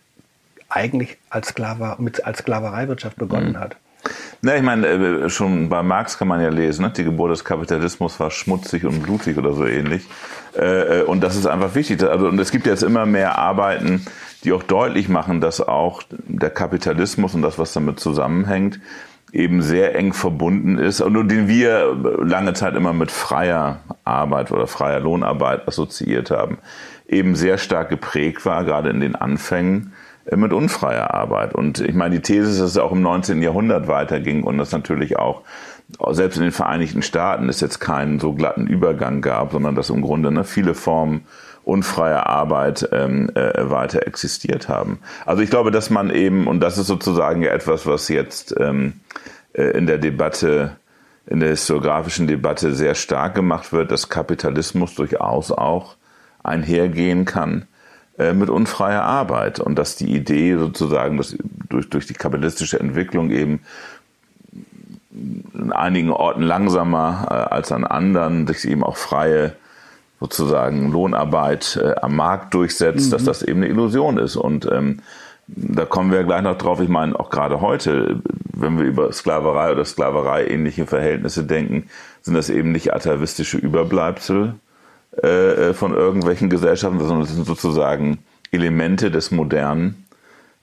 eigentlich 0.70 1.18
als, 1.30 1.50
Sklaver, 1.50 1.98
mit, 2.00 2.26
als 2.26 2.40
Sklavereiwirtschaft 2.40 3.18
begonnen 3.18 3.52
mhm. 3.52 3.60
hat. 3.60 3.78
Na, 4.42 4.58
ich 4.58 4.62
meine, 4.62 4.88
äh, 4.88 5.30
schon 5.30 5.70
bei 5.70 5.84
Marx 5.84 6.18
kann 6.18 6.28
man 6.28 6.42
ja 6.42 6.50
lesen, 6.50 6.84
ne? 6.84 6.92
die 6.92 7.06
Geburt 7.06 7.32
des 7.32 7.46
Kapitalismus 7.46 8.20
war 8.20 8.30
schmutzig 8.30 8.86
und 8.86 9.02
blutig 9.02 9.38
oder 9.38 9.54
so 9.54 9.66
ähnlich. 9.66 10.06
Äh, 10.58 11.00
äh, 11.00 11.04
und 11.04 11.22
das 11.22 11.36
ist 11.36 11.46
einfach 11.46 11.76
wichtig. 11.76 12.04
Also, 12.04 12.28
und 12.28 12.38
es 12.40 12.52
gibt 12.52 12.66
jetzt 12.66 12.84
immer 12.84 13.06
mehr 13.06 13.38
Arbeiten, 13.38 14.06
die 14.44 14.52
auch 14.52 14.64
deutlich 14.64 15.08
machen, 15.08 15.40
dass 15.40 15.62
auch 15.62 16.04
der 16.10 16.50
Kapitalismus 16.50 17.34
und 17.36 17.42
das, 17.42 17.58
was 17.58 17.72
damit 17.74 18.00
zusammenhängt, 18.00 18.80
eben 19.32 19.62
sehr 19.62 19.96
eng 19.96 20.14
verbunden 20.14 20.78
ist 20.78 21.02
und 21.02 21.28
den 21.28 21.48
wir 21.48 21.96
lange 22.22 22.54
Zeit 22.54 22.76
immer 22.76 22.94
mit 22.94 23.12
freier 23.12 23.80
Arbeit 24.04 24.52
oder 24.52 24.68
freier 24.68 25.00
Lohnarbeit 25.00 25.68
assoziiert 25.68 26.30
haben, 26.30 26.60
eben 27.08 27.36
sehr 27.36 27.58
stark 27.58 27.90
geprägt 27.90 28.46
war, 28.46 28.64
gerade 28.64 28.90
in 28.92 29.00
den 29.00 29.16
Anfängen 29.16 29.94
mit 30.32 30.54
unfreier 30.54 31.14
Arbeit. 31.14 31.54
Und 31.54 31.80
ich 31.80 31.94
meine, 31.94 32.16
die 32.16 32.22
These 32.22 32.50
ist, 32.50 32.62
dass 32.62 32.72
es 32.72 32.78
auch 32.78 32.92
im 32.92 33.02
19. 33.02 33.42
Jahrhundert 33.42 33.88
weiterging 33.88 34.44
und 34.44 34.58
das 34.58 34.72
natürlich 34.72 35.18
auch 35.18 35.42
selbst 36.12 36.38
in 36.38 36.44
den 36.44 36.52
Vereinigten 36.52 37.02
Staaten 37.02 37.50
es 37.50 37.60
jetzt 37.60 37.80
keinen 37.80 38.20
so 38.20 38.34
glatten 38.34 38.68
Übergang 38.68 39.22
gab, 39.22 39.52
sondern 39.52 39.76
dass 39.76 39.90
im 39.90 40.02
Grunde 40.02 40.32
ne, 40.32 40.44
viele 40.44 40.74
Formen 40.74 41.26
unfreier 41.64 42.28
Arbeit 42.28 42.90
ähm, 42.92 43.30
äh, 43.36 43.70
weiter 43.70 44.08
existiert 44.08 44.70
haben. 44.70 45.00
Also 45.26 45.42
ich 45.44 45.50
glaube, 45.50 45.72
dass 45.72 45.90
man 45.90 46.10
eben, 46.10 46.48
und 46.48 46.60
das 46.62 46.78
ist 46.78 46.88
sozusagen 46.88 47.42
ja 47.42 47.52
etwas, 47.52 47.86
was 47.86 48.08
jetzt 48.10 48.56
ähm, 48.60 49.02
äh, 49.54 49.64
in 49.78 49.88
der 49.88 49.98
Debatte, 49.98 50.78
in 51.26 51.40
der 51.40 51.50
historiografischen 51.50 52.28
Debatte 52.28 52.74
sehr 52.74 52.96
stark 52.96 53.36
gemacht 53.36 53.72
wird, 53.72 53.92
dass 53.92 54.10
Kapitalismus 54.10 54.96
durchaus 54.96 55.52
auch 55.52 55.96
einhergehen 56.44 57.24
kann 57.24 57.62
äh, 57.62 57.73
mit 58.18 58.50
unfreier 58.50 59.02
Arbeit 59.02 59.60
und 59.60 59.76
dass 59.76 59.96
die 59.96 60.16
Idee 60.16 60.56
sozusagen, 60.56 61.18
dass 61.18 61.36
durch, 61.70 61.90
durch 61.90 62.06
die 62.06 62.14
kapitalistische 62.14 62.80
Entwicklung 62.80 63.32
eben 63.32 63.62
in 65.54 65.72
einigen 65.72 66.12
Orten 66.12 66.42
langsamer 66.42 67.28
äh, 67.30 67.34
als 67.54 67.72
an 67.72 67.84
anderen 67.84 68.48
sich 68.48 68.68
eben 68.68 68.84
auch 68.84 68.98
freie 68.98 69.54
sozusagen 70.20 70.92
Lohnarbeit 70.92 71.80
äh, 71.82 71.96
am 72.02 72.16
Markt 72.16 72.54
durchsetzt, 72.54 73.08
mhm. 73.08 73.12
dass 73.12 73.24
das 73.24 73.44
eben 73.44 73.62
eine 73.62 73.68
Illusion 73.70 74.18
ist. 74.18 74.36
Und 74.36 74.68
ähm, 74.72 75.00
da 75.48 75.86
kommen 75.86 76.12
wir 76.12 76.24
gleich 76.24 76.42
noch 76.42 76.58
drauf. 76.58 76.80
Ich 76.80 76.90
meine, 76.90 77.20
auch 77.20 77.30
gerade 77.30 77.62
heute, 77.62 78.22
wenn 78.54 78.80
wir 78.80 78.86
über 78.86 79.12
Sklaverei 79.12 79.72
oder 79.72 79.86
Sklaverei 79.86 80.48
ähnliche 80.48 80.88
Verhältnisse 80.88 81.44
denken, 81.44 81.90
sind 82.22 82.36
das 82.36 82.50
eben 82.50 82.72
nicht 82.72 82.94
atavistische 82.94 83.58
Überbleibsel 83.58 84.56
äh, 85.22 85.70
äh, 85.70 85.74
von 85.74 85.94
irgendwelchen 85.94 86.50
Gesellschaften, 86.50 87.00
sondern 87.00 87.22
es 87.22 87.34
sind 87.34 87.46
sozusagen 87.46 88.20
Elemente 88.52 89.12
des 89.12 89.32
modernen 89.32 90.06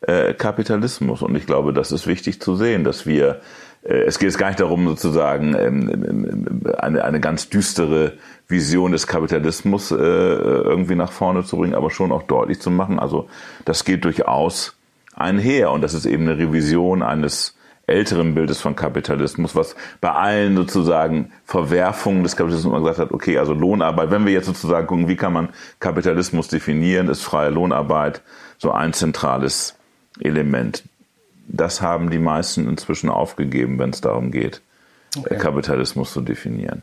äh, 0.00 0.34
Kapitalismus. 0.34 1.22
Und 1.22 1.34
ich 1.36 1.46
glaube, 1.46 1.72
das 1.72 1.92
ist 1.92 2.06
wichtig 2.06 2.40
zu 2.40 2.56
sehen, 2.56 2.84
dass 2.84 3.06
wir 3.06 3.40
äh, 3.82 4.02
es 4.02 4.18
geht 4.18 4.28
jetzt 4.28 4.38
gar 4.38 4.48
nicht 4.48 4.60
darum, 4.60 4.86
sozusagen 4.88 5.54
ähm, 5.54 6.62
eine, 6.78 7.04
eine 7.04 7.20
ganz 7.20 7.48
düstere 7.48 8.14
Vision 8.48 8.92
des 8.92 9.06
Kapitalismus 9.06 9.90
äh, 9.90 9.94
irgendwie 9.94 10.96
nach 10.96 11.12
vorne 11.12 11.44
zu 11.44 11.56
bringen, 11.56 11.74
aber 11.74 11.90
schon 11.90 12.12
auch 12.12 12.24
deutlich 12.24 12.60
zu 12.60 12.70
machen. 12.70 12.98
Also 12.98 13.28
das 13.64 13.84
geht 13.84 14.04
durchaus 14.04 14.76
einher 15.14 15.70
und 15.70 15.82
das 15.82 15.94
ist 15.94 16.06
eben 16.06 16.28
eine 16.28 16.38
Revision 16.38 17.02
eines 17.02 17.56
älteren 17.90 18.34
Bildes 18.34 18.60
von 18.60 18.76
Kapitalismus, 18.76 19.54
was 19.54 19.76
bei 20.00 20.10
allen 20.10 20.56
sozusagen 20.56 21.32
Verwerfungen 21.44 22.22
des 22.22 22.36
Kapitalismus 22.36 22.72
immer 22.72 22.80
gesagt 22.80 22.98
hat, 22.98 23.12
okay, 23.12 23.38
also 23.38 23.52
Lohnarbeit, 23.52 24.10
wenn 24.10 24.24
wir 24.24 24.32
jetzt 24.32 24.46
sozusagen 24.46 24.86
gucken, 24.86 25.08
wie 25.08 25.16
kann 25.16 25.32
man 25.32 25.48
Kapitalismus 25.80 26.48
definieren, 26.48 27.08
ist 27.08 27.22
freie 27.22 27.50
Lohnarbeit 27.50 28.22
so 28.58 28.72
ein 28.72 28.92
zentrales 28.92 29.76
Element 30.20 30.84
das 31.52 31.80
haben 31.80 32.10
die 32.10 32.18
meisten 32.18 32.68
inzwischen 32.68 33.10
aufgegeben, 33.10 33.78
wenn 33.78 33.90
es 33.90 34.00
darum 34.00 34.30
geht, 34.30 34.60
okay. 35.16 35.36
Kapitalismus 35.36 36.12
zu 36.12 36.20
definieren. 36.20 36.82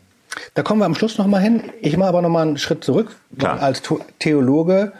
Da 0.54 0.62
kommen 0.62 0.80
wir 0.80 0.86
am 0.86 0.94
Schluss 0.94 1.18
nochmal 1.18 1.40
hin. 1.40 1.64
Ich 1.80 1.96
mache 1.96 2.10
aber 2.10 2.22
nochmal 2.22 2.46
einen 2.46 2.58
Schritt 2.58 2.84
zurück. 2.84 3.16
Klar. 3.38 3.60
Als 3.60 3.82
Theologe 4.18 4.92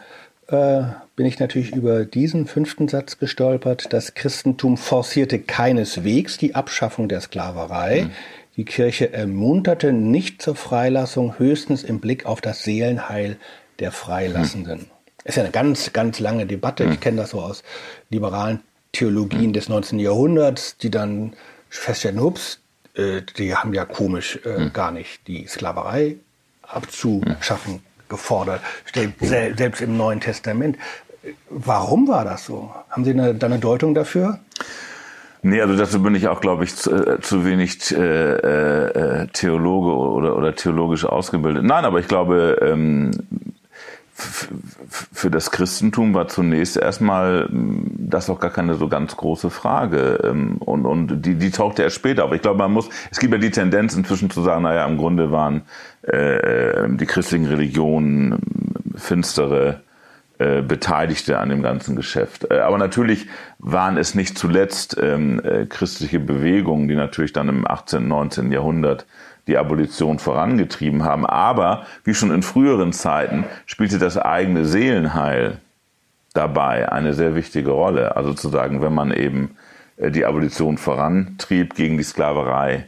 äh, 0.47 0.81
bin 1.19 1.25
ich 1.25 1.37
natürlich 1.37 1.75
über 1.75 2.05
diesen 2.05 2.47
fünften 2.47 2.87
Satz 2.87 3.17
gestolpert. 3.17 3.91
Das 3.91 4.13
Christentum 4.13 4.77
forcierte 4.77 5.37
keineswegs 5.37 6.37
die 6.37 6.55
Abschaffung 6.55 7.09
der 7.09 7.19
Sklaverei. 7.19 8.03
Mhm. 8.03 8.11
Die 8.55 8.63
Kirche 8.63 9.11
ermunterte 9.11 9.91
nicht 9.91 10.41
zur 10.41 10.55
Freilassung, 10.55 11.37
höchstens 11.37 11.83
im 11.83 11.99
Blick 11.99 12.25
auf 12.25 12.39
das 12.39 12.63
Seelenheil 12.63 13.35
der 13.79 13.91
Freilassenden. 13.91 14.79
Hm. 14.79 14.87
Ist 15.25 15.35
ja 15.35 15.43
eine 15.43 15.51
ganz, 15.51 15.91
ganz 15.91 16.21
lange 16.21 16.45
Debatte. 16.45 16.85
Hm. 16.85 16.93
Ich 16.93 17.01
kenne 17.01 17.17
das 17.17 17.31
so 17.31 17.41
aus 17.41 17.63
liberalen 18.09 18.61
Theologien 18.93 19.47
hm. 19.47 19.53
des 19.53 19.67
19. 19.67 19.99
Jahrhunderts, 19.99 20.77
die 20.77 20.89
dann 20.89 21.33
feststellen, 21.67 22.19
ups, 22.19 22.61
äh, 22.93 23.23
die 23.37 23.53
haben 23.53 23.73
ja 23.73 23.83
komisch 23.83 24.39
äh, 24.45 24.55
hm. 24.55 24.71
gar 24.71 24.91
nicht 24.91 25.27
die 25.27 25.47
Sklaverei 25.47 26.15
abzuschaffen 26.61 27.73
hm. 27.73 27.81
gefordert, 28.07 28.61
selbst 29.21 29.81
im 29.81 29.97
Neuen 29.97 30.21
Testament. 30.21 30.77
Warum 31.49 32.07
war 32.07 32.23
das 32.23 32.45
so? 32.45 32.71
Haben 32.89 33.03
Sie 33.03 33.11
eine, 33.11 33.35
eine 33.41 33.59
Deutung 33.59 33.93
dafür? 33.93 34.39
Nee, 35.41 35.61
also 35.61 35.75
dazu 35.75 36.01
bin 36.03 36.15
ich 36.15 36.27
auch, 36.27 36.41
glaube 36.41 36.65
ich, 36.65 36.75
zu, 36.75 36.91
äh, 36.91 37.21
zu 37.21 37.45
wenig 37.45 37.95
äh, 37.95 38.33
äh, 38.33 39.27
Theologe 39.27 39.95
oder, 39.95 40.35
oder 40.35 40.55
theologisch 40.55 41.05
ausgebildet. 41.05 41.63
Nein, 41.63 41.85
aber 41.85 41.99
ich 41.99 42.07
glaube, 42.07 42.57
ähm, 42.61 43.11
für 44.13 45.31
das 45.31 45.51
Christentum 45.51 46.13
war 46.13 46.27
zunächst 46.27 46.75
erstmal 46.75 47.47
hm, 47.47 47.89
das 47.97 48.29
auch 48.29 48.41
gar 48.41 48.51
keine 48.51 48.75
so 48.75 48.89
ganz 48.89 49.15
große 49.15 49.49
Frage. 49.49 50.19
Ähm, 50.23 50.57
und, 50.57 50.85
und 50.85 51.25
die, 51.25 51.35
die 51.35 51.51
tauchte 51.51 51.83
erst 51.83 51.95
später 51.95 52.25
auf. 52.25 52.33
Ich 52.33 52.41
glaube, 52.41 52.57
man 52.57 52.73
muss, 52.73 52.89
es 53.09 53.19
gibt 53.19 53.31
ja 53.31 53.39
die 53.39 53.51
Tendenz 53.51 53.95
inzwischen 53.95 54.29
zu 54.29 54.41
sagen, 54.41 54.63
naja, 54.63 54.85
im 54.85 54.97
Grunde 54.97 55.31
waren 55.31 55.61
äh, 56.01 56.89
die 56.89 57.05
christlichen 57.05 57.45
Religionen 57.45 58.33
hm, 58.33 58.97
finstere 58.97 59.81
äh, 60.39 60.61
Beteiligte 60.61 61.37
an 61.37 61.49
dem 61.49 61.61
ganzen 61.61 61.97
Geschäft. 61.97 62.49
Äh, 62.49 62.59
aber 62.59 62.77
natürlich 62.77 63.27
waren 63.57 63.97
es 63.97 64.15
nicht 64.15 64.37
zuletzt 64.37 64.97
ähm, 64.97 65.41
äh, 65.43 65.65
christliche 65.65 66.19
Bewegungen, 66.19 66.87
die 66.87 66.95
natürlich 66.95 67.33
dann 67.33 67.49
im 67.49 67.67
18., 67.67 68.07
19. 68.07 68.49
Jahrhundert 68.49 69.05
die 69.47 69.57
Abolition 69.57 70.17
vorangetrieben 70.17 71.03
haben. 71.03 71.25
Aber 71.25 71.85
wie 72.05 72.13
schon 72.13 72.31
in 72.31 72.41
früheren 72.41 72.93
Zeiten 72.93 73.43
spielte 73.65 73.99
das 73.99 74.17
eigene 74.17 74.63
Seelenheil 74.63 75.59
dabei 76.33 76.89
eine 76.89 77.13
sehr 77.13 77.35
wichtige 77.35 77.71
Rolle. 77.71 78.15
Also 78.15 78.33
zu 78.33 78.47
sagen, 78.47 78.81
wenn 78.81 78.93
man 78.93 79.11
eben 79.11 79.57
äh, 79.97 80.09
die 80.09 80.25
Abolition 80.25 80.77
vorantrieb, 80.77 81.75
gegen 81.75 81.97
die 81.97 82.03
Sklaverei 82.03 82.87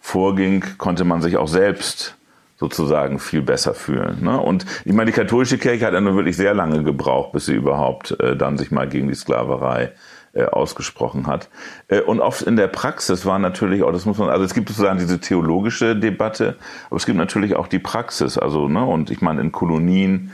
vorging, 0.00 0.64
konnte 0.76 1.04
man 1.04 1.22
sich 1.22 1.36
auch 1.36 1.46
selbst 1.46 2.17
sozusagen 2.58 3.18
viel 3.18 3.42
besser 3.42 3.74
fühlen. 3.74 4.22
Ne? 4.22 4.38
Und 4.38 4.66
ich 4.84 4.92
meine, 4.92 5.10
die 5.10 5.16
katholische 5.16 5.58
Kirche 5.58 5.86
hat 5.86 5.94
ja 5.94 6.00
nur 6.00 6.16
wirklich 6.16 6.36
sehr 6.36 6.54
lange 6.54 6.82
gebraucht, 6.82 7.32
bis 7.32 7.46
sie 7.46 7.54
überhaupt 7.54 8.18
äh, 8.20 8.36
dann 8.36 8.58
sich 8.58 8.70
mal 8.70 8.88
gegen 8.88 9.08
die 9.08 9.14
Sklaverei 9.14 9.92
äh, 10.34 10.44
ausgesprochen 10.44 11.26
hat. 11.26 11.48
Äh, 11.86 12.00
und 12.00 12.20
oft 12.20 12.42
in 12.42 12.56
der 12.56 12.66
Praxis 12.66 13.24
war 13.24 13.38
natürlich 13.38 13.82
auch, 13.82 13.92
das 13.92 14.06
muss 14.06 14.18
man, 14.18 14.28
also 14.28 14.44
es 14.44 14.54
gibt 14.54 14.68
sozusagen 14.68 14.98
diese 14.98 15.20
theologische 15.20 15.96
Debatte, 15.96 16.56
aber 16.88 16.96
es 16.96 17.06
gibt 17.06 17.18
natürlich 17.18 17.54
auch 17.54 17.68
die 17.68 17.78
Praxis. 17.78 18.36
Also, 18.36 18.68
ne, 18.68 18.84
und 18.84 19.10
ich 19.10 19.20
meine, 19.20 19.40
in 19.40 19.52
Kolonien 19.52 20.32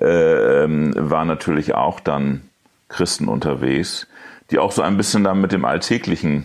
äh, 0.00 0.64
ähm, 0.64 0.92
waren 0.96 1.28
natürlich 1.28 1.74
auch 1.74 2.00
dann 2.00 2.42
Christen 2.88 3.28
unterwegs, 3.28 4.06
die 4.50 4.58
auch 4.58 4.72
so 4.72 4.82
ein 4.82 4.96
bisschen 4.96 5.24
dann 5.24 5.40
mit 5.40 5.52
dem 5.52 5.64
Alltäglichen 5.64 6.44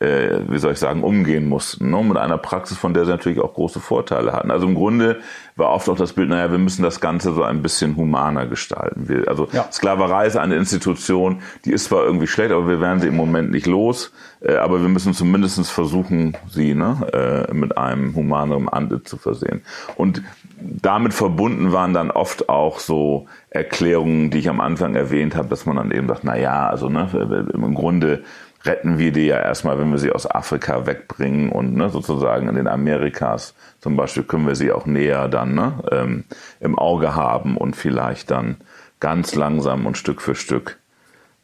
äh, 0.00 0.40
wie 0.48 0.58
soll 0.58 0.72
ich 0.72 0.78
sagen, 0.78 1.02
umgehen 1.02 1.48
mussten. 1.48 1.90
Ne? 1.90 2.02
Mit 2.02 2.18
einer 2.18 2.36
Praxis, 2.36 2.76
von 2.76 2.92
der 2.92 3.06
sie 3.06 3.10
natürlich 3.10 3.40
auch 3.40 3.54
große 3.54 3.80
Vorteile 3.80 4.32
hatten. 4.32 4.50
Also 4.50 4.66
im 4.66 4.74
Grunde 4.74 5.20
war 5.56 5.70
oft 5.70 5.88
auch 5.88 5.96
das 5.96 6.12
Bild, 6.12 6.28
naja, 6.28 6.50
wir 6.50 6.58
müssen 6.58 6.82
das 6.82 7.00
Ganze 7.00 7.32
so 7.32 7.42
ein 7.42 7.62
bisschen 7.62 7.96
humaner 7.96 8.46
gestalten. 8.46 9.08
Wir, 9.08 9.26
also 9.28 9.48
ja. 9.52 9.66
Sklaverei 9.72 10.26
ist 10.26 10.36
eine 10.36 10.56
Institution, 10.56 11.40
die 11.64 11.72
ist 11.72 11.84
zwar 11.84 12.04
irgendwie 12.04 12.26
schlecht, 12.26 12.52
aber 12.52 12.68
wir 12.68 12.80
werden 12.80 13.00
sie 13.00 13.08
im 13.08 13.16
Moment 13.16 13.50
nicht 13.50 13.66
los. 13.66 14.12
Äh, 14.40 14.56
aber 14.56 14.82
wir 14.82 14.88
müssen 14.88 15.14
zumindest 15.14 15.70
versuchen, 15.70 16.36
sie 16.48 16.74
ne, 16.74 17.46
äh, 17.48 17.54
mit 17.54 17.78
einem 17.78 18.14
humaneren 18.14 18.68
Antlitz 18.68 19.08
zu 19.08 19.16
versehen. 19.16 19.62
Und 19.96 20.22
damit 20.60 21.14
verbunden 21.14 21.72
waren 21.72 21.94
dann 21.94 22.10
oft 22.10 22.48
auch 22.48 22.80
so 22.80 23.26
Erklärungen, 23.50 24.30
die 24.30 24.38
ich 24.38 24.48
am 24.48 24.60
Anfang 24.60 24.94
erwähnt 24.94 25.36
habe, 25.36 25.48
dass 25.48 25.64
man 25.64 25.76
dann 25.76 25.90
eben 25.90 26.08
sagt, 26.08 26.24
na 26.24 26.36
ja, 26.36 26.68
also 26.68 26.88
ne, 26.90 27.46
im 27.52 27.74
Grunde 27.74 28.24
retten 28.66 28.98
wir 28.98 29.12
die 29.12 29.26
ja 29.26 29.38
erstmal, 29.38 29.78
wenn 29.78 29.90
wir 29.90 29.98
sie 29.98 30.12
aus 30.12 30.30
Afrika 30.30 30.86
wegbringen 30.86 31.50
und 31.50 31.74
ne, 31.74 31.88
sozusagen 31.90 32.48
in 32.48 32.56
den 32.56 32.68
Amerikas 32.68 33.54
zum 33.80 33.96
Beispiel 33.96 34.24
können 34.24 34.46
wir 34.46 34.56
sie 34.56 34.72
auch 34.72 34.86
näher 34.86 35.28
dann 35.28 35.54
ne, 35.54 35.74
ähm, 35.90 36.24
im 36.60 36.78
Auge 36.78 37.14
haben 37.14 37.56
und 37.56 37.76
vielleicht 37.76 38.30
dann 38.30 38.56
ganz 39.00 39.34
langsam 39.34 39.86
und 39.86 39.96
Stück 39.96 40.22
für 40.22 40.34
Stück 40.34 40.78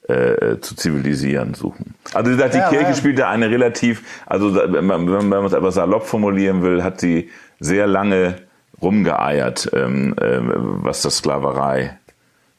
äh, 0.09 0.59
zu 0.61 0.75
zivilisieren 0.75 1.55
suchen. 1.55 1.95
Also 2.13 2.31
wie 2.31 2.35
gesagt, 2.35 2.55
die 2.55 2.59
ja, 2.59 2.69
Kirche 2.69 2.87
ja. 2.87 2.95
spielt 2.95 3.19
da 3.19 3.31
eine 3.31 3.51
relativ, 3.51 4.03
also 4.27 4.55
wenn 4.55 4.85
man, 4.85 5.11
wenn 5.11 5.29
man 5.29 5.45
es 5.45 5.53
etwas 5.53 5.75
salopp 5.75 6.07
formulieren 6.07 6.63
will, 6.63 6.83
hat 6.83 7.01
sie 7.01 7.31
sehr 7.61 7.87
lange 7.87 8.37
rumgeeiert, 8.81 9.71
ähm, 9.75 10.15
äh, 10.19 10.41
was 10.41 11.03
das 11.03 11.19
Sklaverei 11.19 11.99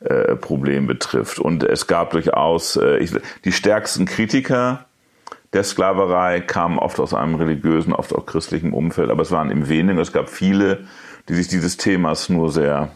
äh, 0.04 0.36
Problem 0.36 0.88
betrifft. 0.88 1.40
Und 1.40 1.64
es 1.64 1.88
gab 1.88 2.12
durchaus 2.12 2.76
äh, 2.76 2.98
ich, 2.98 3.12
die 3.46 3.52
stärksten 3.52 4.06
Kritiker 4.06 4.86
der 5.54 5.64
Sklaverei 5.64 6.42
kamen 6.42 6.80
oft 6.80 7.00
aus 7.00 7.14
einem 7.14 7.36
religiösen, 7.36 7.94
oft 7.94 8.14
auch 8.14 8.26
christlichen 8.26 8.74
Umfeld, 8.74 9.12
aber 9.12 9.22
es 9.22 9.32
waren 9.32 9.52
im 9.52 9.70
wenigen. 9.70 10.00
Es 10.00 10.12
gab 10.12 10.30
viele, 10.30 10.86
die 11.30 11.36
sich 11.36 11.48
dieses 11.48 11.78
Themas 11.78 12.30
nur 12.30 12.52
sehr 12.52 12.90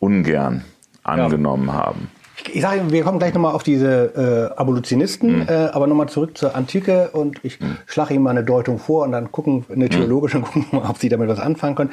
ungern 0.00 0.64
angenommen 1.04 1.68
ja. 1.68 1.74
haben 1.74 2.10
ich 2.52 2.62
sage, 2.62 2.90
wir 2.90 3.02
kommen 3.02 3.18
gleich 3.18 3.34
nochmal 3.34 3.54
auf 3.54 3.62
diese 3.62 4.50
äh, 4.54 4.58
Abolitionisten, 4.58 5.40
mhm. 5.40 5.48
äh, 5.48 5.52
aber 5.52 5.86
nochmal 5.86 6.08
zurück 6.08 6.36
zur 6.36 6.54
Antike 6.54 7.10
und 7.12 7.44
ich 7.44 7.60
mhm. 7.60 7.78
schlage 7.86 8.14
Ihnen 8.14 8.22
mal 8.22 8.30
eine 8.30 8.44
Deutung 8.44 8.78
vor 8.78 9.04
und 9.04 9.12
dann 9.12 9.32
gucken, 9.32 9.64
eine 9.70 9.84
hm. 9.84 9.90
theologische, 9.90 10.38
mhm. 10.38 10.44
gucken, 10.44 10.78
ob 10.80 10.98
Sie 10.98 11.08
damit 11.08 11.28
was 11.28 11.38
anfangen 11.38 11.74
können. 11.74 11.90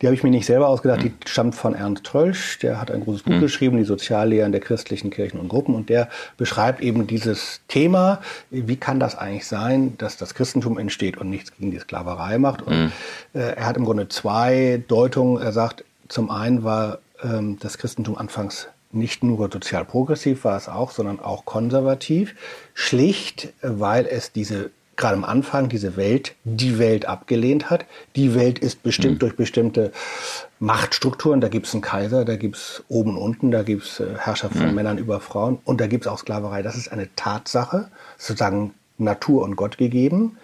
Die 0.00 0.06
habe 0.06 0.14
ich 0.14 0.22
mir 0.22 0.30
nicht 0.30 0.46
selber 0.46 0.68
ausgedacht, 0.68 1.02
die 1.02 1.08
hm. 1.08 1.14
stammt 1.26 1.54
von 1.54 1.74
Ernst 1.74 2.04
Trölsch, 2.04 2.58
der 2.58 2.80
hat 2.80 2.90
ein 2.90 3.02
großes 3.02 3.22
Buch 3.22 3.34
hm. 3.34 3.40
geschrieben, 3.40 3.76
die 3.76 3.84
Soziallehren 3.84 4.52
der 4.52 4.60
christlichen 4.60 5.10
Kirchen 5.10 5.40
und 5.40 5.48
Gruppen 5.48 5.74
und 5.74 5.88
der 5.88 6.08
beschreibt 6.36 6.80
eben 6.80 7.06
dieses 7.06 7.60
Thema, 7.68 8.20
wie 8.50 8.76
kann 8.76 9.00
das 9.00 9.16
eigentlich 9.16 9.46
sein, 9.46 9.94
dass 9.98 10.16
das 10.16 10.34
Christentum 10.34 10.78
entsteht 10.78 11.16
und 11.18 11.30
nichts 11.30 11.52
gegen 11.56 11.70
die 11.70 11.78
Sklaverei 11.78 12.38
macht. 12.38 12.62
Und 12.62 12.92
äh, 13.34 13.54
er 13.56 13.66
hat 13.66 13.76
im 13.76 13.84
Grunde 13.84 14.08
zwei 14.08 14.82
Deutungen. 14.88 15.42
Er 15.42 15.52
sagt, 15.52 15.84
zum 16.08 16.30
einen 16.30 16.64
war 16.64 16.98
ähm, 17.22 17.58
das 17.60 17.78
Christentum 17.78 18.16
anfangs 18.16 18.68
nicht 18.90 19.22
nur 19.22 19.50
sozial 19.52 19.84
progressiv 19.84 20.44
war 20.44 20.56
es 20.56 20.68
auch, 20.68 20.90
sondern 20.90 21.20
auch 21.20 21.44
konservativ. 21.44 22.34
Schlicht, 22.74 23.52
weil 23.62 24.06
es 24.06 24.32
diese, 24.32 24.70
gerade 24.96 25.16
am 25.16 25.24
Anfang, 25.24 25.68
diese 25.68 25.96
Welt, 25.96 26.34
die 26.44 26.78
Welt 26.78 27.06
abgelehnt 27.06 27.70
hat. 27.70 27.84
Die 28.16 28.34
Welt 28.34 28.58
ist 28.58 28.82
bestimmt 28.82 29.14
mhm. 29.14 29.18
durch 29.18 29.36
bestimmte 29.36 29.92
Machtstrukturen. 30.58 31.40
Da 31.40 31.48
gibt 31.48 31.66
es 31.66 31.74
einen 31.74 31.82
Kaiser, 31.82 32.24
da 32.24 32.36
gibt 32.36 32.56
es 32.56 32.82
oben 32.88 33.16
und 33.16 33.22
unten, 33.22 33.50
da 33.50 33.62
gibt 33.62 33.84
es 33.84 34.00
äh, 34.00 34.14
Herrschaft 34.16 34.56
von 34.56 34.68
mhm. 34.68 34.74
Männern 34.74 34.98
über 34.98 35.20
Frauen 35.20 35.58
und 35.64 35.80
da 35.80 35.86
gibt 35.86 36.06
es 36.06 36.08
auch 36.10 36.18
Sklaverei. 36.18 36.62
Das 36.62 36.76
ist 36.76 36.90
eine 36.90 37.14
Tatsache, 37.14 37.88
sozusagen 38.16 38.74
Natur 38.96 39.44
und 39.44 39.56
Gott 39.56 39.78
gegeben. 39.78 40.38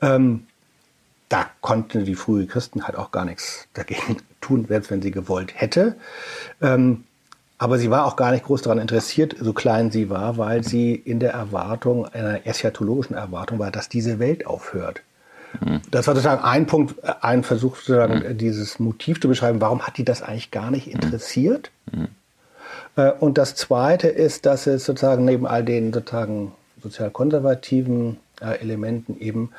Ähm, 0.00 0.46
da 1.28 1.46
konnten 1.62 2.04
die 2.04 2.14
frühen 2.14 2.46
Christen 2.46 2.86
halt 2.86 2.96
auch 2.96 3.10
gar 3.10 3.24
nichts 3.24 3.66
dagegen 3.74 4.18
tun, 4.40 4.66
selbst 4.68 4.90
wenn 4.90 5.02
sie 5.02 5.10
gewollt 5.10 5.52
hätte. 5.54 5.96
Ähm, 6.60 7.04
aber 7.62 7.78
sie 7.78 7.90
war 7.90 8.06
auch 8.06 8.16
gar 8.16 8.32
nicht 8.32 8.44
groß 8.44 8.62
daran 8.62 8.80
interessiert, 8.80 9.36
so 9.38 9.52
klein 9.52 9.92
sie 9.92 10.10
war, 10.10 10.36
weil 10.36 10.64
sie 10.64 10.96
in 10.96 11.20
der 11.20 11.32
Erwartung, 11.32 12.06
einer 12.06 12.44
eschatologischen 12.44 13.14
Erwartung 13.14 13.60
war, 13.60 13.70
dass 13.70 13.88
diese 13.88 14.18
Welt 14.18 14.48
aufhört. 14.48 15.02
Mhm. 15.60 15.80
Das 15.92 16.08
war 16.08 16.16
sozusagen 16.16 16.42
ein 16.42 16.66
Punkt, 16.66 16.96
ein 17.22 17.44
Versuch, 17.44 17.76
sozusagen 17.76 18.14
mhm. 18.14 18.36
dieses 18.36 18.80
Motiv 18.80 19.20
zu 19.20 19.28
beschreiben. 19.28 19.60
Warum 19.60 19.82
hat 19.82 19.96
die 19.96 20.04
das 20.04 20.22
eigentlich 20.22 20.50
gar 20.50 20.72
nicht 20.72 20.88
interessiert? 20.88 21.70
Mhm. 21.92 22.08
Äh, 22.96 23.12
und 23.12 23.38
das 23.38 23.54
Zweite 23.54 24.08
ist, 24.08 24.44
dass 24.44 24.66
es 24.66 24.84
sozusagen 24.84 25.24
neben 25.24 25.46
all 25.46 25.62
den 25.62 25.92
sozusagen 25.92 26.50
sozial 26.82 27.12
konservativen 27.12 28.16
äh, 28.40 28.58
Elementen 28.58 29.20
eben 29.20 29.50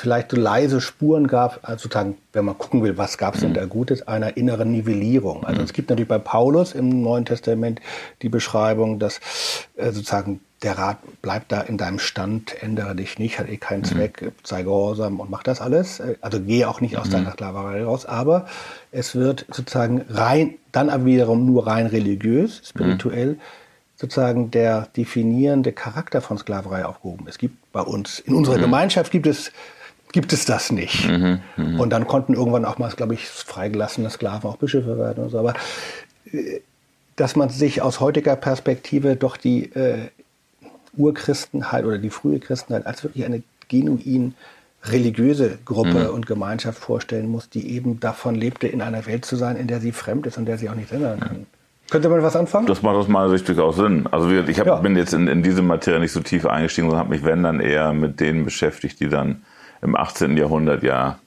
vielleicht 0.00 0.30
so 0.30 0.36
leise 0.38 0.80
Spuren 0.80 1.26
gab, 1.26 1.60
also 1.62 1.82
sozusagen, 1.82 2.16
wenn 2.32 2.46
man 2.46 2.56
gucken 2.56 2.82
will, 2.82 2.96
was 2.96 3.18
gab 3.18 3.34
es 3.34 3.40
denn 3.40 3.50
mhm. 3.50 3.54
da 3.54 3.66
Gutes, 3.66 4.08
einer 4.08 4.36
inneren 4.36 4.72
Nivellierung. 4.72 5.44
Also 5.44 5.60
mhm. 5.60 5.66
es 5.66 5.72
gibt 5.74 5.90
natürlich 5.90 6.08
bei 6.08 6.18
Paulus 6.18 6.72
im 6.72 7.02
Neuen 7.02 7.26
Testament 7.26 7.80
die 8.22 8.30
Beschreibung, 8.30 8.98
dass 8.98 9.20
äh, 9.76 9.92
sozusagen 9.92 10.40
der 10.62 10.78
Rat 10.78 10.98
bleibt 11.20 11.52
da 11.52 11.60
in 11.60 11.76
deinem 11.76 11.98
Stand, 11.98 12.62
ändere 12.62 12.94
dich 12.94 13.18
nicht, 13.18 13.38
hat 13.38 13.48
eh 13.48 13.58
keinen 13.58 13.80
mhm. 13.80 13.84
Zweck, 13.84 14.32
sei 14.42 14.62
gehorsam 14.62 15.20
und 15.20 15.30
mach 15.30 15.42
das 15.42 15.60
alles. 15.60 16.00
Äh, 16.00 16.16
also 16.22 16.40
gehe 16.40 16.66
auch 16.66 16.80
nicht 16.80 16.96
aus 16.96 17.08
mhm. 17.08 17.12
deiner 17.12 17.32
Sklaverei 17.32 17.84
raus, 17.84 18.06
aber 18.06 18.46
es 18.92 19.14
wird 19.14 19.44
sozusagen 19.50 20.06
rein, 20.08 20.54
dann 20.72 20.88
aber 20.88 21.04
wiederum 21.04 21.44
nur 21.44 21.66
rein 21.66 21.86
religiös, 21.86 22.62
spirituell, 22.64 23.32
mhm. 23.32 23.40
sozusagen 23.96 24.50
der 24.50 24.88
definierende 24.96 25.72
Charakter 25.72 26.22
von 26.22 26.38
Sklaverei 26.38 26.86
aufgehoben. 26.86 27.26
Es 27.28 27.36
gibt 27.36 27.70
bei 27.70 27.82
uns, 27.82 28.18
in 28.18 28.34
unserer 28.34 28.56
mhm. 28.56 28.62
Gemeinschaft 28.62 29.12
gibt 29.12 29.26
es 29.26 29.52
gibt 30.12 30.32
es 30.32 30.44
das 30.44 30.72
nicht. 30.72 31.08
Mhm, 31.08 31.40
mh. 31.56 31.80
Und 31.80 31.90
dann 31.90 32.06
konnten 32.06 32.34
irgendwann 32.34 32.64
auch 32.64 32.78
mal, 32.78 32.90
glaube 32.90 33.14
ich, 33.14 33.28
freigelassene 33.28 34.10
Sklaven 34.10 34.50
auch 34.50 34.56
Bischöfe 34.56 34.98
werden 34.98 35.24
und 35.24 35.30
so. 35.30 35.38
Aber 35.38 35.54
äh, 36.32 36.60
dass 37.16 37.36
man 37.36 37.50
sich 37.50 37.82
aus 37.82 38.00
heutiger 38.00 38.36
Perspektive 38.36 39.16
doch 39.16 39.36
die 39.36 39.72
äh, 39.74 40.08
Urchristenheit 40.96 41.84
oder 41.84 41.98
die 41.98 42.10
frühe 42.10 42.40
Christenheit 42.40 42.86
als 42.86 43.04
wirklich 43.04 43.24
eine 43.24 43.42
genuin 43.68 44.34
religiöse 44.84 45.58
Gruppe 45.64 46.08
mhm. 46.08 46.14
und 46.14 46.26
Gemeinschaft 46.26 46.78
vorstellen 46.78 47.28
muss, 47.28 47.50
die 47.50 47.74
eben 47.74 48.00
davon 48.00 48.34
lebte, 48.34 48.66
in 48.66 48.80
einer 48.80 49.06
Welt 49.06 49.26
zu 49.26 49.36
sein, 49.36 49.56
in 49.56 49.66
der 49.66 49.80
sie 49.80 49.92
fremd 49.92 50.26
ist 50.26 50.38
und 50.38 50.46
der 50.46 50.56
sie 50.56 50.70
auch 50.70 50.74
nicht 50.74 50.90
ändern 50.90 51.20
kann. 51.20 51.46
Könnte 51.90 52.08
man 52.08 52.22
was 52.22 52.36
anfangen? 52.36 52.66
Das 52.66 52.82
macht 52.82 52.94
aus 52.94 53.08
meiner 53.08 53.28
Sicht 53.30 53.46
durchaus 53.48 53.76
Sinn. 53.76 54.06
Also 54.10 54.30
ich 54.30 54.58
hab, 54.60 54.66
ja. 54.66 54.76
bin 54.76 54.96
jetzt 54.96 55.12
in, 55.12 55.26
in 55.26 55.42
diese 55.42 55.60
Materie 55.60 56.00
nicht 56.00 56.12
so 56.12 56.20
tief 56.20 56.46
eingestiegen, 56.46 56.86
sondern 56.86 57.00
habe 57.00 57.14
mich, 57.14 57.24
wenn 57.24 57.42
dann 57.42 57.60
eher 57.60 57.92
mit 57.92 58.20
denen 58.20 58.44
beschäftigt, 58.44 59.00
die 59.00 59.08
dann 59.08 59.42
im 59.82 59.96
18. 59.96 60.36
Jahrhundert 60.36 60.82
ja 60.82 61.18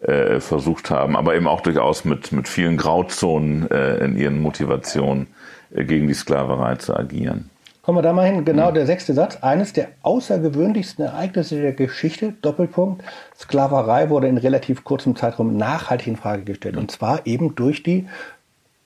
äh, 0.00 0.40
versucht 0.40 0.90
haben, 0.90 1.16
aber 1.16 1.34
eben 1.34 1.48
auch 1.48 1.60
durchaus 1.60 2.04
mit, 2.04 2.32
mit 2.32 2.48
vielen 2.48 2.76
Grauzonen 2.76 3.70
äh, 3.70 3.96
in 4.04 4.16
ihren 4.16 4.40
Motivationen 4.40 5.26
äh, 5.74 5.84
gegen 5.84 6.06
die 6.06 6.14
Sklaverei 6.14 6.76
zu 6.76 6.94
agieren. 6.94 7.50
Kommen 7.82 7.98
wir 7.98 8.02
da 8.02 8.12
mal 8.12 8.26
hin. 8.26 8.44
Genau 8.44 8.70
der 8.70 8.84
sechste 8.84 9.14
Satz. 9.14 9.36
Eines 9.36 9.72
der 9.72 9.88
außergewöhnlichsten 10.02 11.06
Ereignisse 11.06 11.60
der 11.60 11.72
Geschichte, 11.72 12.34
Doppelpunkt, 12.42 13.02
Sklaverei 13.36 14.10
wurde 14.10 14.28
in 14.28 14.36
relativ 14.36 14.84
kurzem 14.84 15.16
Zeitraum 15.16 15.56
nachhaltig 15.56 16.06
in 16.06 16.16
Frage 16.16 16.42
gestellt. 16.42 16.76
Und 16.76 16.90
zwar 16.90 17.26
eben 17.26 17.54
durch 17.54 17.82
die 17.82 18.06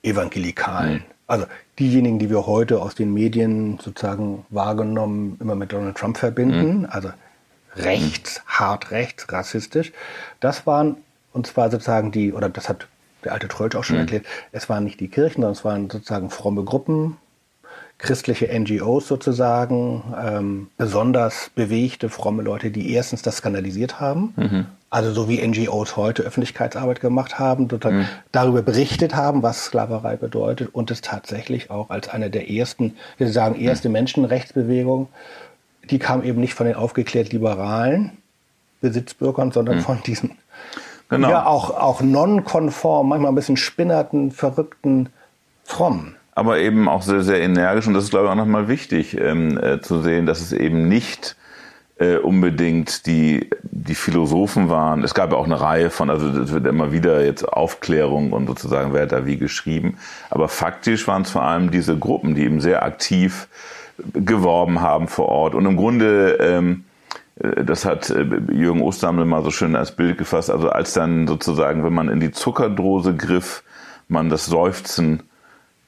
Evangelikalen. 0.03 0.93
Mhm. 0.93 1.01
Also 1.27 1.45
diejenigen, 1.79 2.17
die 2.17 2.29
wir 2.29 2.47
heute 2.47 2.81
aus 2.81 2.95
den 2.95 3.13
Medien 3.13 3.77
sozusagen 3.81 4.45
wahrgenommen 4.49 5.37
immer 5.41 5.55
mit 5.55 5.73
Donald 5.73 5.97
Trump 5.97 6.17
verbinden. 6.17 6.79
Mhm. 6.79 6.87
Also 6.89 7.09
rechts, 7.75 8.41
hart 8.45 8.91
rechts, 8.91 9.31
rassistisch. 9.31 9.91
Das 10.39 10.65
waren, 10.65 10.97
und 11.31 11.47
zwar 11.47 11.71
sozusagen 11.71 12.11
die, 12.11 12.33
oder 12.33 12.49
das 12.49 12.69
hat 12.69 12.87
der 13.23 13.33
alte 13.33 13.47
Trollsch 13.47 13.75
auch 13.75 13.83
schon 13.83 13.95
mhm. 13.95 14.01
erklärt, 14.01 14.25
es 14.51 14.69
waren 14.69 14.83
nicht 14.83 14.99
die 14.99 15.07
Kirchen, 15.07 15.41
sondern 15.41 15.51
es 15.53 15.65
waren 15.65 15.89
sozusagen 15.89 16.29
fromme 16.29 16.63
Gruppen, 16.63 17.17
christliche 17.97 18.47
NGOs 18.47 19.07
sozusagen, 19.07 20.03
ähm, 20.21 20.67
besonders 20.77 21.51
bewegte, 21.55 22.09
fromme 22.09 22.43
Leute, 22.43 22.71
die 22.71 22.93
erstens 22.93 23.21
das 23.21 23.37
skandalisiert 23.37 24.01
haben, 24.01 24.33
mhm. 24.35 24.65
also 24.89 25.13
so 25.13 25.29
wie 25.29 25.45
NGOs 25.45 25.95
heute 25.95 26.23
Öffentlichkeitsarbeit 26.23 26.99
gemacht 26.99 27.39
haben, 27.39 27.69
sozusagen 27.69 28.01
mhm. 28.01 28.07
darüber 28.31 28.61
berichtet 28.61 29.15
haben, 29.15 29.41
was 29.41 29.65
Sklaverei 29.65 30.17
bedeutet 30.17 30.73
und 30.73 30.91
es 30.91 31.01
tatsächlich 31.01 31.71
auch 31.71 31.89
als 31.91 32.09
eine 32.09 32.29
der 32.29 32.49
ersten, 32.49 32.97
wir 33.17 33.31
sagen 33.31 33.55
erste 33.55 33.87
mhm. 33.87 33.93
Menschenrechtsbewegung, 33.93 35.07
die 35.89 35.99
kam 35.99 36.23
eben 36.23 36.39
nicht 36.39 36.53
von 36.53 36.65
den 36.65 36.75
aufgeklärt 36.75 37.31
liberalen 37.31 38.17
Besitzbürgern, 38.81 39.51
sondern 39.51 39.77
mhm. 39.77 39.81
von 39.81 40.03
diesen 40.03 40.37
genau. 41.09 41.29
ja 41.29 41.45
auch, 41.45 41.69
auch 41.71 42.01
nonkonform, 42.01 43.09
manchmal 43.09 43.31
ein 43.31 43.35
bisschen 43.35 43.57
spinnerten, 43.57 44.31
verrückten, 44.31 45.09
frommen 45.63 46.15
aber 46.35 46.59
eben 46.59 46.89
auch 46.89 47.01
sehr, 47.01 47.21
sehr 47.21 47.41
energisch. 47.41 47.87
Und 47.87 47.93
das 47.93 48.05
ist, 48.05 48.09
glaube 48.09 48.25
ich, 48.25 48.31
auch 48.31 48.35
nochmal 48.35 48.67
wichtig 48.67 49.19
ähm, 49.19 49.57
äh, 49.57 49.81
zu 49.81 50.01
sehen, 50.01 50.25
dass 50.25 50.41
es 50.41 50.51
eben 50.51 50.87
nicht 50.87 51.35
äh, 51.97 52.17
unbedingt 52.17 53.05
die, 53.05 53.49
die 53.63 53.95
Philosophen 53.95 54.69
waren. 54.69 55.03
Es 55.03 55.13
gab 55.13 55.31
ja 55.31 55.37
auch 55.37 55.45
eine 55.45 55.61
Reihe 55.61 55.89
von, 55.91 56.09
also 56.09 56.27
es 56.27 56.51
wird 56.51 56.65
immer 56.65 56.91
wieder 56.91 57.23
jetzt 57.23 57.47
Aufklärung 57.47 58.33
und 58.33 58.47
sozusagen, 58.47 58.93
wer 58.93 59.03
hat 59.03 59.11
da 59.11 59.25
wie 59.27 59.37
geschrieben. 59.37 59.97
Aber 60.31 60.49
faktisch 60.49 61.07
waren 61.07 61.21
es 61.21 61.31
vor 61.31 61.43
allem 61.43 61.69
diese 61.69 61.97
Gruppen, 61.97 62.33
die 62.33 62.43
eben 62.43 62.61
sehr 62.61 62.83
aktiv 62.83 63.47
geworben 64.13 64.81
haben 64.81 65.07
vor 65.07 65.29
Ort. 65.29 65.55
Und 65.55 65.65
im 65.65 65.77
Grunde, 65.77 66.37
ähm, 66.39 66.85
äh, 67.39 67.63
das 67.63 67.85
hat 67.85 68.09
äh, 68.09 68.23
Jürgen 68.51 68.81
Osterhammel 68.81 69.25
mal 69.25 69.43
so 69.43 69.51
schön 69.51 69.75
als 69.75 69.95
Bild 69.95 70.17
gefasst, 70.17 70.49
also 70.49 70.69
als 70.69 70.93
dann 70.93 71.27
sozusagen, 71.27 71.83
wenn 71.83 71.93
man 71.93 72.09
in 72.09 72.19
die 72.19 72.31
Zuckerdrose 72.31 73.15
griff, 73.15 73.63
man 74.07 74.29
das 74.29 74.45
Seufzen 74.45 75.23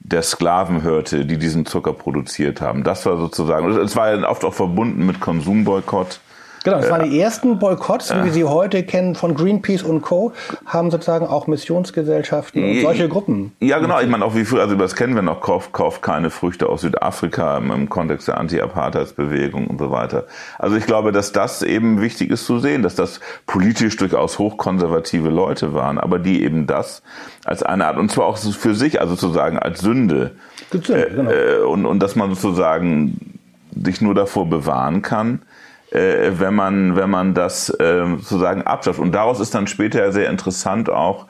der 0.00 0.22
Sklaven 0.22 0.82
hörte, 0.82 1.24
die 1.24 1.38
diesen 1.38 1.66
Zucker 1.66 1.92
produziert 1.92 2.60
haben. 2.60 2.84
Das 2.84 3.04
war 3.06 3.16
sozusagen, 3.16 3.68
es 3.70 3.96
war 3.96 4.14
ja 4.14 4.28
oft 4.28 4.44
auch 4.44 4.54
verbunden 4.54 5.04
mit 5.04 5.20
Konsumboykott. 5.20 6.20
Genau, 6.66 6.80
das 6.80 6.90
waren 6.90 7.08
die 7.08 7.20
ersten 7.20 7.60
Boykotts, 7.60 8.12
wie 8.12 8.24
wir 8.24 8.32
sie 8.32 8.44
heute 8.44 8.82
kennen, 8.82 9.14
von 9.14 9.36
Greenpeace 9.36 9.84
und 9.84 10.02
Co., 10.02 10.32
haben 10.66 10.90
sozusagen 10.90 11.24
auch 11.24 11.46
Missionsgesellschaften 11.46 12.62
und 12.62 12.80
solche 12.80 13.08
Gruppen. 13.08 13.52
Ja, 13.60 13.78
genau. 13.78 14.00
Ich 14.00 14.08
meine, 14.08 14.24
auch 14.24 14.34
wie 14.34 14.44
früher, 14.44 14.62
also 14.62 14.74
das 14.74 14.96
kennen 14.96 15.14
wir 15.14 15.22
noch, 15.22 15.40
kauft, 15.40 15.72
kauft 15.72 16.02
keine 16.02 16.28
Früchte 16.28 16.68
aus 16.68 16.80
Südafrika 16.80 17.58
im, 17.58 17.70
im 17.70 17.88
Kontext 17.88 18.26
der 18.26 18.38
Anti-Apartheids-Bewegung 18.38 19.68
und 19.68 19.78
so 19.78 19.92
weiter. 19.92 20.24
Also 20.58 20.74
ich 20.76 20.86
glaube, 20.86 21.12
dass 21.12 21.30
das 21.30 21.62
eben 21.62 22.00
wichtig 22.00 22.30
ist 22.30 22.46
zu 22.46 22.58
sehen, 22.58 22.82
dass 22.82 22.96
das 22.96 23.20
politisch 23.46 23.96
durchaus 23.96 24.40
hochkonservative 24.40 25.28
Leute 25.28 25.72
waren, 25.72 25.98
aber 25.98 26.18
die 26.18 26.42
eben 26.42 26.66
das 26.66 27.02
als 27.44 27.62
eine 27.62 27.86
Art, 27.86 27.96
und 27.96 28.10
zwar 28.10 28.26
auch 28.26 28.38
für 28.38 28.74
sich, 28.74 29.00
also 29.00 29.14
sozusagen 29.14 29.56
als 29.60 29.82
Sünde, 29.82 30.32
Sünde 30.72 31.10
genau. 31.14 31.30
äh, 31.30 31.58
und, 31.64 31.86
und 31.86 32.02
dass 32.02 32.16
man 32.16 32.34
sozusagen 32.34 33.38
sich 33.84 34.00
nur 34.00 34.14
davor 34.14 34.48
bewahren 34.48 35.02
kann, 35.02 35.42
äh, 35.90 36.32
wenn 36.38 36.54
man 36.54 36.96
wenn 36.96 37.10
man 37.10 37.34
das 37.34 37.70
äh, 37.70 38.04
sozusagen 38.18 38.62
abschafft. 38.62 38.98
Und 38.98 39.12
daraus 39.12 39.40
ist 39.40 39.54
dann 39.54 39.66
später 39.66 40.12
sehr 40.12 40.30
interessant 40.30 40.90
auch 40.90 41.26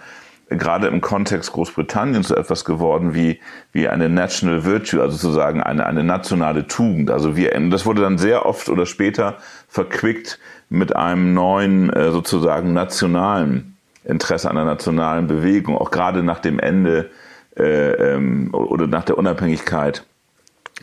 gerade 0.49 0.87
im 0.87 1.01
Kontext 1.01 1.53
Großbritanniens 1.53 2.29
so 2.29 2.37
etwas 2.37 2.65
geworden 2.65 3.15
wie 3.15 3.41
wie 3.73 3.89
eine 3.89 4.09
national 4.09 4.65
virtue, 4.65 5.01
also 5.01 5.17
sozusagen 5.17 5.63
eine 5.63 5.87
eine 5.87 6.05
nationale 6.05 6.67
Tugend. 6.67 7.11
Also 7.11 7.37
wir 7.37 7.51
das 7.71 7.87
wurde 7.87 8.03
dann 8.03 8.19
sehr 8.19 8.47
oft 8.47 8.69
oder 8.69 8.87
später 8.87 9.39
verquickt 9.69 10.39
mit 10.69 10.95
einem 10.95 11.35
neuen 11.35 11.91
äh, 11.91 12.11
sozusagen 12.11 12.73
nationalen 12.73 13.77
Interesse 14.05 14.51
einer 14.51 14.65
nationalen 14.65 15.27
Bewegung, 15.27 15.77
auch 15.77 15.91
gerade 15.91 16.23
nach 16.23 16.39
dem 16.39 16.61
Ende 16.61 17.11
äh, 17.57 18.15
ähm, 18.15 18.55
oder 18.55 18.87
nach 18.87 19.05
der 19.05 19.19
Unabhängigkeit 19.19 20.05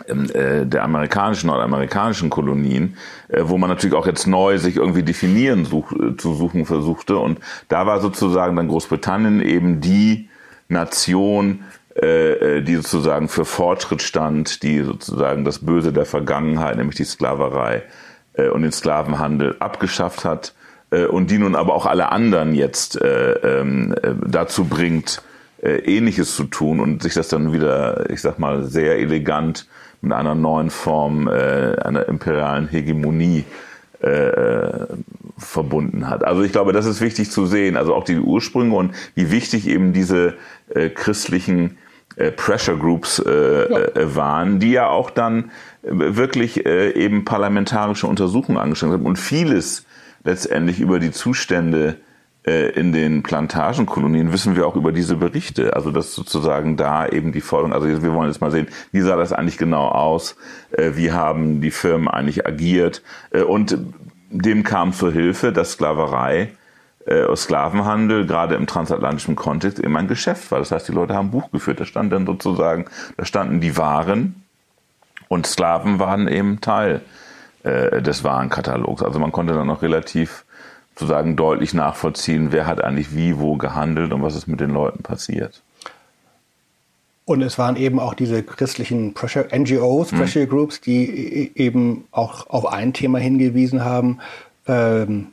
der 0.07 0.83
amerikanischen, 0.83 1.47
nordamerikanischen 1.47 2.31
Kolonien, 2.31 2.97
äh, 3.27 3.41
wo 3.43 3.59
man 3.59 3.69
natürlich 3.69 3.95
auch 3.95 4.07
jetzt 4.07 4.25
neu 4.25 4.57
sich 4.57 4.77
irgendwie 4.77 5.03
definieren 5.03 5.65
such, 5.65 5.91
äh, 5.91 6.17
zu 6.17 6.33
suchen 6.33 6.65
versuchte. 6.65 7.17
Und 7.17 7.39
da 7.69 7.85
war 7.85 7.99
sozusagen 7.99 8.55
dann 8.55 8.69
Großbritannien 8.69 9.41
eben 9.41 9.81
die 9.81 10.29
Nation, 10.67 11.63
die 11.95 12.75
sozusagen 12.77 13.27
für 13.27 13.45
Fortschritt 13.45 14.01
stand, 14.01 14.63
die 14.63 14.81
sozusagen 14.81 15.45
das 15.45 15.59
Böse 15.59 15.93
der 15.93 16.07
Vergangenheit, 16.07 16.75
nämlich 16.75 16.95
die 16.95 17.03
Sklaverei 17.03 17.83
und 18.51 18.63
den 18.63 18.71
Sklavenhandel 18.71 19.57
abgeschafft 19.59 20.25
hat 20.25 20.55
und 20.89 21.29
die 21.29 21.37
nun 21.37 21.53
aber 21.53 21.75
auch 21.75 21.85
alle 21.85 22.11
anderen 22.11 22.55
jetzt 22.55 22.99
ähm, 23.03 23.93
dazu 24.25 24.65
bringt, 24.65 25.21
Ähnliches 25.61 26.35
zu 26.35 26.45
tun 26.45 26.79
und 26.79 27.03
sich 27.03 27.13
das 27.13 27.27
dann 27.27 27.53
wieder, 27.53 28.09
ich 28.09 28.21
sag 28.21 28.39
mal, 28.39 28.63
sehr 28.63 28.97
elegant 28.97 29.67
mit 30.03 30.13
einer 30.13 30.35
neuen 30.35 30.69
Form 30.69 31.27
äh, 31.27 31.75
einer 31.77 32.07
imperialen 32.07 32.67
Hegemonie 32.67 33.45
äh, 34.01 34.85
verbunden 35.37 36.09
hat. 36.09 36.25
Also 36.25 36.43
ich 36.43 36.51
glaube, 36.51 36.73
das 36.73 36.85
ist 36.85 36.99
wichtig 36.99 37.31
zu 37.31 37.45
sehen. 37.45 37.77
Also 37.77 37.95
auch 37.95 38.03
die 38.03 38.19
Ursprünge 38.19 38.75
und 38.75 38.93
wie 39.15 39.31
wichtig 39.31 39.67
eben 39.67 39.93
diese 39.93 40.35
äh, 40.73 40.89
christlichen 40.89 41.77
äh, 42.17 42.31
Pressure 42.31 42.77
Groups 42.77 43.19
äh, 43.19 43.71
ja. 43.71 43.79
äh, 43.79 44.15
waren, 44.15 44.59
die 44.59 44.71
ja 44.71 44.89
auch 44.89 45.09
dann 45.09 45.51
wirklich 45.81 46.65
äh, 46.65 46.91
eben 46.91 47.23
parlamentarische 47.23 48.07
Untersuchungen 48.07 48.57
angestellt 48.57 48.91
haben 48.91 49.05
und 49.05 49.17
vieles 49.17 49.85
letztendlich 50.25 50.81
über 50.81 50.99
die 50.99 51.11
Zustände 51.11 51.87
äh, 51.87 52.12
in 52.45 52.91
den 52.91 53.23
Plantagenkolonien 53.23 54.33
wissen 54.33 54.57
wir 54.57 54.67
auch 54.67 54.75
über 54.75 54.91
diese 54.91 55.15
Berichte. 55.15 55.77
Also 55.77 55.91
dass 55.91 56.13
sozusagen 56.13 56.75
da 56.75 57.07
eben 57.07 57.31
die 57.31 57.39
Forderung, 57.39 57.71
also 57.71 57.87
wir 57.87 58.13
wollen 58.13 58.29
jetzt 58.29 58.41
mal 58.41 58.51
sehen, 58.51 58.67
wie 58.91 58.99
sah 58.99 59.15
das 59.15 59.31
eigentlich 59.31 59.57
genau 59.57 59.87
aus, 59.87 60.35
äh, 60.71 60.91
wie 60.95 61.13
haben 61.13 61.61
die 61.61 61.71
Firmen 61.71 62.09
eigentlich 62.09 62.45
agiert 62.45 63.01
äh, 63.31 63.43
und 63.43 63.77
dem 64.29 64.63
kam 64.63 64.91
zur 64.93 65.11
Hilfe, 65.11 65.51
dass 65.53 65.73
Sklaverei, 65.73 66.49
Sklavenhandel 67.35 68.25
gerade 68.25 68.55
im 68.55 68.65
transatlantischen 68.65 69.35
Kontext 69.35 69.77
immer 69.77 69.99
ein 69.99 70.07
Geschäft 70.07 70.49
war. 70.51 70.59
Das 70.59 70.71
heißt, 70.71 70.87
die 70.87 70.93
Leute 70.93 71.13
haben 71.13 71.31
Buch 71.31 71.51
geführt. 71.51 71.81
Da 71.81 71.85
stand 71.85 72.13
dann 72.13 72.25
sozusagen, 72.25 72.85
da 73.17 73.25
standen 73.25 73.59
die 73.59 73.77
Waren 73.77 74.43
und 75.27 75.45
Sklaven 75.45 75.99
waren 75.99 76.29
eben 76.29 76.61
Teil 76.61 77.01
des 77.63 78.23
Warenkatalogs. 78.23 79.03
Also 79.03 79.19
man 79.19 79.33
konnte 79.33 79.53
dann 79.53 79.67
noch 79.67 79.81
relativ 79.81 80.45
sozusagen 80.95 81.35
deutlich 81.35 81.73
nachvollziehen, 81.73 82.51
wer 82.51 82.67
hat 82.67 82.83
eigentlich 82.83 83.15
wie, 83.15 83.39
wo 83.39 83.55
gehandelt 83.57 84.13
und 84.13 84.21
was 84.21 84.35
ist 84.35 84.47
mit 84.47 84.59
den 84.59 84.69
Leuten 84.69 85.03
passiert. 85.03 85.61
Und 87.25 87.41
es 87.41 87.57
waren 87.57 87.77
eben 87.77 87.99
auch 87.99 88.13
diese 88.13 88.43
christlichen 88.43 89.13
Pressure, 89.13 89.47
NGOs, 89.55 90.11
mhm. 90.11 90.17
Pressure 90.17 90.45
Groups, 90.45 90.81
die 90.81 91.05
e-, 91.05 91.51
eben 91.55 92.05
auch 92.11 92.49
auf 92.49 92.65
ein 92.65 92.93
Thema 92.93 93.19
hingewiesen 93.19 93.83
haben, 93.83 94.19
ähm, 94.67 95.27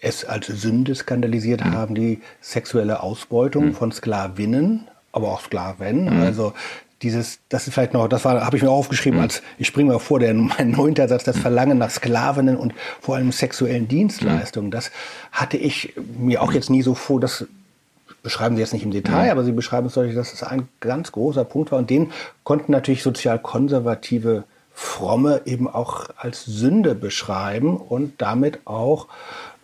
es 0.00 0.24
als 0.24 0.46
Sünde 0.46 0.94
skandalisiert 0.94 1.64
mhm. 1.64 1.72
haben, 1.72 1.94
die 1.94 2.20
sexuelle 2.40 3.02
Ausbeutung 3.02 3.66
mhm. 3.66 3.74
von 3.74 3.90
Sklavinnen, 3.90 4.86
aber 5.10 5.28
auch 5.28 5.40
Sklaven. 5.40 6.04
Mhm. 6.04 6.22
Also 6.22 6.52
dieses, 7.02 7.38
das 7.48 7.66
ist 7.66 7.74
vielleicht 7.74 7.94
noch, 7.94 8.08
das 8.08 8.24
war, 8.24 8.44
habe 8.44 8.56
ich 8.56 8.62
mir 8.62 8.70
aufgeschrieben, 8.70 9.18
mhm. 9.18 9.24
als 9.24 9.42
ich 9.58 9.66
springe 9.66 9.92
mal 9.92 9.98
vor, 9.98 10.18
der 10.18 10.34
mein 10.34 10.70
neunter 10.70 11.08
Satz, 11.08 11.24
das 11.24 11.38
Verlangen 11.38 11.78
nach 11.78 11.90
Sklavinnen 11.90 12.56
und 12.56 12.74
vor 13.00 13.16
allem 13.16 13.32
sexuellen 13.32 13.88
Dienstleistungen. 13.88 14.68
Mhm. 14.68 14.72
Das 14.72 14.90
hatte 15.32 15.56
ich 15.56 15.94
mir 16.18 16.42
auch 16.42 16.52
jetzt 16.52 16.70
nie 16.70 16.82
so 16.82 16.94
vor, 16.94 17.20
das 17.20 17.46
beschreiben 18.22 18.56
Sie 18.56 18.62
jetzt 18.62 18.72
nicht 18.72 18.84
im 18.84 18.90
Detail, 18.90 19.26
mhm. 19.26 19.30
aber 19.30 19.44
Sie 19.44 19.52
beschreiben 19.52 19.86
es 19.86 19.94
deutlich, 19.94 20.14
dass 20.14 20.32
es 20.32 20.42
ein 20.42 20.68
ganz 20.80 21.12
großer 21.12 21.44
Punkt 21.44 21.70
war 21.72 21.78
und 21.78 21.90
den 21.90 22.10
konnten 22.44 22.72
natürlich 22.72 23.02
sozial 23.02 23.38
konservative 23.38 24.44
Fromme 24.74 25.42
eben 25.44 25.68
auch 25.68 26.08
als 26.16 26.44
Sünde 26.44 26.94
beschreiben 26.94 27.76
und 27.76 28.20
damit 28.22 28.60
auch 28.64 29.08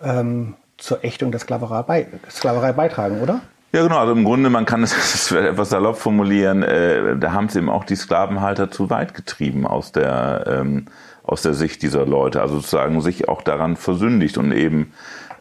ähm, 0.02 0.54
zur 0.76 1.04
Ächtung 1.04 1.30
der 1.30 1.40
Sklaverei, 1.40 2.08
Sklaverei 2.28 2.72
beitragen, 2.72 3.20
oder? 3.20 3.40
Ja, 3.74 3.82
genau. 3.82 3.98
Also 3.98 4.12
im 4.12 4.22
Grunde, 4.22 4.50
man 4.50 4.66
kann 4.66 4.84
es 4.84 5.32
etwas 5.32 5.70
salopp 5.70 5.98
formulieren, 5.98 6.62
äh, 6.62 7.16
da 7.16 7.32
haben 7.32 7.48
sie 7.48 7.58
eben 7.58 7.68
auch 7.68 7.82
die 7.82 7.96
Sklavenhalter 7.96 8.70
zu 8.70 8.88
weit 8.88 9.14
getrieben 9.14 9.66
aus 9.66 9.90
der, 9.90 10.44
ähm, 10.46 10.86
aus 11.24 11.42
der 11.42 11.54
Sicht 11.54 11.82
dieser 11.82 12.06
Leute. 12.06 12.40
Also 12.40 12.54
sozusagen 12.60 13.00
sich 13.00 13.28
auch 13.28 13.42
daran 13.42 13.74
versündigt 13.74 14.38
und 14.38 14.52
eben, 14.52 14.92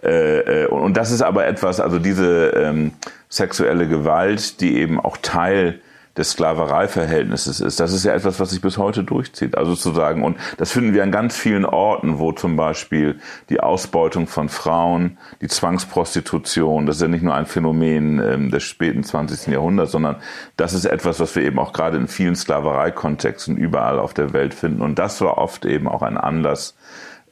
äh, 0.02 0.63
äh, 0.63 0.65
und 0.65 0.98
das 0.98 1.12
ist 1.12 1.22
aber 1.22 1.46
etwas, 1.46 1.80
also 1.80 2.00
diese 2.00 2.48
ähm, 2.56 2.93
sexuelle 3.30 3.88
Gewalt, 3.88 4.62
die 4.62 4.78
eben 4.80 5.00
auch 5.00 5.17
Teil 5.17 5.80
des 6.17 6.32
Sklavereiverhältnisses 6.32 7.60
ist. 7.60 7.80
Das 7.80 7.91
ist 7.91 8.06
ja 8.06 8.13
etwas, 8.13 8.39
was 8.39 8.52
sich 8.52 8.62
bis 8.62 8.78
heute 8.78 9.04
durchzieht. 9.04 9.58
Also 9.58 9.73
sozusagen, 9.73 10.23
und 10.23 10.38
das 10.58 10.71
finden 10.71 10.93
wir 10.93 11.02
an 11.02 11.12
ganz 11.12 11.36
vielen 11.36 11.65
Orten, 11.65 12.19
wo 12.19 12.32
zum 12.32 12.56
Beispiel 12.56 13.19
die 13.49 13.60
Ausbeutung 13.60 14.28
von 14.28 14.47
Frauen, 14.49 15.17
die 15.41 15.47
Zwangsprostitution, 15.47 16.86
das 16.86 16.97
ist 16.97 17.02
ja 17.02 17.08
nicht 17.08 17.23
nur 17.23 17.34
ein 17.34 17.47
Phänomen 17.47 18.19
ähm, 18.19 18.52
des 18.52 18.63
späten 18.63 19.04
20. 19.04 19.52
Jahrhunderts, 19.52 19.91
sondern 19.91 20.17
das 20.56 20.73
ist 20.73 20.86
etwas, 20.86 21.19
was 21.19 21.36
wir 21.36 21.43
eben 21.43 21.58
auch 21.58 21.73
gerade 21.73 21.97
in 21.97 22.08
vielen 22.08 22.36
Sklavereikontexten 22.36 23.58
überall 23.58 23.97
auf 23.97 24.13
der 24.13 24.34
Welt 24.34 24.54
finden. 24.54 24.82
Und 24.82 24.99
das 24.99 25.19
war 25.21 25.39
oft 25.39 25.65
eben 25.65 25.88
auch 25.88 26.04
ein 26.04 26.17
Anlass, 26.17 26.76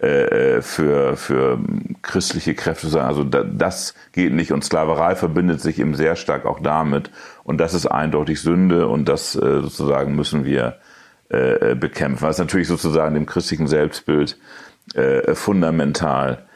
äh, 0.01 0.63
für, 0.63 1.15
für 1.15 1.59
christliche 2.01 2.55
Kräfte 2.55 2.87
sagen, 2.87 3.05
also 3.05 3.23
das 3.23 3.93
geht 4.13 4.33
nicht 4.33 4.51
und 4.51 4.63
Sklaverei 4.63 5.15
verbindet 5.15 5.61
sich 5.61 5.77
eben 5.77 5.93
sehr 5.93 6.15
stark 6.15 6.47
auch 6.47 6.59
damit 6.59 7.11
und 7.43 7.59
das 7.59 7.73
ist 7.73 7.85
eindeutig 7.85 8.41
Sünde 8.41 8.87
und 8.87 9.05
das 9.05 9.35
äh, 9.35 9.61
sozusagen 9.61 10.15
müssen 10.15 10.45
wir 10.45 10.77
äh, 11.29 11.75
bekämpfen, 11.75 12.23
was 12.23 12.37
natürlich 12.37 12.67
sozusagen 12.67 13.13
dem 13.13 13.25
christlichen 13.25 13.67
Selbstbild 13.67 14.37
fundamental 15.33 16.47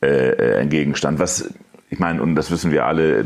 entgegenstand. 0.00 1.18
Was 1.18 1.52
ich 1.94 2.00
meine, 2.00 2.20
und 2.22 2.34
das 2.34 2.50
wissen 2.50 2.72
wir 2.72 2.86
alle, 2.86 3.24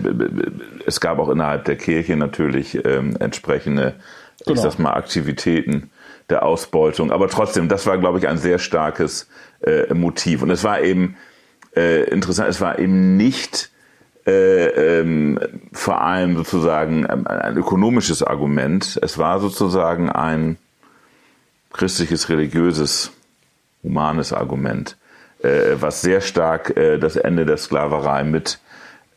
es 0.85 1.01
gab 1.01 1.19
auch 1.19 1.31
innerhalb 1.31 1.65
der 1.65 1.77
Kirche 1.77 2.17
natürlich 2.17 2.79
ähm, 2.85 3.17
entsprechende, 3.19 3.95
genau. 4.45 4.55
ich 4.55 4.61
sag 4.61 4.79
mal, 4.79 4.93
Aktivitäten 4.93 5.91
der 6.29 6.43
Ausbeutung. 6.43 7.11
Aber 7.11 7.29
trotzdem, 7.29 7.69
das 7.69 7.87
war, 7.87 7.97
glaube 7.97 8.19
ich, 8.19 8.29
ein 8.29 8.37
sehr 8.37 8.59
starkes 8.59 9.29
äh, 9.63 9.95
Motiv. 9.95 10.43
Und 10.43 10.51
es 10.51 10.65
war 10.65 10.83
eben 10.83 11.17
äh, 11.75 12.05
interessant, 12.11 12.51
es 12.51 12.61
war 12.61 12.79
eben 12.79 13.17
nicht 13.17 13.71
äh, 14.29 15.01
ähm, 15.01 15.39
vor 15.73 16.03
allem 16.03 16.37
sozusagen 16.37 17.07
ähm, 17.09 17.27
ein 17.27 17.57
ökonomisches 17.57 18.23
Argument. 18.23 18.99
Es 19.01 19.17
war 19.17 19.41
sozusagen 19.41 20.11
ein 20.11 20.59
christliches, 21.73 22.29
religiöses, 22.29 23.11
humanes 23.83 24.35
Argument, 24.35 24.99
äh, 25.43 25.77
was 25.81 26.03
sehr 26.03 26.21
stark 26.21 26.77
äh, 26.77 26.99
das 26.99 27.17
Ende 27.17 27.47
der 27.47 27.57
Sklaverei 27.57 28.25
mit 28.25 28.61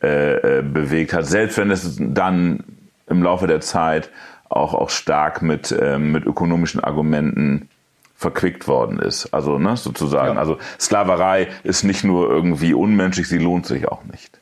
äh, 0.02 0.58
äh, 0.58 0.62
bewegt 0.62 1.12
hat. 1.12 1.26
Selbst 1.26 1.58
wenn 1.58 1.70
es 1.70 1.98
dann 2.00 2.64
im 3.06 3.22
Laufe 3.22 3.46
der 3.46 3.60
Zeit 3.60 4.08
auch, 4.48 4.72
auch 4.72 4.88
stark 4.88 5.42
mit, 5.42 5.76
ähm, 5.78 6.12
mit 6.12 6.24
ökonomischen 6.24 6.82
Argumenten 6.82 7.68
verquickt 8.14 8.66
worden 8.66 8.98
ist. 8.98 9.34
Also 9.34 9.58
ne, 9.58 9.76
sozusagen, 9.76 10.36
ja. 10.36 10.40
also 10.40 10.56
Sklaverei 10.80 11.48
ist 11.64 11.82
nicht 11.82 12.02
nur 12.02 12.30
irgendwie 12.30 12.72
unmenschlich, 12.72 13.28
sie 13.28 13.38
lohnt 13.38 13.66
sich 13.66 13.88
auch 13.88 14.04
nicht. 14.04 14.41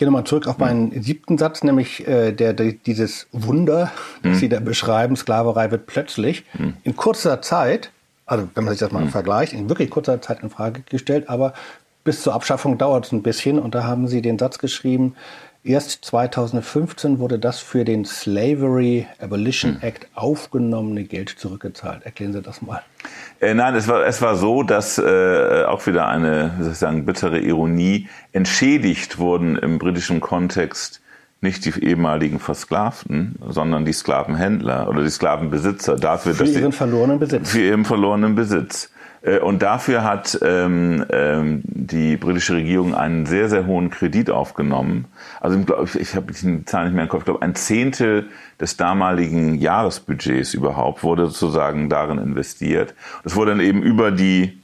Ich 0.00 0.02
gehe 0.02 0.10
nochmal 0.10 0.24
zurück 0.24 0.46
auf 0.46 0.56
meinen 0.56 0.92
hm. 0.92 1.02
siebten 1.02 1.36
Satz, 1.36 1.62
nämlich 1.62 2.08
äh, 2.08 2.32
der, 2.32 2.54
der, 2.54 2.72
dieses 2.72 3.26
Wunder, 3.32 3.92
das 4.22 4.32
hm. 4.32 4.38
Sie 4.38 4.48
da 4.48 4.58
beschreiben, 4.58 5.14
Sklaverei 5.14 5.70
wird 5.70 5.84
plötzlich 5.84 6.46
hm. 6.52 6.72
in 6.84 6.96
kurzer 6.96 7.42
Zeit, 7.42 7.90
also 8.24 8.48
wenn 8.54 8.64
man 8.64 8.72
sich 8.72 8.80
das 8.80 8.92
mal 8.92 9.02
hm. 9.02 9.10
vergleicht, 9.10 9.52
in 9.52 9.68
wirklich 9.68 9.90
kurzer 9.90 10.22
Zeit 10.22 10.42
in 10.42 10.48
Frage 10.48 10.80
gestellt, 10.88 11.28
aber 11.28 11.52
bis 12.02 12.22
zur 12.22 12.32
Abschaffung 12.32 12.78
dauert 12.78 13.04
es 13.04 13.12
ein 13.12 13.22
bisschen 13.22 13.58
und 13.58 13.74
da 13.74 13.84
haben 13.84 14.08
Sie 14.08 14.22
den 14.22 14.38
Satz 14.38 14.56
geschrieben, 14.56 15.16
Erst 15.62 16.06
2015 16.06 17.18
wurde 17.18 17.38
das 17.38 17.60
für 17.60 17.84
den 17.84 18.06
Slavery 18.06 19.06
Abolition 19.20 19.74
hm. 19.74 19.82
Act 19.82 20.08
aufgenommene 20.14 21.04
Geld 21.04 21.28
zurückgezahlt. 21.28 22.02
Erklären 22.04 22.32
Sie 22.32 22.40
das 22.40 22.62
mal. 22.62 22.80
Äh, 23.40 23.52
nein, 23.52 23.74
es 23.74 23.86
war, 23.86 24.06
es 24.06 24.22
war 24.22 24.36
so, 24.36 24.62
dass 24.62 24.96
äh, 24.96 25.64
auch 25.64 25.86
wieder 25.86 26.08
eine, 26.08 26.54
soll 26.60 26.72
ich 26.72 26.78
sagen, 26.78 27.04
bittere 27.04 27.40
Ironie, 27.40 28.08
entschädigt 28.32 29.18
wurden 29.18 29.56
im 29.56 29.78
britischen 29.78 30.20
Kontext 30.20 31.02
nicht 31.42 31.64
die 31.66 31.84
ehemaligen 31.84 32.38
Versklavten, 32.38 33.36
sondern 33.46 33.84
die 33.84 33.92
Sklavenhändler 33.92 34.88
oder 34.88 35.02
die 35.02 35.10
Sklavenbesitzer 35.10 35.96
dafür, 35.96 36.34
für 36.34 36.44
dass 36.44 36.54
ihren 36.54 36.72
verlorenen 36.72 37.18
Besitz. 37.18 37.50
Für 37.50 37.60
ihren 37.60 37.84
verlorenen 37.84 38.34
Besitz. 38.34 38.90
Äh, 39.22 39.38
und 39.38 39.62
dafür 39.62 40.04
hat 40.04 40.38
ähm, 40.42 41.04
ähm, 41.10 41.62
die 41.64 42.16
britische 42.16 42.54
Regierung 42.54 42.94
einen 42.94 43.26
sehr, 43.26 43.48
sehr 43.48 43.66
hohen 43.66 43.90
Kredit 43.90 44.30
aufgenommen. 44.30 45.06
Also 45.40 45.58
ich, 45.84 45.96
ich 45.96 46.14
habe 46.16 46.32
die 46.32 46.64
Zahl 46.64 46.84
nicht 46.84 46.94
mehr 46.94 47.04
im 47.04 47.08
Kopf, 47.08 47.20
ich 47.20 47.26
glaube 47.26 47.42
ein 47.42 47.54
Zehntel 47.54 48.28
des 48.60 48.76
damaligen 48.76 49.54
Jahresbudgets 49.56 50.54
überhaupt 50.54 51.02
wurde 51.02 51.26
sozusagen 51.26 51.88
darin 51.88 52.18
investiert. 52.18 52.94
Das 53.24 53.36
wurde 53.36 53.52
dann 53.52 53.60
eben 53.60 53.82
über 53.82 54.10
die 54.10 54.60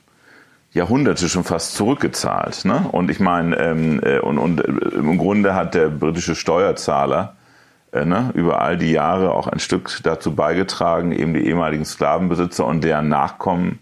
Jahrhunderte 0.73 1.29
schon 1.29 1.45
fast 1.45 1.75
zurückgezahlt. 1.75 2.65
Ne? 2.65 2.87
Und 2.93 3.11
ich 3.11 3.19
meine, 3.19 3.57
ähm, 3.57 4.01
äh, 4.03 4.19
und, 4.19 4.39
und 4.39 4.61
äh, 4.61 4.97
im 4.97 5.17
Grunde 5.17 5.55
hat 5.55 5.75
der 5.75 5.89
britische 5.89 6.35
Steuerzahler 6.35 7.35
äh, 7.93 8.05
ne, 8.05 8.31
über 8.35 8.61
all 8.61 8.77
die 8.77 8.93
Jahre 8.93 9.33
auch 9.33 9.47
ein 9.47 9.59
Stück 9.59 9.91
dazu 10.03 10.35
beigetragen, 10.35 11.13
eben 11.13 11.33
die 11.33 11.47
ehemaligen 11.47 11.85
Sklavenbesitzer 11.85 12.67
und 12.67 12.85
deren 12.85 13.09
Nachkommen 13.09 13.79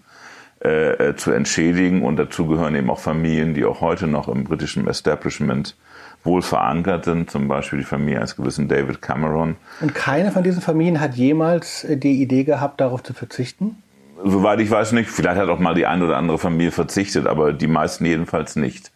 äh, 0.65 1.11
äh, 1.11 1.17
zu 1.17 1.31
entschädigen. 1.31 2.03
Und 2.03 2.17
dazu 2.17 2.47
gehören 2.47 2.75
eben 2.75 2.89
auch 2.89 2.99
Familien, 2.99 3.53
die 3.53 3.67
auch 3.67 3.83
heute 3.83 4.07
noch 4.07 4.29
im 4.29 4.45
britischen 4.45 4.87
Establishment 4.89 5.77
wohl 6.23 6.41
verankert 6.41 7.05
sind, 7.05 7.31
zum 7.31 7.49
Beispiel 7.49 7.81
die 7.81 7.85
Familie 7.85 8.17
eines 8.17 8.35
gewissen 8.35 8.67
David 8.67 9.03
Cameron. 9.03 9.57
Und 9.83 9.95
keine 9.95 10.33
von 10.33 10.43
diesen 10.43 10.63
Familien 10.63 11.01
hat 11.01 11.17
jemals 11.17 11.85
äh, 11.85 11.99
die 11.99 12.23
Idee 12.23 12.45
gehabt, 12.45 12.81
darauf 12.81 13.03
zu 13.03 13.13
verzichten? 13.13 13.83
Soweit 14.25 14.59
ich 14.61 14.71
weiß 14.71 14.93
nicht. 14.93 15.11
Vielleicht 15.11 15.39
hat 15.39 15.51
auch 15.51 15.59
mal 15.59 15.75
die 15.75 15.85
eine 15.85 16.07
oder 16.07 16.17
andere 16.17 16.39
Familie 16.39 16.73
verzichtet, 16.73 17.27
aber 17.27 17.53
die 17.53 17.67
meisten 17.67 18.07
jedenfalls 18.07 18.57
nicht. 18.57 18.91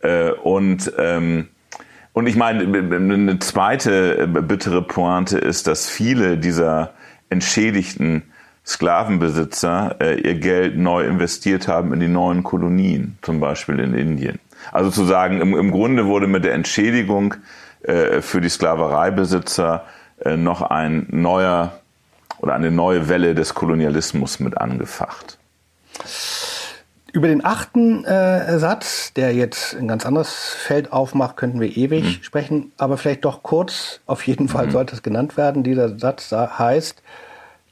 Äh, 0.00 0.32
und 0.32 0.92
ähm, 0.98 1.48
und 2.12 2.28
ich 2.28 2.36
meine, 2.36 2.62
eine 2.62 3.38
zweite 3.40 4.26
bittere 4.26 4.82
Pointe 4.82 5.38
ist, 5.38 5.66
dass 5.66 5.88
viele 5.88 6.38
dieser 6.38 6.94
entschädigten 7.28 8.22
Sklavenbesitzer 8.66 9.96
äh, 10.00 10.20
ihr 10.20 10.34
Geld 10.34 10.78
neu 10.78 11.04
investiert 11.04 11.68
haben 11.68 11.92
in 11.92 12.00
die 12.00 12.08
neuen 12.08 12.42
Kolonien, 12.42 13.18
zum 13.22 13.40
Beispiel 13.40 13.78
in 13.78 13.94
Indien. 13.94 14.40
Also 14.72 14.90
zu 14.90 15.04
sagen, 15.04 15.40
im, 15.40 15.56
im 15.56 15.70
Grunde 15.70 16.06
wurde 16.06 16.26
mit 16.26 16.44
der 16.44 16.54
Entschädigung 16.54 17.34
äh, 17.82 18.22
für 18.22 18.40
die 18.40 18.48
Sklavereibesitzer 18.48 19.84
äh, 20.24 20.36
noch 20.36 20.62
ein 20.62 21.06
neuer 21.10 21.78
oder 22.38 22.54
eine 22.54 22.70
neue 22.70 23.08
Welle 23.08 23.34
des 23.34 23.54
Kolonialismus 23.54 24.40
mit 24.40 24.56
angefacht. 24.56 25.38
Über 27.12 27.28
den 27.28 27.44
achten 27.44 28.04
äh, 28.04 28.58
Satz, 28.58 29.12
der 29.12 29.34
jetzt 29.34 29.74
ein 29.74 29.86
ganz 29.86 30.04
anderes 30.04 30.34
Feld 30.34 30.92
aufmacht, 30.92 31.36
könnten 31.36 31.60
wir 31.60 31.76
ewig 31.76 32.04
mhm. 32.04 32.22
sprechen, 32.22 32.72
aber 32.76 32.96
vielleicht 32.96 33.24
doch 33.24 33.42
kurz, 33.42 34.00
auf 34.06 34.26
jeden 34.26 34.48
Fall 34.48 34.66
mhm. 34.66 34.70
sollte 34.72 34.94
es 34.96 35.02
genannt 35.02 35.36
werden. 35.36 35.62
Dieser 35.62 35.98
Satz 35.98 36.32
heißt, 36.32 37.02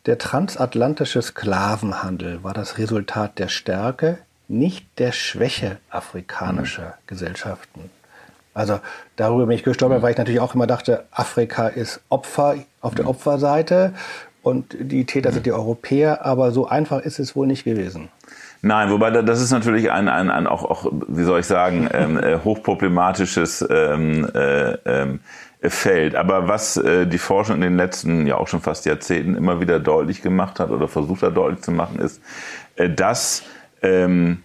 der 0.07 0.19
transatlantische 0.19 1.23
Sklavenhandel 1.23 2.43
war 2.43 2.55
das 2.55 2.79
Resultat 2.79 3.38
der 3.38 3.49
Stärke, 3.49 4.19
nicht 4.49 4.87
der 4.99 5.12
Schwäche 5.12 5.79
afrikanischer 5.91 6.87
mhm. 6.87 7.07
Gesellschaften. 7.07 7.91
Also 8.55 8.81
darüber 9.17 9.47
bin 9.47 9.57
ich 9.57 9.62
gestolpert, 9.62 10.01
mhm. 10.01 10.03
weil 10.03 10.12
ich 10.12 10.19
natürlich 10.19 10.41
auch 10.41 10.55
immer 10.55 10.67
dachte, 10.67 11.05
Afrika 11.12 11.69
ist 11.69 12.01
Opfer 12.09 12.57
auf 12.81 12.95
der 12.95 13.05
mhm. 13.05 13.11
Opferseite 13.11 13.95
und 14.43 14.77
die 14.79 15.07
Täter 15.07 15.33
sind 15.33 15.47
die 15.47 15.53
Europäer, 15.53 16.27
aber 16.27 16.51
so 16.51 16.67
einfach 16.67 17.01
ist 17.01 17.21
es 17.21 17.37
wohl 17.37 17.47
nicht 17.47 17.65
gewesen. 17.65 18.09
Nein, 18.64 18.90
wobei 18.90 19.11
das 19.11 19.42
ist 19.42 19.51
natürlich 19.51 19.90
ein, 19.90 20.09
ein, 20.09 20.31
ein 20.31 20.46
auch, 20.46 20.62
auch, 20.64 20.87
wie 21.09 21.25
soll 21.25 21.40
ich 21.40 21.46
sagen, 21.46 21.88
ähm, 21.92 22.16
äh, 22.16 22.38
hochproblematisches 22.38 23.66
ähm, 23.68 24.28
äh, 24.34 24.72
ähm, 24.84 25.20
fällt. 25.61 26.14
Aber 26.14 26.47
was 26.47 26.76
äh, 26.76 27.07
die 27.07 27.18
Forschung 27.18 27.57
in 27.57 27.62
den 27.62 27.76
letzten, 27.76 28.26
ja 28.26 28.37
auch 28.37 28.47
schon 28.47 28.61
fast 28.61 28.87
Jahrzehnten 28.87 29.34
immer 29.34 29.61
wieder 29.61 29.80
deutlich 29.80 30.22
gemacht 30.22 30.61
hat 30.61 30.70
oder 30.70 30.87
versucht 30.87 31.22
hat 31.22 31.37
deutlich 31.37 31.62
zu 31.62 31.72
machen, 31.72 31.99
ist, 31.99 32.22
äh, 32.76 32.89
dass 32.89 33.43
ähm, 33.82 34.43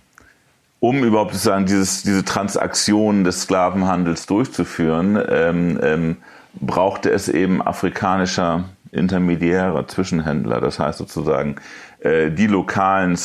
um 0.80 1.04
überhaupt 1.04 1.34
sozusagen 1.34 1.68
dieses, 1.68 2.04
diese 2.04 2.26
Transaktion 2.26 3.24
des 3.24 3.44
Sklavenhandels 3.44 4.26
durchzuführen, 4.26 5.20
ähm, 5.30 5.80
ähm, 5.82 6.18
brauchte 6.60 7.12
es 7.12 7.30
eben 7.30 7.62
afrikanischer 7.62 8.66
Intermediäre, 8.92 9.86
Zwischenhändler. 9.88 10.60
Das 10.62 10.80
heißt 10.80 10.98
sozusagen, 10.98 11.58
äh, 12.00 12.32
die 12.32 12.48
lokalen 12.48 13.16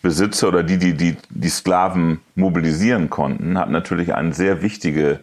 Sklavenbesitzer 0.00 0.48
oder 0.48 0.62
die, 0.62 0.78
die, 0.78 0.94
die 0.94 1.16
die 1.28 1.48
Sklaven 1.48 2.20
mobilisieren 2.34 3.10
konnten, 3.10 3.58
hatten 3.58 3.72
natürlich 3.72 4.14
eine 4.14 4.32
sehr 4.32 4.62
wichtige 4.62 5.20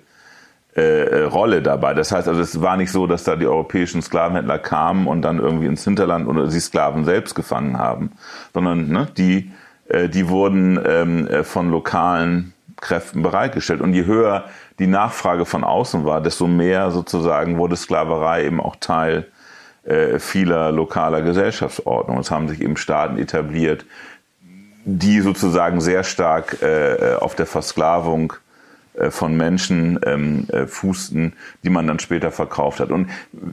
äh, 0.76 1.24
Rolle 1.24 1.62
dabei. 1.62 1.94
Das 1.94 2.12
heißt 2.12 2.28
also, 2.28 2.42
es 2.42 2.62
war 2.62 2.78
nicht 2.78 2.92
so, 2.92 3.08
dass 3.08 3.24
da 3.24 3.36
die 3.36 3.48
europäischen 3.48 4.02
Sklavenhändler 4.02 4.60
kamen 4.60 5.08
und 5.08 5.24
dann 5.24 5.40
irgendwie 5.40 5.66
ins 5.66 5.84
Hinterland 5.84 6.28
oder 6.28 6.50
sie 6.50 6.60
Sklaven 6.60 7.06
selbst 7.06 7.34
gefangen 7.34 7.78
haben, 7.78 8.12
sondern 8.54 8.88
ne, 8.88 9.08
die, 9.18 9.52
äh, 9.90 10.10
die 10.10 10.30
wurden 10.30 10.80
ähm, 10.86 11.28
äh, 11.28 11.44
von 11.44 11.72
lokalen 11.72 12.54
Kräften 12.80 13.24
bereitgestellt. 13.24 13.82
Und 13.82 13.94
je 13.94 14.06
höher 14.06 14.46
die 14.78 14.86
Nachfrage 14.86 15.46
von 15.46 15.64
außen 15.64 16.06
war, 16.06 16.22
desto 16.22 16.46
mehr 16.46 16.92
sozusagen 16.92 17.58
wurde 17.58 17.76
Sklaverei 17.76 18.46
eben 18.46 18.62
auch 18.62 18.76
Teil 18.76 19.26
äh, 19.84 20.20
vieler 20.20 20.72
lokaler 20.72 21.24
Gesellschaftsordnungen. 21.24 22.22
Es 22.22 22.30
haben 22.30 22.48
sich 22.48 22.62
eben 22.62 22.78
Staaten 22.78 23.18
etabliert, 23.18 23.86
die 24.88 25.20
sozusagen 25.20 25.82
sehr 25.82 26.04
stark 26.04 26.62
äh, 26.62 27.16
auf 27.20 27.36
der 27.36 27.46
Versklavung 27.46 28.34
äh, 28.94 29.12
von 29.12 29.36
Menschen 29.36 30.00
ähm, 30.06 30.48
äh, 30.50 30.66
fußten, 30.66 31.34
die 31.64 31.70
man 31.70 31.88
dann 31.88 32.00
später 32.00 32.32
verkauft 32.32 32.80
hat. 32.80 32.90
Und 32.90 33.10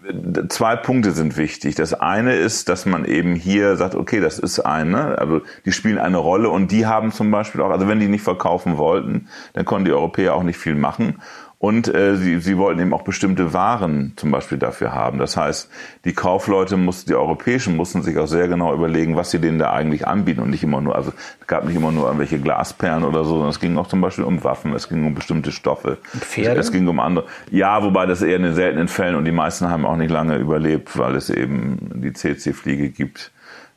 äh, 0.07 0.49
zwei 0.49 0.77
Punkte 0.77 1.11
sind 1.11 1.37
wichtig. 1.37 1.75
Das 1.75 1.93
eine 1.93 2.37
ist, 2.37 2.69
dass 2.69 2.87
man 2.87 3.05
eben 3.05 3.35
hier 3.35 3.77
sagt, 3.77 3.97
okay, 3.97 4.21
das 4.21 4.39
ist 4.39 4.61
eine, 4.61 5.19
also 5.19 5.43
die 5.65 5.73
spielen 5.73 5.99
eine 5.99 6.19
Rolle 6.19 6.51
und 6.51 6.71
die 6.71 6.87
haben 6.87 7.11
zum 7.11 7.33
Beispiel 7.33 7.63
auch, 7.63 7.71
also 7.71 7.89
wenn 7.89 7.99
die 7.99 8.09
nicht 8.09 8.23
verkaufen 8.23 8.79
wollten, 8.79 9.29
dann 9.55 9.65
konnten 9.65 9.87
die 9.87 9.93
Europäer 9.93 10.35
auch 10.35 10.45
nicht 10.45 10.59
viel 10.59 10.77
machen. 10.77 11.17
Und 11.65 11.89
äh, 11.95 12.17
sie, 12.17 12.41
sie 12.41 12.59
wollten 12.59 12.79
eben 12.79 12.93
auch 12.93 13.05
bestimmte 13.05 13.55
Waren 13.55 14.13
zum 14.17 14.31
Beispiel 14.31 14.59
dafür 14.59 14.93
haben. 14.93 15.17
Das 15.19 15.39
heißt, 15.39 15.71
die 16.05 16.13
Kaufleute 16.13 16.77
mussten, 16.77 17.09
die 17.09 17.15
Europäischen 17.15 17.75
mussten 17.75 18.03
sich 18.03 18.19
auch 18.19 18.27
sehr 18.27 18.49
genau 18.49 18.75
überlegen, 18.75 19.17
was 19.17 19.31
sie 19.31 19.39
denen 19.39 19.59
da 19.59 19.73
eigentlich 19.73 20.07
anbieten 20.07 20.43
und 20.43 20.51
nicht 20.51 20.63
immer 20.63 20.83
nur, 20.83 20.95
also 20.95 21.15
es 21.41 21.47
gab 21.47 21.65
nicht 21.65 21.75
immer 21.75 21.91
nur 21.91 22.05
irgendwelche 22.05 22.39
Glasperlen 22.39 23.03
oder 23.03 23.25
so, 23.25 23.31
sondern 23.31 23.49
es 23.49 23.61
ging 23.61 23.79
auch 23.79 23.87
zum 23.87 24.03
Beispiel 24.03 24.25
um 24.25 24.45
Waffen, 24.45 24.75
es 24.75 24.91
ging 24.91 25.07
um 25.07 25.15
bestimmte 25.15 25.53
Stoffe. 25.53 25.97
Pferde? 26.19 26.61
Es 26.61 26.71
ging 26.71 26.87
um 26.87 27.01
andere. 27.01 27.25
Ja, 27.51 27.83
wobei 27.83 28.05
das 28.05 28.21
eher 28.21 28.37
in 28.37 28.43
den 28.43 28.55
seltenen 28.55 28.89
Fällen 28.89 29.15
und 29.15 29.25
die 29.25 29.33
meisten 29.33 29.71
haben 29.71 29.87
auch 29.87 29.97
nicht 29.97 30.11
lange 30.11 30.37
überlebt, 30.37 30.99
weil 30.99 31.15
es 31.15 31.31
eben 31.31 31.79
die 31.95 32.13
CC-Fliege 32.13 32.91
gibt 32.91 33.33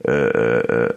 äh, 0.06 0.12
äh, 0.12 0.94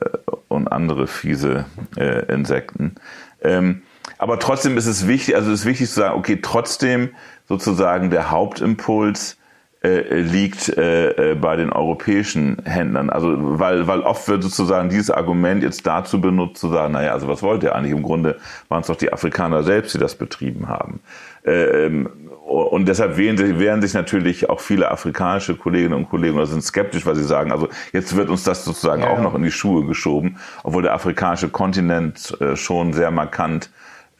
und 0.49 0.67
andere 0.67 1.07
fiese 1.07 1.67
äh, 1.97 2.25
Insekten. 2.35 2.97
Ähm, 3.43 3.83
aber 4.19 4.39
trotzdem 4.39 4.77
ist 4.77 4.87
es 4.87 5.07
wichtig, 5.07 5.37
also 5.37 5.51
es 5.51 5.61
ist 5.61 5.67
wichtig 5.67 5.89
zu 5.89 6.01
sagen, 6.01 6.19
okay, 6.19 6.39
trotzdem 6.41 7.11
sozusagen 7.49 8.11
der 8.11 8.31
Hauptimpuls 8.31 9.37
äh, 9.83 10.21
liegt 10.21 10.69
äh, 10.77 11.33
äh, 11.33 11.35
bei 11.35 11.57
den 11.57 11.73
europäischen 11.73 12.59
Händlern. 12.67 13.09
Also 13.09 13.35
weil, 13.59 13.87
weil 13.87 14.01
oft 14.01 14.29
wird 14.29 14.43
sozusagen 14.43 14.91
dieses 14.91 15.11
Argument 15.11 15.63
jetzt 15.63 15.87
dazu 15.87 16.21
benutzt, 16.21 16.61
zu 16.61 16.69
sagen, 16.69 16.93
naja, 16.93 17.13
also 17.13 17.29
was 17.29 17.43
wollt 17.43 17.63
ihr 17.63 17.75
eigentlich? 17.75 17.93
Im 17.93 18.03
Grunde 18.03 18.37
waren 18.69 18.83
es 18.83 18.89
doch 18.89 18.97
die 18.97 19.11
Afrikaner 19.11 19.63
selbst, 19.63 19.95
die 19.95 19.99
das 19.99 20.17
betrieben 20.17 20.69
haben. 20.69 21.01
Ähm, 21.47 22.11
und 22.47 22.89
deshalb 22.89 23.17
wehren 23.17 23.39
sich, 23.39 23.59
wehren 23.59 23.81
sich 23.81 23.95
natürlich 23.95 24.51
auch 24.51 24.61
viele 24.61 24.91
afrikanische 24.91 25.57
Kolleginnen 25.57 25.95
und 25.95 26.11
Kollegen 26.11 26.37
oder 26.37 26.47
sind 26.47 26.63
skeptisch, 26.63 27.07
weil 27.07 27.15
sie 27.15 27.25
sagen, 27.25 27.51
also 27.51 27.69
jetzt 27.93 28.15
wird 28.17 28.29
uns 28.29 28.43
das 28.43 28.67
sozusagen 28.67 29.03
ja, 29.03 29.09
auch 29.09 29.21
noch 29.23 29.35
in 29.35 29.43
die 29.43 29.51
Schuhe 29.51 29.87
geschoben, 29.87 30.37
obwohl 30.63 30.83
der 30.83 30.93
afrikanische 30.93 31.49
Kontinent 31.49 32.37
äh, 32.41 32.55
schon 32.55 32.93
sehr 32.93 33.11
markant 33.11 33.71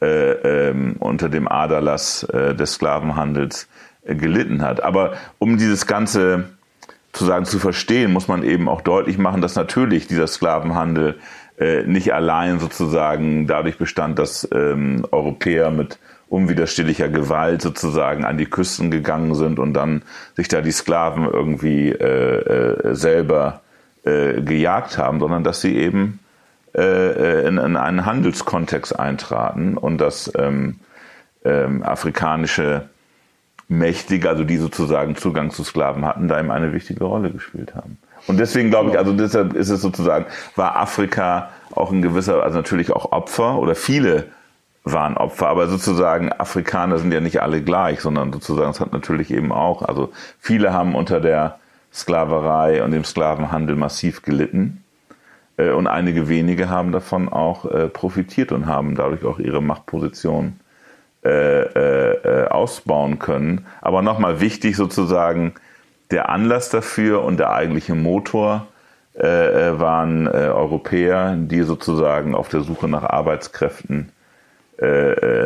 äh, 0.01 0.69
ähm, 0.69 0.95
unter 0.99 1.29
dem 1.29 1.47
Aderlass 1.47 2.23
äh, 2.23 2.55
des 2.55 2.73
Sklavenhandels 2.73 3.67
äh, 4.03 4.15
gelitten 4.15 4.61
hat. 4.61 4.81
Aber 4.83 5.13
um 5.39 5.57
dieses 5.57 5.85
Ganze 5.85 6.45
zu 7.13 7.25
sagen 7.25 7.45
zu 7.45 7.59
verstehen, 7.59 8.13
muss 8.13 8.27
man 8.27 8.43
eben 8.43 8.69
auch 8.69 8.81
deutlich 8.81 9.17
machen, 9.17 9.41
dass 9.41 9.55
natürlich 9.55 10.07
dieser 10.07 10.27
Sklavenhandel 10.27 11.19
äh, 11.59 11.83
nicht 11.83 12.13
allein 12.13 12.59
sozusagen 12.59 13.47
dadurch 13.47 13.77
bestand, 13.77 14.17
dass 14.17 14.47
ähm, 14.51 15.05
Europäer 15.11 15.71
mit 15.71 15.99
unwiderstehlicher 16.29 17.09
Gewalt 17.09 17.61
sozusagen 17.61 18.23
an 18.23 18.37
die 18.37 18.45
Küsten 18.45 18.89
gegangen 18.89 19.35
sind 19.35 19.59
und 19.59 19.73
dann 19.73 20.01
sich 20.35 20.47
da 20.47 20.61
die 20.61 20.71
Sklaven 20.71 21.25
irgendwie 21.25 21.89
äh, 21.89 22.89
äh, 22.89 22.95
selber 22.95 23.61
äh, 24.05 24.41
gejagt 24.41 24.97
haben, 24.97 25.19
sondern 25.19 25.43
dass 25.43 25.59
sie 25.59 25.75
eben 25.75 26.20
äh, 26.75 27.47
in, 27.47 27.57
in, 27.57 27.75
einen 27.75 28.05
Handelskontext 28.05 28.97
eintraten 28.97 29.77
und 29.77 29.97
dass 29.97 30.31
ähm, 30.37 30.79
ähm, 31.43 31.83
afrikanische 31.83 32.89
Mächtige, 33.67 34.29
also 34.29 34.43
die 34.43 34.57
sozusagen 34.57 35.15
Zugang 35.15 35.51
zu 35.51 35.63
Sklaven 35.63 36.05
hatten, 36.05 36.27
da 36.27 36.39
eben 36.39 36.51
eine 36.51 36.73
wichtige 36.73 37.05
Rolle 37.05 37.31
gespielt 37.31 37.73
haben. 37.75 37.97
Und 38.27 38.39
deswegen 38.39 38.69
glaube 38.69 38.91
ich, 38.91 38.97
also 38.97 39.13
deshalb 39.13 39.53
ist 39.53 39.69
es 39.69 39.81
sozusagen, 39.81 40.25
war 40.55 40.75
Afrika 40.75 41.49
auch 41.71 41.91
ein 41.91 42.01
gewisser, 42.01 42.43
also 42.43 42.57
natürlich 42.57 42.91
auch 42.91 43.11
Opfer 43.11 43.57
oder 43.57 43.75
viele 43.75 44.25
waren 44.83 45.15
Opfer, 45.15 45.47
aber 45.47 45.67
sozusagen 45.67 46.31
Afrikaner 46.31 46.97
sind 46.97 47.13
ja 47.13 47.19
nicht 47.19 47.41
alle 47.41 47.61
gleich, 47.61 48.01
sondern 48.01 48.33
sozusagen 48.33 48.71
es 48.71 48.79
hat 48.79 48.93
natürlich 48.93 49.31
eben 49.31 49.51
auch, 49.51 49.83
also 49.83 50.11
viele 50.39 50.73
haben 50.73 50.95
unter 50.95 51.19
der 51.19 51.59
Sklaverei 51.93 52.83
und 52.83 52.91
dem 52.91 53.03
Sklavenhandel 53.03 53.75
massiv 53.75 54.21
gelitten. 54.21 54.83
Äh, 55.61 55.71
und 55.71 55.87
einige 55.87 56.27
wenige 56.27 56.69
haben 56.69 56.91
davon 56.91 57.29
auch 57.29 57.65
äh, 57.65 57.87
profitiert 57.87 58.51
und 58.51 58.65
haben 58.65 58.95
dadurch 58.95 59.23
auch 59.25 59.39
ihre 59.39 59.61
Machtposition 59.61 60.59
äh, 61.23 62.47
ausbauen 62.49 63.19
können. 63.19 63.67
Aber 63.79 64.01
nochmal 64.01 64.41
wichtig 64.41 64.75
sozusagen, 64.75 65.53
der 66.09 66.29
Anlass 66.29 66.69
dafür 66.69 67.23
und 67.23 67.39
der 67.39 67.51
eigentliche 67.51 67.93
Motor 67.93 68.67
waren 69.13 70.27
Europäer, 70.27 71.35
die 71.37 71.61
sozusagen 71.61 72.33
auf 72.33 72.49
der 72.49 72.61
Suche 72.61 72.87
nach 72.87 73.03
Arbeitskräften 73.03 74.09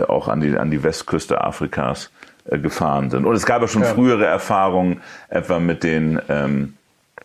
auch 0.08 0.28
an 0.30 0.40
die, 0.40 0.56
an 0.58 0.72
die 0.72 0.82
Westküste 0.82 1.44
Afrikas 1.44 2.10
gefahren 2.46 3.10
sind. 3.10 3.26
Und 3.26 3.36
es 3.36 3.46
gab 3.46 3.62
ja 3.62 3.68
schon 3.68 3.82
ja. 3.82 3.90
frühere 3.90 4.26
Erfahrungen, 4.26 5.02
etwa 5.28 5.60
mit 5.60 5.84
den 5.84 6.22
ähm, 6.30 6.76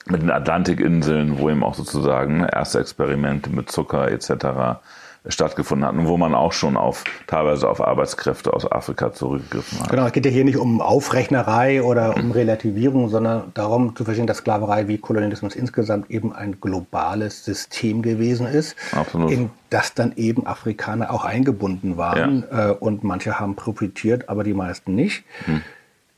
mit 0.07 0.23
den 0.23 0.31
Atlantikinseln, 0.31 1.39
wo 1.39 1.51
eben 1.51 1.63
auch 1.63 1.75
sozusagen 1.75 2.45
erste 2.45 2.81
Experimente 2.81 3.51
mit 3.51 3.71
Zucker 3.71 4.11
etc. 4.11 4.81
stattgefunden 5.29 5.87
hatten, 5.87 6.07
wo 6.07 6.17
man 6.17 6.35
auch 6.35 6.53
schon 6.53 6.77
auf 6.77 7.05
teilweise 7.27 7.69
auf 7.69 7.81
Arbeitskräfte 7.87 8.53
aus 8.53 8.71
Afrika 8.71 9.13
zurückgegriffen 9.13 9.81
hat. 9.81 9.91
Genau, 9.91 10.07
es 10.07 10.13
geht 10.13 10.25
ja 10.25 10.31
hier 10.31 10.45
nicht 10.45 10.57
um 10.57 10.81
Aufrechnerei 10.81 11.83
oder 11.83 12.17
um 12.17 12.31
Relativierung, 12.31 13.11
sondern 13.11 13.53
darum 13.53 13.95
zu 13.95 14.05
verstehen, 14.05 14.27
dass 14.27 14.39
Sklaverei 14.39 14.89
wie 14.89 14.97
Kolonialismus 14.97 15.55
insgesamt 15.55 16.11
eben 16.11 16.33
ein 16.33 16.61
globales 16.61 17.45
System 17.45 18.01
gewesen 18.01 18.47
ist, 18.47 18.77
Absolut. 18.93 19.31
in 19.31 19.51
das 19.69 19.95
dann 19.95 20.15
eben 20.17 20.47
Afrikaner 20.47 21.13
auch 21.13 21.25
eingebunden 21.25 21.99
waren 21.99 22.45
ja. 22.51 22.71
Äh, 22.71 22.73
und 22.73 23.05
manche 23.05 23.39
haben 23.39 23.55
profitiert, 23.55 24.29
aber 24.29 24.45
die 24.45 24.55
meisten 24.55 24.95
nicht. 24.95 25.25
Hm. 25.45 25.61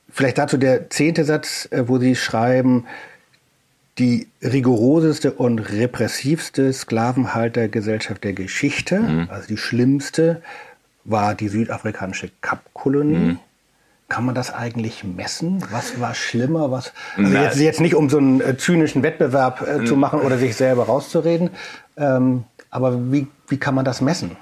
Vielleicht 0.08 0.38
dazu 0.38 0.58
der 0.58 0.90
zehnte 0.90 1.24
Satz, 1.24 1.68
äh, 1.70 1.88
wo 1.88 1.98
Sie 1.98 2.14
schreiben, 2.14 2.84
die 3.98 4.28
rigoroseste 4.42 5.32
und 5.32 5.58
repressivste 5.58 6.72
Sklavenhaltergesellschaft 6.72 8.24
der 8.24 8.32
Geschichte, 8.32 9.00
mhm. 9.00 9.28
also 9.30 9.46
die 9.46 9.58
schlimmste, 9.58 10.42
war 11.04 11.34
die 11.34 11.48
südafrikanische 11.48 12.30
Kapkolonie. 12.40 13.16
Mhm. 13.16 13.38
Kann 14.08 14.26
man 14.26 14.34
das 14.34 14.52
eigentlich 14.52 15.04
messen? 15.04 15.64
Was 15.70 15.98
war 16.00 16.14
schlimmer? 16.14 16.70
Was, 16.70 16.92
also 17.16 17.32
jetzt, 17.32 17.58
jetzt, 17.58 17.80
nicht 17.80 17.94
um 17.94 18.10
so 18.10 18.18
einen 18.18 18.40
äh, 18.42 18.56
zynischen 18.58 19.02
Wettbewerb 19.02 19.66
äh, 19.66 19.84
zu 19.84 19.96
machen 19.96 20.20
oder 20.20 20.36
sich 20.36 20.54
selber 20.54 20.84
rauszureden, 20.84 21.50
ähm, 21.96 22.44
aber 22.70 23.10
wie, 23.10 23.26
wie 23.48 23.56
kann 23.56 23.74
man 23.74 23.84
das 23.84 24.00
messen? 24.00 24.36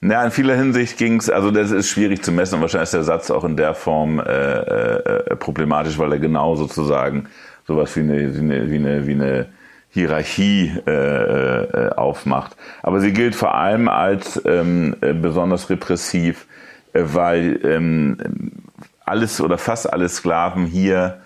Ja, 0.00 0.22
in 0.22 0.30
vieler 0.30 0.54
Hinsicht 0.56 0.98
ging 0.98 1.18
es, 1.18 1.30
also 1.30 1.50
das 1.50 1.70
ist 1.70 1.88
schwierig 1.88 2.22
zu 2.22 2.30
messen 2.30 2.56
und 2.56 2.60
wahrscheinlich 2.60 2.88
ist 2.88 2.94
der 2.94 3.04
Satz 3.04 3.30
auch 3.30 3.44
in 3.44 3.56
der 3.56 3.74
Form 3.74 4.20
äh, 4.20 4.22
äh, 4.22 5.36
problematisch, 5.36 5.98
weil 5.98 6.12
er 6.12 6.18
genau 6.18 6.56
sozusagen 6.56 7.26
sowas 7.66 7.94
wie 7.96 8.00
eine, 8.00 8.34
wie 8.34 8.38
eine, 8.38 8.70
wie 8.70 8.76
eine, 8.76 9.06
wie 9.06 9.12
eine 9.12 9.46
Hierarchie 9.90 10.72
äh, 10.86 10.90
äh, 10.90 11.90
aufmacht. 11.94 12.56
Aber 12.82 13.00
sie 13.00 13.12
gilt 13.12 13.34
vor 13.34 13.54
allem 13.54 13.88
als 13.88 14.42
ähm, 14.44 14.96
äh, 15.00 15.14
besonders 15.14 15.70
repressiv, 15.70 16.46
äh, 16.92 17.02
weil 17.04 17.60
ähm, 17.64 18.16
alles 19.04 19.40
oder 19.40 19.56
fast 19.56 19.92
alle 19.92 20.08
Sklaven 20.08 20.66
hier 20.66 21.20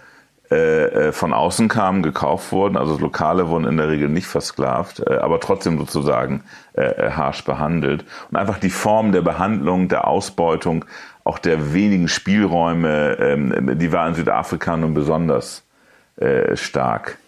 äh, 0.51 1.09
äh, 1.09 1.12
von 1.12 1.34
außen 1.34 1.68
kamen, 1.68 2.03
gekauft 2.03 2.53
wurden. 2.53 2.78
Also 2.78 2.97
Lokale 2.99 3.49
wurden 3.49 3.66
in 3.66 3.76
der 3.76 3.89
Regel 3.89 4.09
nicht 4.09 4.26
versklavt, 4.26 5.01
äh, 5.01 5.16
aber 5.16 5.41
trotzdem 5.41 5.78
sozusagen 5.78 6.43
äh, 6.74 6.84
äh, 6.84 7.11
harsch 7.11 7.45
behandelt. 7.45 8.07
Und 8.30 8.36
einfach 8.39 8.59
die 8.59 8.70
Form 8.70 9.12
der 9.12 9.20
Behandlung, 9.20 9.89
der 9.89 10.07
Ausbeutung, 10.07 10.86
auch 11.22 11.39
der 11.39 11.74
wenigen 11.74 12.09
Spielräume, 12.09 13.18
ähm, 13.20 13.78
die 13.78 13.93
war 13.93 14.09
in 14.09 14.14
Südafrika 14.14 14.74
nun 14.76 14.95
besonders 14.95 15.68
äh, 16.21 16.57
stark 16.57 17.19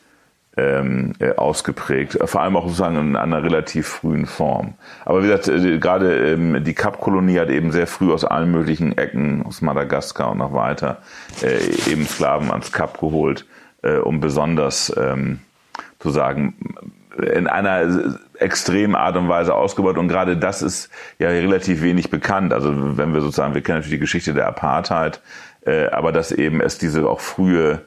ähm, 0.57 1.13
äh, 1.21 1.33
ausgeprägt, 1.37 2.19
vor 2.25 2.43
allem 2.43 2.57
auch 2.57 2.65
sozusagen 2.65 2.97
in 2.97 3.17
einer 3.17 3.43
relativ 3.43 3.87
frühen 3.87 4.27
Form. 4.27 4.75
Aber 5.05 5.23
wie 5.23 5.29
gesagt, 5.29 5.49
äh, 5.49 5.79
gerade 5.79 6.33
ähm, 6.33 6.65
die 6.65 6.75
Kapkolonie 6.75 7.39
hat 7.39 7.51
eben 7.51 7.71
sehr 7.73 7.87
früh 7.87 8.13
aus 8.13 8.25
allen 8.25 8.51
möglichen 8.51 8.99
Ecken, 8.99 9.45
aus 9.47 9.63
Madagaskar 9.63 10.33
und 10.33 10.39
noch 10.39 10.53
weiter, 10.53 10.99
äh, 11.43 11.91
eben 11.91 12.07
Sklaven 12.07 12.51
ans 12.51 12.73
Kap 12.73 12.99
geholt, 12.99 13.47
äh, 13.83 13.97
um 13.97 14.21
besonders 14.21 14.93
ähm, 14.97 15.41
zu 16.01 16.11
sagen, 16.11 16.55
in 17.17 17.47
einer 17.47 18.17
extremen 18.35 18.95
Art 18.95 19.17
und 19.17 19.29
Weise 19.29 19.55
ausgebaut. 19.55 19.99
Und 19.99 20.09
gerade 20.09 20.37
das 20.37 20.63
ist 20.63 20.91
ja 21.19 21.29
relativ 21.29 21.83
wenig 21.83 22.11
bekannt. 22.11 22.53
Also 22.53 22.97
wenn 22.97 23.13
wir 23.15 23.21
sozusagen, 23.21 23.55
wir 23.55 23.63
kennen 23.63 23.79
natürlich 23.79 23.99
die 23.99 24.01
Geschichte 24.01 24.35
der 24.35 24.47
Apartheid, 24.47 25.21
äh, 25.65 25.87
aber 25.89 26.13
dass 26.13 26.33
eben 26.33 26.61
es 26.61 26.79
diese 26.79 27.09
auch 27.09 27.21
frühe 27.21 27.83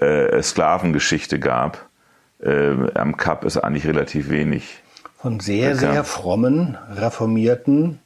äh, 0.00 0.42
Sklavengeschichte 0.42 1.38
gab. 1.38 1.86
Äh, 2.42 2.74
am 2.94 3.16
Kap 3.16 3.44
ist 3.44 3.56
eigentlich 3.56 3.86
relativ 3.86 4.30
wenig. 4.30 4.82
Von 5.18 5.40
sehr, 5.40 5.72
bekannt. 5.72 5.92
sehr 5.92 6.04
frommen, 6.04 6.76
reformierten, 6.94 7.98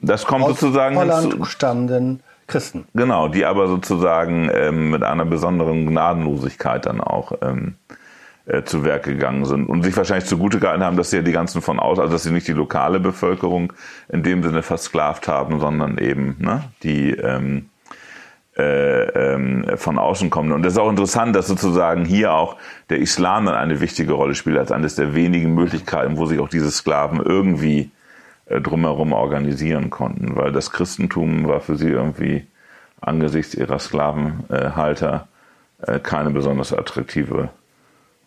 das 0.00 0.24
kommt 0.26 0.44
aus 0.44 0.60
sozusagen 0.60 0.96
Holland 0.96 1.32
hinzu. 1.32 1.44
stammenden 1.44 2.20
Christen. 2.46 2.86
Genau, 2.94 3.28
die 3.28 3.44
aber 3.44 3.68
sozusagen 3.68 4.50
ähm, 4.52 4.90
mit 4.90 5.02
einer 5.02 5.24
besonderen 5.24 5.86
Gnadenlosigkeit 5.86 6.86
dann 6.86 7.00
auch 7.00 7.32
ähm, 7.42 7.74
äh, 8.46 8.62
zu 8.62 8.84
Werk 8.84 9.02
gegangen 9.02 9.44
sind 9.44 9.68
und 9.68 9.82
sich 9.82 9.96
wahrscheinlich 9.96 10.28
zugute 10.28 10.58
gehalten 10.58 10.82
haben, 10.82 10.96
dass 10.96 11.10
sie 11.10 11.16
ja 11.16 11.22
die 11.22 11.32
ganzen 11.32 11.60
von 11.60 11.78
aus, 11.78 11.98
also 11.98 12.12
dass 12.12 12.22
sie 12.22 12.30
nicht 12.30 12.48
die 12.48 12.52
lokale 12.52 13.00
Bevölkerung 13.00 13.72
in 14.08 14.22
dem 14.22 14.42
Sinne 14.42 14.62
versklavt 14.62 15.28
haben, 15.28 15.60
sondern 15.60 15.98
eben 15.98 16.36
ne, 16.38 16.64
die 16.82 17.10
ähm, 17.10 17.68
äh, 18.58 19.34
ähm, 19.34 19.64
von 19.76 19.98
außen 19.98 20.30
kommen. 20.30 20.52
Und 20.52 20.62
das 20.64 20.72
ist 20.72 20.78
auch 20.78 20.90
interessant, 20.90 21.36
dass 21.36 21.46
sozusagen 21.46 22.04
hier 22.04 22.32
auch 22.32 22.56
der 22.90 22.98
Islam 22.98 23.46
dann 23.46 23.54
eine 23.54 23.80
wichtige 23.80 24.12
Rolle 24.12 24.34
spielt, 24.34 24.58
als 24.58 24.72
eines 24.72 24.96
der 24.96 25.14
wenigen 25.14 25.54
Möglichkeiten, 25.54 26.16
wo 26.16 26.26
sich 26.26 26.40
auch 26.40 26.48
diese 26.48 26.70
Sklaven 26.70 27.20
irgendwie 27.24 27.90
äh, 28.46 28.60
drumherum 28.60 29.12
organisieren 29.12 29.90
konnten, 29.90 30.34
weil 30.36 30.52
das 30.52 30.72
Christentum 30.72 31.46
war 31.46 31.60
für 31.60 31.76
sie 31.76 31.88
irgendwie 31.88 32.46
angesichts 33.00 33.54
ihrer 33.54 33.78
Sklavenhalter 33.78 35.28
äh, 35.82 36.00
keine 36.00 36.30
besonders 36.30 36.72
attraktive 36.72 37.50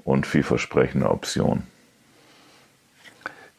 und 0.05 0.25
vielversprechende 0.25 1.09
Option. 1.09 1.63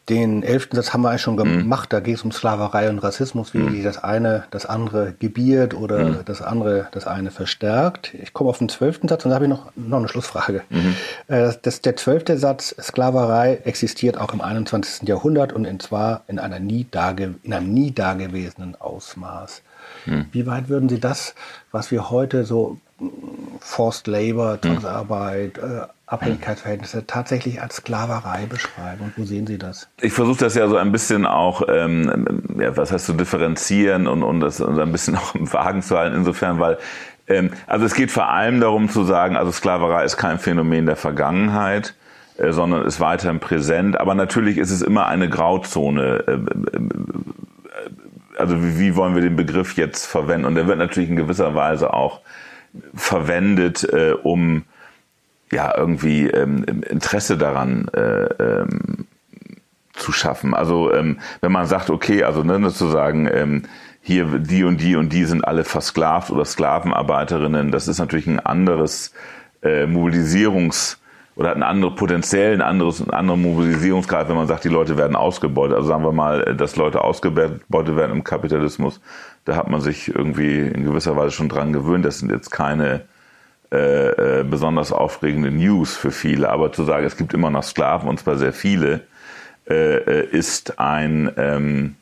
Den 0.09 0.43
elften 0.43 0.75
Satz 0.75 0.91
haben 0.91 1.01
wir 1.01 1.09
eigentlich 1.09 1.21
schon 1.21 1.35
mhm. 1.35 1.59
gemacht. 1.59 1.89
Mhm. 1.89 1.95
Da 1.95 1.99
geht 2.01 2.15
es 2.17 2.23
um 2.23 2.31
Sklaverei 2.31 2.89
und 2.89 2.99
Rassismus, 2.99 3.53
wie 3.53 3.59
mhm. 3.59 3.83
das 3.83 4.03
eine 4.03 4.43
das 4.51 4.65
andere 4.65 5.13
gebiert 5.17 5.73
oder 5.73 6.03
mhm. 6.03 6.19
das 6.25 6.41
andere 6.41 6.87
das 6.91 7.07
eine 7.07 7.31
verstärkt. 7.31 8.13
Ich 8.15 8.33
komme 8.33 8.49
auf 8.49 8.57
den 8.57 8.69
zwölften 8.69 9.07
Satz 9.07 9.23
und 9.23 9.29
da 9.29 9.35
habe 9.35 9.45
ich 9.45 9.49
noch, 9.49 9.71
noch 9.75 9.99
eine 9.99 10.09
Schlussfrage. 10.09 10.63
Mhm. 10.69 10.95
Äh, 11.27 11.53
das, 11.61 11.81
der 11.81 11.95
zwölfte 11.95 12.37
Satz, 12.37 12.75
Sklaverei 12.81 13.61
existiert 13.63 14.17
auch 14.17 14.33
im 14.33 14.41
21. 14.41 15.07
Jahrhundert 15.07 15.53
und 15.53 15.81
zwar 15.81 16.23
in, 16.27 16.37
einer 16.37 16.59
nie 16.59 16.85
dage, 16.89 17.35
in 17.43 17.53
einem 17.53 17.73
nie 17.73 17.91
dagewesenen 17.91 18.75
Ausmaß. 18.79 19.61
Mhm. 20.05 20.25
Wie 20.31 20.45
weit 20.45 20.69
würden 20.69 20.89
Sie 20.89 20.99
das, 20.99 21.35
was 21.71 21.91
wir 21.91 22.09
heute 22.09 22.45
so 22.45 22.77
Forced 23.59 24.07
Labor, 24.07 24.61
Zwangsarbeit, 24.61 25.57
äh, 25.57 25.81
Abhängigkeitsverhältnisse 26.05 27.07
tatsächlich 27.07 27.61
als 27.61 27.77
Sklaverei 27.77 28.45
beschreiben. 28.45 29.05
Und 29.05 29.17
wo 29.17 29.23
sehen 29.23 29.47
Sie 29.47 29.57
das? 29.57 29.87
Ich 29.99 30.13
versuche 30.13 30.39
das 30.39 30.53
ja 30.53 30.67
so 30.67 30.77
ein 30.77 30.91
bisschen 30.91 31.25
auch, 31.25 31.63
ähm, 31.67 32.43
ja, 32.59 32.75
was 32.77 32.91
heißt 32.91 33.05
zu 33.07 33.13
differenzieren 33.13 34.07
und, 34.07 34.21
und 34.21 34.39
das 34.39 34.61
und 34.61 34.79
ein 34.79 34.91
bisschen 34.91 35.15
auch 35.17 35.33
im 35.35 35.51
Wagen 35.51 35.81
zu 35.81 35.97
halten, 35.97 36.15
insofern, 36.15 36.59
weil 36.59 36.77
ähm, 37.27 37.51
also 37.67 37.85
es 37.85 37.95
geht 37.95 38.11
vor 38.11 38.29
allem 38.29 38.59
darum 38.59 38.89
zu 38.89 39.03
sagen, 39.03 39.37
also 39.37 39.51
Sklaverei 39.51 40.03
ist 40.03 40.17
kein 40.17 40.39
Phänomen 40.39 40.85
der 40.85 40.97
Vergangenheit, 40.97 41.95
äh, 42.37 42.51
sondern 42.51 42.85
ist 42.85 42.99
weiterhin 42.99 43.39
präsent. 43.39 43.99
Aber 43.99 44.13
natürlich 44.13 44.57
ist 44.57 44.71
es 44.71 44.81
immer 44.81 45.07
eine 45.07 45.29
Grauzone. 45.29 46.23
Äh, 46.27 46.31
äh, 46.31 46.39
also 48.37 48.61
wie, 48.63 48.79
wie 48.79 48.95
wollen 48.95 49.15
wir 49.15 49.21
den 49.21 49.35
Begriff 49.35 49.75
jetzt 49.75 50.05
verwenden? 50.05 50.45
Und 50.45 50.55
der 50.55 50.67
wird 50.67 50.77
natürlich 50.77 51.09
in 51.09 51.15
gewisser 51.15 51.55
Weise 51.55 51.93
auch 51.93 52.21
verwendet, 52.93 53.83
äh, 53.83 54.13
um 54.13 54.63
ja 55.51 55.75
irgendwie 55.77 56.27
ähm, 56.27 56.63
Interesse 56.63 57.37
daran 57.37 57.87
äh, 57.89 58.25
ähm, 58.25 59.07
zu 59.93 60.11
schaffen. 60.11 60.53
Also 60.53 60.91
ähm, 60.91 61.19
wenn 61.41 61.51
man 61.51 61.67
sagt, 61.67 61.89
okay, 61.89 62.23
also 62.23 62.43
ne, 62.43 62.59
sozusagen 62.69 63.27
ähm, 63.31 63.63
hier 64.01 64.25
die 64.39 64.63
und 64.63 64.81
die 64.81 64.95
und 64.95 65.13
die 65.13 65.25
sind 65.25 65.45
alle 65.45 65.63
versklavt 65.63 66.31
oder 66.31 66.45
Sklavenarbeiterinnen, 66.45 67.71
das 67.71 67.87
ist 67.87 67.99
natürlich 67.99 68.27
ein 68.27 68.39
anderes 68.39 69.13
äh, 69.61 69.85
Mobilisierungs- 69.85 70.97
oder 71.35 71.49
hat 71.49 71.55
einen 71.55 71.63
anderen 71.63 71.95
potenziell 71.95 72.53
ein 72.53 72.61
anderes 72.61 73.01
einen 73.01 73.11
anderen 73.11 73.41
Mobilisierungsgrad, 73.41 74.29
wenn 74.29 74.35
man 74.35 74.47
sagt, 74.47 74.63
die 74.63 74.69
Leute 74.69 74.97
werden 74.97 75.15
ausgebeutet. 75.15 75.75
Also 75.75 75.87
sagen 75.87 76.03
wir 76.03 76.11
mal, 76.11 76.43
äh, 76.43 76.55
dass 76.55 76.75
Leute 76.75 77.03
ausgebeutet 77.03 77.95
werden 77.95 78.11
im 78.11 78.23
Kapitalismus, 78.23 79.01
da 79.45 79.55
hat 79.55 79.69
man 79.69 79.81
sich 79.81 80.13
irgendwie 80.13 80.59
in 80.59 80.83
gewisser 80.83 81.15
Weise 81.15 81.31
schon 81.31 81.49
dran 81.49 81.73
gewöhnt. 81.73 82.05
Das 82.05 82.19
sind 82.19 82.31
jetzt 82.31 82.51
keine 82.51 83.01
äh, 83.71 84.39
äh, 84.39 84.43
besonders 84.43 84.91
aufregende 84.91 85.49
News 85.49 85.95
für 85.95 86.11
viele, 86.11 86.49
aber 86.49 86.71
zu 86.71 86.83
sagen, 86.83 87.05
es 87.05 87.17
gibt 87.17 87.33
immer 87.33 87.49
noch 87.49 87.63
Sklaven 87.63 88.07
und 88.07 88.19
zwar 88.19 88.37
sehr 88.37 88.53
viele, 88.53 89.01
äh, 89.67 89.95
äh, 89.95 90.27
ist 90.27 90.79
ein 90.79 91.31
ähm, 91.37 91.95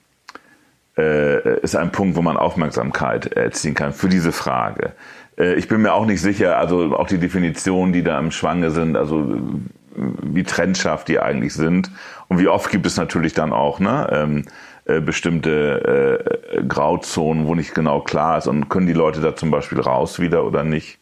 äh, 0.98 1.60
ist 1.62 1.76
ein 1.76 1.92
Punkt, 1.92 2.18
wo 2.18 2.22
man 2.22 2.36
Aufmerksamkeit 2.36 3.28
erzielen 3.28 3.76
kann 3.76 3.94
für 3.94 4.10
diese 4.10 4.32
Frage. 4.34 4.92
Äh, 5.38 5.56
ich 5.56 5.68
bin 5.68 5.82
mir 5.82 5.94
auch 5.94 6.06
nicht 6.06 6.22
sicher, 6.22 6.58
also 6.58 6.96
auch 6.96 7.08
die 7.08 7.18
Definitionen, 7.18 7.94
die 7.94 8.04
da 8.04 8.20
im 8.20 8.32
Schwange 8.32 8.72
sind, 8.72 8.96
also 8.96 9.38
wie 9.96 10.44
trennscharf 10.44 11.04
die 11.04 11.20
eigentlich 11.20 11.54
sind 11.54 11.92
und 12.30 12.40
wie 12.40 12.48
oft 12.48 12.70
gibt 12.72 12.86
es 12.86 12.96
natürlich 12.96 13.34
dann 13.34 13.52
auch 13.52 13.80
ne, 13.80 14.08
ähm, 14.12 14.46
äh, 14.86 15.02
bestimmte 15.02 16.40
äh, 16.54 16.64
Grauzonen, 16.64 17.46
wo 17.46 17.56
nicht 17.56 17.76
genau 17.76 18.02
klar 18.02 18.38
ist 18.38 18.48
und 18.48 18.70
können 18.70 18.88
die 18.88 18.94
Leute 18.94 19.20
da 19.20 19.36
zum 19.36 19.52
Beispiel 19.52 19.80
raus 19.80 20.20
wieder 20.20 20.46
oder 20.46 20.64
nicht. 20.64 21.01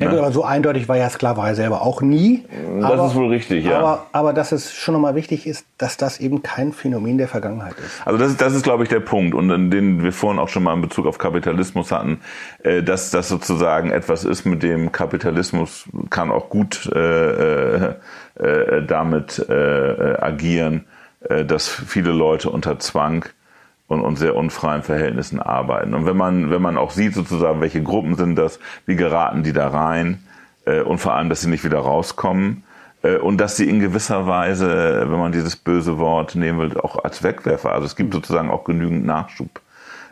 Ja, 0.00 0.10
gut, 0.10 0.18
aber 0.20 0.30
so 0.30 0.44
eindeutig 0.44 0.88
war 0.88 0.96
ja 0.96 1.10
Sklaverei 1.10 1.54
selber 1.54 1.82
auch 1.82 2.02
nie. 2.02 2.44
Das 2.76 2.92
aber, 2.92 3.06
ist 3.06 3.16
wohl 3.16 3.28
richtig, 3.30 3.64
ja. 3.64 3.78
Aber, 3.78 4.06
aber 4.12 4.32
dass 4.32 4.52
es 4.52 4.72
schon 4.72 4.94
nochmal 4.94 5.16
wichtig 5.16 5.44
ist, 5.44 5.66
dass 5.76 5.96
das 5.96 6.20
eben 6.20 6.42
kein 6.42 6.72
Phänomen 6.72 7.18
der 7.18 7.26
Vergangenheit 7.26 7.74
ist. 7.84 8.06
Also 8.06 8.16
das 8.16 8.30
ist, 8.30 8.40
das 8.40 8.54
ist 8.54 8.62
glaube 8.62 8.84
ich, 8.84 8.88
der 8.88 9.00
Punkt. 9.00 9.34
Und 9.34 9.48
den 9.70 10.04
wir 10.04 10.12
vorhin 10.12 10.38
auch 10.38 10.48
schon 10.48 10.62
mal 10.62 10.74
in 10.74 10.82
Bezug 10.82 11.06
auf 11.06 11.18
Kapitalismus 11.18 11.90
hatten, 11.90 12.20
äh, 12.62 12.80
dass 12.84 13.10
das 13.10 13.28
sozusagen 13.28 13.90
etwas 13.90 14.22
ist, 14.22 14.44
mit 14.44 14.62
dem 14.62 14.92
Kapitalismus 14.92 15.88
kann 16.10 16.30
auch 16.30 16.48
gut 16.48 16.88
äh, 16.94 17.76
äh, 17.76 17.94
äh 18.38 18.86
damit 18.86 19.44
äh, 19.48 20.16
agieren, 20.20 20.84
äh, 21.28 21.44
dass 21.44 21.68
viele 21.68 22.12
Leute 22.12 22.50
unter 22.50 22.78
Zwang 22.78 23.24
und, 23.88 24.02
und 24.02 24.16
sehr 24.16 24.36
unfreien 24.36 24.82
Verhältnissen 24.82 25.40
arbeiten. 25.40 25.94
Und 25.94 26.06
wenn 26.06 26.16
man, 26.16 26.50
wenn 26.50 26.62
man 26.62 26.76
auch 26.76 26.92
sieht 26.92 27.14
sozusagen, 27.14 27.60
welche 27.60 27.82
Gruppen 27.82 28.14
sind 28.14 28.36
das, 28.36 28.60
wie 28.86 28.94
geraten 28.94 29.42
die 29.42 29.52
da 29.52 29.68
rein 29.68 30.22
äh, 30.66 30.82
und 30.82 30.98
vor 30.98 31.14
allem, 31.14 31.28
dass 31.28 31.40
sie 31.40 31.48
nicht 31.48 31.64
wieder 31.64 31.78
rauskommen 31.78 32.62
äh, 33.02 33.16
und 33.16 33.38
dass 33.38 33.56
sie 33.56 33.68
in 33.68 33.80
gewisser 33.80 34.26
Weise, 34.26 35.06
wenn 35.08 35.18
man 35.18 35.32
dieses 35.32 35.56
böse 35.56 35.98
Wort 35.98 36.34
nehmen 36.34 36.60
will, 36.60 36.78
auch 36.78 37.02
als 37.02 37.22
Wegwerfer, 37.22 37.72
also 37.72 37.86
es 37.86 37.96
gibt 37.96 38.12
sozusagen 38.12 38.50
auch 38.50 38.64
genügend 38.64 39.06
Nachschub 39.06 39.60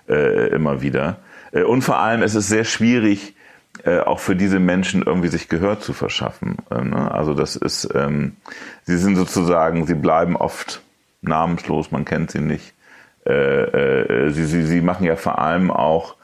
äh, 0.08 0.48
immer 0.48 0.80
wieder. 0.80 1.18
Äh, 1.52 1.62
und 1.62 1.82
vor 1.82 1.98
allem, 1.98 2.22
es 2.22 2.34
ist 2.34 2.48
sehr 2.48 2.64
schwierig, 2.64 3.34
äh, 3.84 4.00
auch 4.00 4.20
für 4.20 4.36
diese 4.36 4.58
Menschen 4.58 5.02
irgendwie 5.02 5.28
sich 5.28 5.50
Gehör 5.50 5.80
zu 5.80 5.92
verschaffen. 5.92 6.56
Äh, 6.70 6.82
ne? 6.82 7.10
Also 7.10 7.34
das 7.34 7.56
ist, 7.56 7.88
ähm, 7.94 8.36
sie 8.84 8.96
sind 8.96 9.16
sozusagen, 9.16 9.86
sie 9.86 9.94
bleiben 9.94 10.34
oft 10.34 10.80
namenslos, 11.20 11.90
man 11.90 12.06
kennt 12.06 12.30
sie 12.30 12.40
nicht. 12.40 12.72
Äh, 13.26 14.26
äh, 14.26 14.30
sie, 14.30 14.44
sie, 14.44 14.62
sie 14.64 14.80
machen 14.80 15.04
ja 15.04 15.16
vor 15.16 15.38
allem 15.38 15.70
auch 15.70 16.14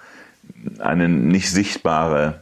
eine 0.78 1.08
nicht 1.08 1.50
sichtbare 1.50 2.40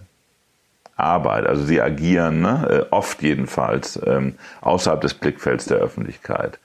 Arbeit. 0.97 1.47
Also 1.47 1.65
sie 1.65 1.81
agieren, 1.81 2.43
ne, 2.43 2.87
äh, 2.91 2.95
oft 2.95 3.23
jedenfalls, 3.23 3.99
ähm, 4.07 4.35
außerhalb 4.61 5.01
des 5.01 5.15
Blickfelds 5.15 5.65
der 5.65 5.79
Öffentlichkeit. 5.79 6.59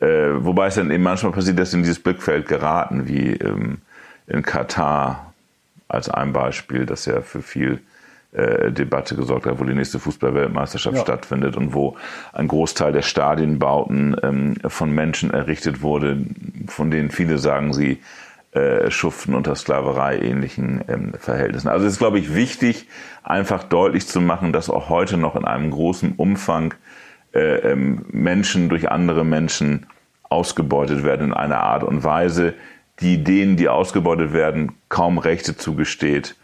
Äh, 0.00 0.44
wobei 0.44 0.66
es 0.66 0.76
dann 0.76 0.90
eben 0.90 1.02
manchmal 1.02 1.32
passiert, 1.32 1.58
dass 1.58 1.70
sie 1.70 1.78
in 1.78 1.82
dieses 1.82 2.02
Blickfeld 2.02 2.46
geraten, 2.46 3.08
wie 3.08 3.32
ähm, 3.32 3.78
in 4.26 4.42
Katar 4.42 5.32
als 5.88 6.08
ein 6.08 6.32
Beispiel, 6.32 6.86
das 6.86 7.06
ja 7.06 7.22
für 7.22 7.42
viel 7.42 7.80
äh, 8.32 8.70
Debatte 8.72 9.16
gesorgt 9.16 9.46
hat, 9.46 9.58
wo 9.58 9.64
die 9.64 9.74
nächste 9.74 9.98
Fußballweltmeisterschaft 9.98 10.96
ja. 10.96 11.02
stattfindet 11.02 11.56
und 11.56 11.72
wo 11.72 11.96
ein 12.32 12.46
Großteil 12.46 12.92
der 12.92 13.02
Stadienbauten 13.02 14.16
ähm, 14.22 14.56
von 14.66 14.90
Menschen 14.90 15.30
errichtet 15.30 15.80
wurde, 15.80 16.26
von 16.66 16.90
denen 16.90 17.10
viele 17.10 17.38
sagen, 17.38 17.72
sie 17.72 18.00
äh, 18.52 18.90
schuften 18.90 19.34
unter 19.34 19.54
Sklaverei 19.54 20.18
ähnlichen 20.18 20.84
ähm, 20.88 21.12
Verhältnissen. 21.18 21.68
Also 21.68 21.86
es 21.86 21.94
ist, 21.94 21.98
glaube 21.98 22.18
ich, 22.18 22.34
wichtig, 22.34 22.86
einfach 23.22 23.64
deutlich 23.64 24.06
zu 24.06 24.20
machen, 24.20 24.52
dass 24.52 24.68
auch 24.68 24.88
heute 24.88 25.16
noch 25.16 25.34
in 25.34 25.44
einem 25.46 25.70
großen 25.70 26.12
Umfang 26.16 26.74
äh, 27.32 27.40
ähm, 27.40 28.04
Menschen 28.10 28.68
durch 28.68 28.90
andere 28.90 29.24
Menschen 29.24 29.86
ausgebeutet 30.24 31.02
werden 31.02 31.28
in 31.28 31.32
einer 31.32 31.60
Art 31.60 31.82
und 31.82 32.04
Weise, 32.04 32.54
die 33.00 33.24
denen, 33.24 33.56
die 33.56 33.68
ausgebeutet 33.68 34.32
werden, 34.32 34.72
kaum 34.88 35.18
Rechte 35.18 35.56
zugesteht 35.56 36.36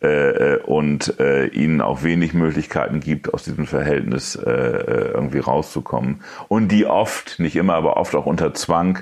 äh, 0.00 0.06
äh, 0.54 0.62
und 0.62 1.18
äh, 1.18 1.46
ihnen 1.46 1.80
auch 1.80 2.04
wenig 2.04 2.32
Möglichkeiten 2.32 3.00
gibt, 3.00 3.34
aus 3.34 3.42
diesem 3.42 3.66
Verhältnis 3.66 4.36
äh, 4.36 4.48
äh, 4.48 5.10
irgendwie 5.12 5.40
rauszukommen. 5.40 6.22
Und 6.46 6.68
die 6.68 6.86
oft, 6.86 7.40
nicht 7.40 7.56
immer, 7.56 7.74
aber 7.74 7.96
oft 7.96 8.14
auch 8.14 8.26
unter 8.26 8.54
Zwang 8.54 9.00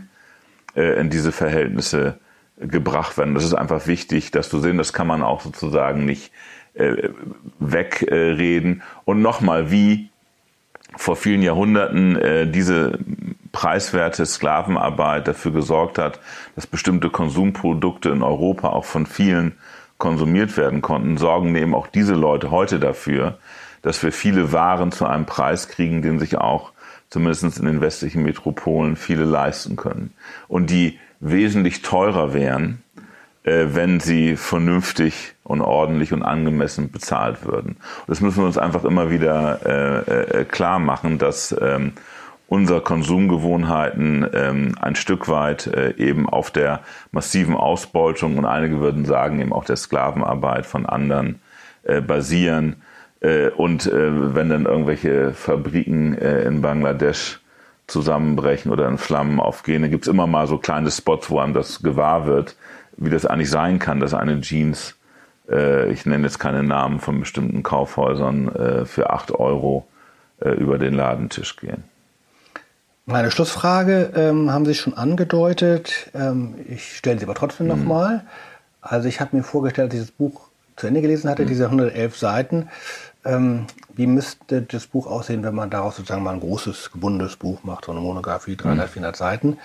äh, 0.75 0.99
in 0.99 1.11
diese 1.11 1.33
Verhältnisse 1.33 2.19
gebracht 2.59 3.19
werden. 3.19 3.35
Das 3.35 3.45
ist 3.45 3.53
einfach 3.53 3.87
wichtig, 3.87 4.31
dass 4.31 4.49
du 4.49 4.59
sehen, 4.59 4.79
das 4.79 4.95
kann 4.95 5.07
man 5.07 5.23
auch 5.23 5.43
sozusagen 5.43 6.07
nicht 6.07 6.33
äh, 6.73 7.11
wegreden. 7.59 8.83
Und 9.05 9.21
nochmal, 9.21 9.71
wie 9.71 10.09
vor 10.97 11.17
vielen 11.17 11.43
Jahrhunderten 11.43 12.17
äh, 12.17 12.47
diese 12.47 12.99
preiswerte 13.53 14.25
Sklavenarbeit 14.25 15.29
dafür 15.29 15.53
gesorgt 15.53 15.99
hat, 15.99 16.21
dass 16.55 16.67
bestimmte 16.67 17.11
Konsumprodukte 17.11 18.09
in 18.09 18.23
Europa 18.23 18.71
auch 18.71 18.87
von 18.87 19.05
vielen 19.05 19.59
konsumiert 19.99 20.57
werden 20.57 20.83
konnten, 20.83 21.17
sorgen 21.17 21.55
eben 21.55 21.75
auch 21.75 21.87
diese 21.87 22.15
Leute 22.15 22.51
heute 22.51 22.79
dafür, 22.79 23.39
dass 23.83 24.03
wir 24.03 24.13
viele 24.13 24.53
Waren 24.53 24.93
zu 24.93 25.07
einem 25.07 25.27
Preis 25.27 25.69
kriegen, 25.69 26.03
den 26.03 26.19
sich 26.19 26.39
auch 26.39 26.73
zumindest 27.09 27.59
in 27.59 27.67
den 27.67 27.81
westlichen 27.81 28.23
Metropolen 28.23 28.97
viele 28.97 29.25
leisten 29.25 29.77
können. 29.77 30.13
Und 30.49 30.71
die 30.71 30.99
wesentlich 31.21 31.83
teurer 31.83 32.35
wären, 32.35 32.83
äh, 33.45 33.67
wenn 33.71 34.01
sie 34.01 34.37
vernünftig 34.37 35.35
und 35.45 35.61
ordentlich 35.61 36.13
und 36.13 36.23
angemessen 36.23 36.91
bezahlt 36.91 37.45
würden. 37.47 37.77
Das 38.09 38.21
müssen 38.21 38.39
wir 38.39 38.47
uns 38.47 38.59
einfach 38.59 38.85
immer 38.85 39.11
wieder 39.11 39.61
äh, 39.65 40.41
äh, 40.41 40.45
klar 40.45 40.79
machen, 40.79 41.19
dass 41.19 41.55
unsere 42.49 42.81
Konsumgewohnheiten 42.81 44.27
ähm, 44.33 44.77
ein 44.81 44.95
Stück 44.95 45.29
weit 45.29 45.67
äh, 45.67 45.95
eben 45.97 46.29
auf 46.29 46.51
der 46.51 46.81
massiven 47.11 47.57
Ausbeutung 47.57 48.39
und 48.39 48.45
einige 48.45 48.81
würden 48.81 49.05
sagen 49.05 49.41
eben 49.41 49.53
auch 49.53 49.65
der 49.65 49.77
Sklavenarbeit 49.77 50.67
von 50.67 50.87
anderen 50.87 51.41
äh, 51.83 52.01
basieren. 52.01 52.83
Äh, 53.21 53.49
und 53.51 53.87
äh, 53.87 54.35
wenn 54.35 54.49
dann 54.49 54.67
irgendwelche 54.67 55.33
Fabriken 55.33 56.17
äh, 56.17 56.43
in 56.43 56.63
Bangladesch 56.63 57.41
zusammenbrechen 57.87 58.71
oder 58.71 58.89
in 58.89 58.99
Flammen 58.99 59.41
aufgehen, 59.41 59.83
dann 59.83 59.91
gibt's 59.91 60.09
immer 60.09 60.27
mal 60.27 60.47
so 60.47 60.59
kleine 60.59 60.91
Spots, 60.91 61.31
wo 61.31 61.39
einem 61.39 61.55
das 61.55 61.83
gewahr 61.83 62.27
wird, 62.27 62.57
wie 62.97 63.11
das 63.11 63.27
eigentlich 63.27 63.51
sein 63.51 63.79
kann, 63.79 64.01
dass 64.01 64.15
eine 64.15 64.41
Jeans, 64.41 64.97
äh, 65.49 65.91
ich 65.91 66.07
nenne 66.07 66.25
jetzt 66.25 66.39
keine 66.39 66.63
Namen 66.63 67.01
von 67.01 67.21
bestimmten 67.21 67.63
Kaufhäusern, 67.63 68.49
äh, 68.55 68.85
für 68.85 69.11
acht 69.11 69.33
Euro 69.33 69.87
äh, 70.41 70.51
über 70.51 70.79
den 70.79 70.95
Ladentisch 70.95 71.57
gehen. 71.57 71.85
Meine 73.09 73.31
Schlussfrage 73.31 74.13
ähm, 74.17 74.53
haben 74.53 74.67
Sie 74.67 74.75
schon 74.75 74.95
angedeutet. 74.95 76.11
Ähm, 76.13 76.57
ich 76.69 76.97
stelle 76.97 77.21
sie 77.21 77.25
aber 77.25 77.37
trotzdem 77.37 77.67
mhm. 77.67 77.77
nochmal. 77.77 78.25
Also 78.81 79.09
ich 79.09 79.21
habe 79.21 79.37
mir 79.37 79.45
vorgestellt, 79.45 79.93
als 79.93 79.95
ich 79.95 80.07
das 80.09 80.11
Buch 80.11 80.49
zu 80.75 80.89
Ende 80.89 81.03
gelesen 81.03 81.31
hatte, 81.31 81.45
mhm. 81.45 81.47
diese 81.47 81.67
111 81.67 82.19
Seiten. 82.19 82.69
Ähm, 83.25 83.67
wie 83.95 84.09
müsste 84.09 84.63
das 84.63 84.89
Buch 84.89 85.07
aussehen, 85.07 85.45
wenn 85.45 85.55
man 85.55 85.71
daraus 85.71 85.97
sozusagen 85.97 86.25
mal 86.25 86.35
ein 86.35 86.41
großes, 86.41 86.91
gebundenes 86.91 87.37
Buch 87.37 87.63
macht, 87.63 87.85
so 87.85 87.93
eine 87.93 88.01
Monographie, 88.01 88.57
300, 88.57 88.89
mhm. 88.89 88.93
400 88.93 89.17
Seiten? 89.17 89.59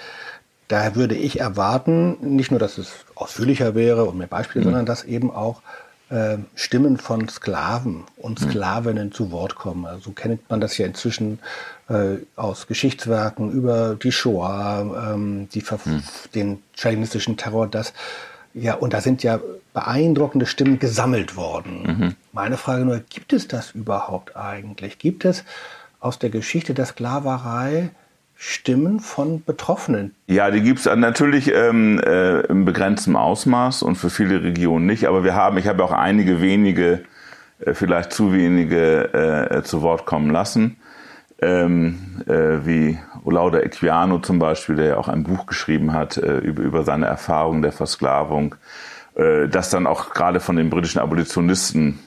Daher 0.68 0.96
würde 0.96 1.16
ich 1.16 1.40
erwarten, 1.40 2.18
nicht 2.22 2.52
nur, 2.52 2.60
dass 2.60 2.78
es 2.78 2.92
ausführlicher 3.16 3.74
wäre 3.74 4.06
und 4.06 4.20
mehr 4.20 4.28
Beispiele, 4.28 4.64
mhm. 4.64 4.70
sondern 4.70 4.86
dass 4.86 5.04
eben 5.04 5.32
auch 5.32 5.64
äh, 6.12 6.38
Stimmen 6.56 6.98
von 6.98 7.28
Sklaven 7.30 8.04
und 8.18 8.42
mhm. 8.42 8.50
Sklavinnen 8.50 9.12
zu 9.12 9.32
Wort 9.32 9.56
kommen. 9.56 9.86
Also 9.86 10.12
kennt 10.12 10.50
man 10.50 10.62
das 10.62 10.78
ja 10.78 10.86
inzwischen 10.86 11.40
äh, 11.90 12.18
aus 12.36 12.68
Geschichtswerken 12.68 13.52
über 13.52 13.96
die 13.96 14.12
Shoah, 14.12 15.14
ähm, 15.14 15.50
die 15.54 15.64
mhm. 15.86 16.04
den 16.36 16.64
stalinistischen 16.76 17.38
Terror, 17.38 17.68
das 17.68 17.94
ja, 18.54 18.74
und 18.74 18.92
da 18.92 19.00
sind 19.00 19.24
ja 19.24 19.40
beeindruckende 19.74 20.46
Stimmen 20.46 20.78
gesammelt 20.78 21.38
worden. 21.38 21.84
Mhm. 21.84 22.16
Meine 22.34 22.58
Frage 22.58 22.84
nur, 22.84 23.00
gibt 23.00 23.32
es 23.32 23.48
das 23.48 23.72
überhaupt 23.72 24.36
eigentlich? 24.36 25.00
Gibt 25.00 25.24
es 25.24 25.46
aus 26.02 26.20
der 26.20 26.30
Geschichte 26.30 26.74
der 26.74 26.86
Sklaverei 26.86 27.92
Stimmen 28.44 29.00
von 29.00 29.44
Betroffenen. 29.44 30.16
Ja, 30.26 30.50
die 30.50 30.62
gibt 30.62 30.80
es 30.80 30.86
natürlich 30.88 31.54
ähm, 31.54 32.00
äh, 32.00 32.40
im 32.48 32.66
begrenzten 32.66 33.16
Ausmaß 33.16 33.84
und 33.84 33.98
für 33.98 34.10
viele 34.10 34.42
Regionen 34.42 34.88
nicht. 34.88 35.06
Aber 35.06 35.24
wir 35.24 35.36
haben, 35.36 35.60
ich 35.60 35.68
habe 35.68 35.84
auch 35.84 35.92
einige 35.92 36.42
wenige, 36.42 37.04
äh, 37.60 37.76
vielleicht 37.76 38.12
zu 38.12 38.34
wenige 38.34 39.14
äh, 39.14 39.62
zu 39.62 39.84
Wort 39.84 40.08
kommen 40.08 40.32
lassen. 40.32 40.78
Ähm, 41.40 42.24
äh, 42.26 42.66
wie 42.66 42.98
Olauda 43.24 43.60
Equiano 43.60 44.18
zum 44.18 44.40
Beispiel, 44.40 44.76
der 44.76 44.86
ja 44.86 44.98
auch 44.98 45.08
ein 45.08 45.22
Buch 45.22 45.46
geschrieben 45.46 45.94
hat 45.94 46.18
äh, 46.18 46.40
über, 46.40 46.64
über 46.64 46.84
seine 46.84 47.06
Erfahrung 47.06 47.62
der 47.62 47.72
Versklavung, 47.72 48.56
äh, 49.14 49.50
das 49.50 49.70
dann 49.70 49.86
auch 49.86 50.16
gerade 50.16 50.40
von 50.40 50.56
den 50.56 50.72
britischen 50.72 50.98
Abolitionisten 50.98 52.00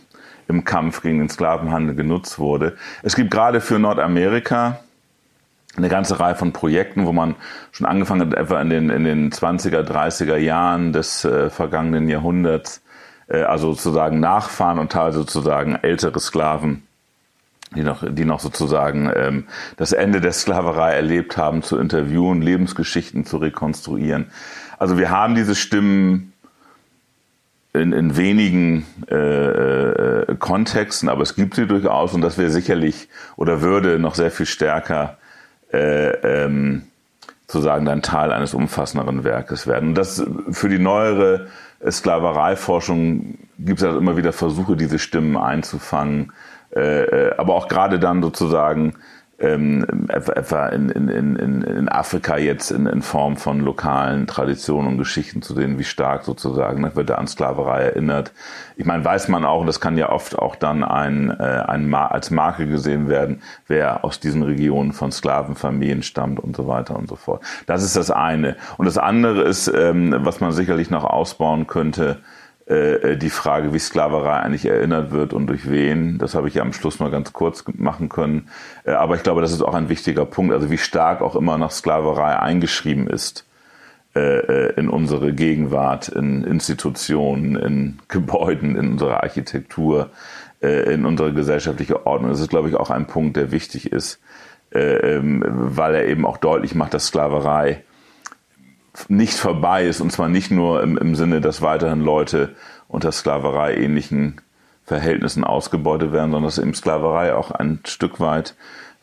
im 0.49 0.64
Kampf 0.64 1.01
gegen 1.01 1.20
den 1.20 1.28
Sklavenhandel 1.28 1.95
genutzt 1.95 2.41
wurde. 2.41 2.76
Es 3.05 3.14
gibt 3.14 3.30
gerade 3.30 3.61
für 3.61 3.78
Nordamerika 3.78 4.80
eine 5.77 5.89
ganze 5.89 6.20
Reihe 6.20 6.35
von 6.35 6.53
Projekten, 6.53 7.07
wo 7.07 7.12
man 7.12 7.35
schon 7.72 7.87
angefangen 7.87 8.20
hat, 8.20 8.35
etwa 8.35 8.61
in 8.61 8.70
den, 8.70 8.91
in 8.91 9.05
den 9.05 9.31
20er, 9.31 9.83
30er 9.83 10.37
Jahren 10.37 10.93
des 10.93 11.25
äh, 11.25 11.51
vergangenen 11.51 12.09
Jahrhunderts, 12.09 12.83
äh, 13.29 13.43
also 13.43 13.72
sozusagen 13.72 14.20
Nachfahren 14.20 14.79
und 14.79 14.93
teilweise 14.93 15.18
sozusagen 15.18 15.77
ältere 15.77 16.20
Sklaven, 16.20 16.87
die 17.75 17.83
noch, 17.83 18.05
die 18.09 18.25
noch 18.25 18.41
sozusagen 18.41 19.11
ähm, 19.14 19.45
das 19.77 19.93
Ende 19.93 20.20
der 20.20 20.33
Sklaverei 20.33 20.93
erlebt 20.93 21.37
haben, 21.37 21.62
zu 21.62 21.79
interviewen, 21.79 22.41
Lebensgeschichten 22.41 23.25
zu 23.25 23.39
rekonstruieren. 23.39 24.27
Also 24.79 24.97
wir 24.97 25.11
haben 25.11 25.35
diese 25.35 25.57
Stimmen 25.57 26.33
in, 27.72 27.93
in 27.93 28.16
wenigen 28.16 28.87
äh, 29.11 29.16
äh, 29.16 30.37
Kontexten, 30.39 31.09
aber 31.09 31.22
es 31.22 31.35
gibt 31.35 31.57
sie 31.57 31.66
durchaus 31.66 32.14
und 32.14 32.20
das 32.20 32.39
wäre 32.39 32.51
sicherlich 32.51 33.09
oder 33.35 33.61
würde 33.61 33.99
noch 33.99 34.14
sehr 34.14 34.31
viel 34.31 34.47
stärker 34.47 35.18
äh, 35.75 36.45
ähm, 36.45 36.83
sozusagen 37.47 37.85
dann 37.85 38.03
Teil 38.03 38.33
eines 38.33 38.55
umfassenderen 38.55 39.25
Werkes 39.25 39.66
werden. 39.66 39.91
Und 39.91 39.95
das 39.95 40.25
für 40.51 40.68
die 40.68 40.79
neuere 40.79 41.49
Sklavereiforschung 41.89 43.39
gibt 43.59 43.81
es 43.81 43.87
halt 43.87 43.97
immer 43.97 44.16
wieder 44.16 44.33
Versuche, 44.33 44.77
diese 44.77 44.99
Stimmen 44.99 45.37
einzufangen, 45.37 46.33
äh, 46.75 47.03
äh 47.03 47.37
aber 47.37 47.55
auch 47.55 47.68
gerade 47.68 47.99
dann 47.99 48.22
sozusagen 48.22 48.95
ähm, 49.39 50.09
etwa 50.09 50.68
in, 50.68 50.91
in, 50.91 51.09
in, 51.09 51.62
in 51.62 51.89
Afrika 51.89 52.37
jetzt 52.37 52.70
in, 52.70 52.87
in 52.87 53.03
Form 53.03 53.37
von 53.37 53.61
lokalen 53.61 54.26
Traditionen 54.26 54.93
und 54.93 54.99
Geschichten 54.99 55.43
zu 55.43 55.55
sehen, 55.55 55.78
wie 55.78 55.85
stark 55.85 56.24
sozusagen 56.24 56.82
ne, 56.82 56.95
wird 56.95 57.11
da 57.11 57.16
an 57.16 57.26
Sklaverei 57.26 57.82
erinnert. 57.82 58.32
Ich 58.76 58.85
meine, 58.85 59.05
weiß 59.05 59.28
man 59.28 59.45
auch, 59.45 59.61
und 59.61 59.66
das 59.66 59.80
kann 59.80 59.99
ja 59.99 60.11
oft 60.11 60.39
auch 60.39 60.57
dann 60.57 60.85
ein, 60.85 61.30
äh, 61.30 61.43
ein 61.43 61.93
als 61.95 62.30
Marke 62.30 62.66
gesehen 62.66 63.09
werden, 63.09 63.43
wer 63.66 64.05
aus 64.05 64.20
diesen 64.20 64.43
Regionen 64.43 64.93
von 64.93 65.11
Sklavenfamilien 65.12 66.03
stammt 66.03 66.41
und 66.41 66.57
so 66.57 66.66
weiter 66.68 66.97
und 66.97 67.09
so 67.09 67.16
fort. 67.16 67.43
Das 67.66 67.82
ist 67.82 67.97
das 67.97 68.11
eine. 68.11 68.57
Und 68.78 68.87
das 68.87 68.99
andere 68.99 69.43
ist, 69.43 69.68
ähm, 69.68 70.14
was 70.18 70.41
man 70.41 70.53
sicherlich 70.53 70.91
noch 70.91 71.05
ausbauen 71.05 71.66
könnte, 71.66 72.18
äh, 72.67 73.12
äh, 73.12 73.17
die 73.19 73.29
Frage, 73.29 73.75
wie 73.75 73.79
Sklaverei 73.79 74.41
eigentlich 74.41 74.65
erinnert 74.65 75.11
wird 75.11 75.35
und 75.35 75.49
durch 75.49 75.71
wen. 75.71 76.17
Das 76.17 76.35
habe 76.35 76.49
ich 76.49 76.55
ja 76.55 76.62
am 76.62 76.73
Schluss 76.73 76.99
mal 76.99 77.11
ganz 77.11 77.35
kurz 77.35 77.62
machen 77.75 78.09
können. 78.09 78.49
Äh, 78.85 78.93
aber 78.93 79.17
ich 79.17 79.23
glaube, 79.23 79.43
das 79.43 79.53
ist 79.53 79.61
auch 79.61 79.75
ein 79.75 79.91
wichtiger 79.91 80.25
Punkt. 80.25 80.55
Also 80.55 80.71
wie 80.71 80.79
stark 80.79 81.21
auch 81.21 81.37
immer 81.37 81.59
noch 81.59 81.71
Sklaverei 81.71 82.39
eingeschrieben 82.39 83.09
ist 83.09 83.47
in 84.17 84.91
unsere 84.91 85.33
Gegenwart, 85.33 86.07
in 86.07 86.45
Institutionen, 86.45 87.57
in 87.57 87.99
Gebäuden, 88.09 88.77
in 88.77 88.93
unserer 88.93 89.25
Architektur, 89.25 90.11
in 90.61 91.05
unsere 91.05 91.33
gesellschaftliche 91.33 92.07
Ordnung. 92.07 92.31
Das 92.31 92.39
ist, 92.39 92.49
glaube 92.49 92.69
ich, 92.69 92.77
auch 92.77 92.91
ein 92.91 93.09
Punkt, 93.09 93.37
der 93.37 93.51
wichtig 93.51 93.91
ist, 93.91 94.21
ähm, 94.71 95.43
weil 95.45 95.97
er 95.97 96.07
eben 96.07 96.27
auch 96.27 96.37
deutlich 96.37 96.77
macht, 96.77 96.95
dass 96.95 97.07
Sklaverei 97.07 97.83
nicht 99.09 99.34
vorbei 99.34 99.86
ist 99.86 100.01
und 100.01 100.12
zwar 100.12 100.28
nicht 100.28 100.51
nur 100.51 100.82
im, 100.82 100.97
im 100.97 101.14
Sinne, 101.14 101.40
dass 101.40 101.62
weiterhin 101.62 102.01
Leute 102.01 102.55
unter 102.88 103.12
Sklaverei 103.12 103.76
ähnlichen 103.76 104.40
Verhältnissen 104.84 105.45
ausgebeutet 105.45 106.12
werden, 106.12 106.30
sondern 106.30 106.45
dass 106.45 106.59
eben 106.59 106.74
Sklaverei 106.74 107.34
auch 107.34 107.51
ein 107.51 107.80
Stück 107.86 108.20
weit 108.20 108.55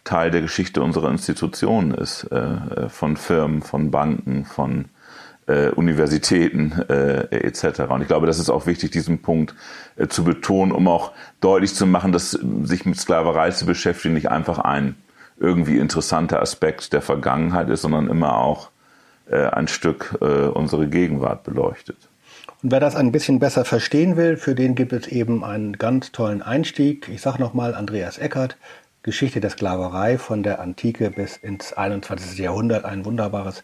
Teil 0.03 0.31
der 0.31 0.41
Geschichte 0.41 0.81
unserer 0.81 1.09
Institutionen 1.11 1.93
ist, 1.93 2.23
äh, 2.31 2.89
von 2.89 3.17
Firmen, 3.17 3.61
von 3.61 3.91
Banken, 3.91 4.45
von 4.45 4.85
äh, 5.47 5.69
Universitäten 5.69 6.71
äh, 6.89 7.27
etc. 7.35 7.81
Und 7.89 8.01
ich 8.01 8.07
glaube, 8.07 8.27
das 8.27 8.39
ist 8.39 8.49
auch 8.49 8.65
wichtig, 8.65 8.91
diesen 8.91 9.21
Punkt 9.21 9.53
äh, 9.97 10.07
zu 10.07 10.23
betonen, 10.23 10.71
um 10.71 10.87
auch 10.87 11.11
deutlich 11.39 11.75
zu 11.75 11.85
machen, 11.85 12.11
dass 12.11 12.31
sich 12.31 12.85
mit 12.85 12.99
Sklaverei 12.99 13.51
zu 13.51 13.65
beschäftigen 13.65 14.13
nicht 14.15 14.31
einfach 14.31 14.59
ein 14.59 14.95
irgendwie 15.39 15.77
interessanter 15.77 16.41
Aspekt 16.41 16.93
der 16.93 17.01
Vergangenheit 17.01 17.69
ist, 17.69 17.81
sondern 17.81 18.07
immer 18.07 18.37
auch 18.37 18.67
äh, 18.67 18.70
ein 19.35 19.67
Stück 19.67 20.17
äh, 20.21 20.25
unsere 20.25 20.87
Gegenwart 20.87 21.43
beleuchtet. 21.43 21.97
Und 22.63 22.71
wer 22.71 22.79
das 22.79 22.95
ein 22.95 23.11
bisschen 23.11 23.39
besser 23.39 23.65
verstehen 23.65 24.17
will, 24.17 24.37
für 24.37 24.53
den 24.53 24.75
gibt 24.75 24.93
es 24.93 25.07
eben 25.07 25.43
einen 25.43 25.77
ganz 25.77 26.11
tollen 26.11 26.41
Einstieg. 26.41 27.09
Ich 27.09 27.21
sage 27.21 27.41
nochmal 27.41 27.73
Andreas 27.73 28.17
Eckert, 28.17 28.57
Geschichte 29.03 29.39
der 29.39 29.49
Sklaverei 29.49 30.19
von 30.19 30.43
der 30.43 30.59
Antike 30.59 31.09
bis 31.09 31.37
ins 31.37 31.73
21. 31.73 32.37
Jahrhundert. 32.37 32.85
Ein 32.85 33.03
wunderbares, 33.03 33.63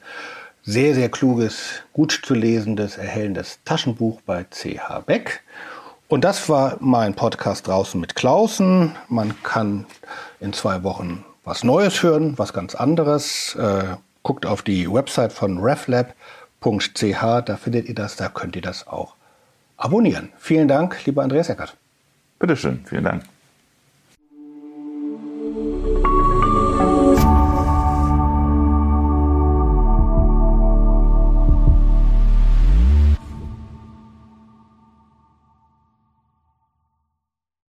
sehr, 0.64 0.96
sehr 0.96 1.10
kluges, 1.10 1.84
gut 1.94 2.22
zu 2.24 2.34
lesendes, 2.34 2.98
erhellendes 2.98 3.60
Taschenbuch 3.64 4.22
bei 4.22 4.46
CH 4.46 5.06
Beck. 5.06 5.44
Und 6.08 6.24
das 6.24 6.50
war 6.50 6.78
mein 6.80 7.14
Podcast 7.14 7.68
draußen 7.68 8.02
mit 8.02 8.16
Klausen. 8.16 8.96
Man 9.10 9.36
kann 9.44 9.86
in 10.40 10.54
zwei 10.54 10.84
Wochen 10.84 11.24
was 11.44 11.64
Neues 11.64 12.02
hören, 12.02 12.34
was 12.38 12.52
ganz 12.52 12.76
anderes. 12.76 13.56
Äh, 13.56 13.98
guckt 14.28 14.46
auf 14.46 14.62
die 14.62 14.92
Website 14.92 15.32
von 15.32 15.58
reflab.ch, 15.58 17.22
da 17.46 17.56
findet 17.56 17.88
ihr 17.88 17.96
das, 17.96 18.18
da 18.18 18.28
könnt 18.28 18.58
ihr 18.58 18.62
das 18.62 18.86
auch 18.86 19.16
abonnieren. 19.78 20.34
Vielen 20.38 20.68
Dank, 20.68 21.06
lieber 21.06 21.24
Andreas 21.24 21.48
Eckert. 21.48 21.78
Bitteschön, 22.38 22.82
vielen 22.84 23.06
Dank. 23.06 23.24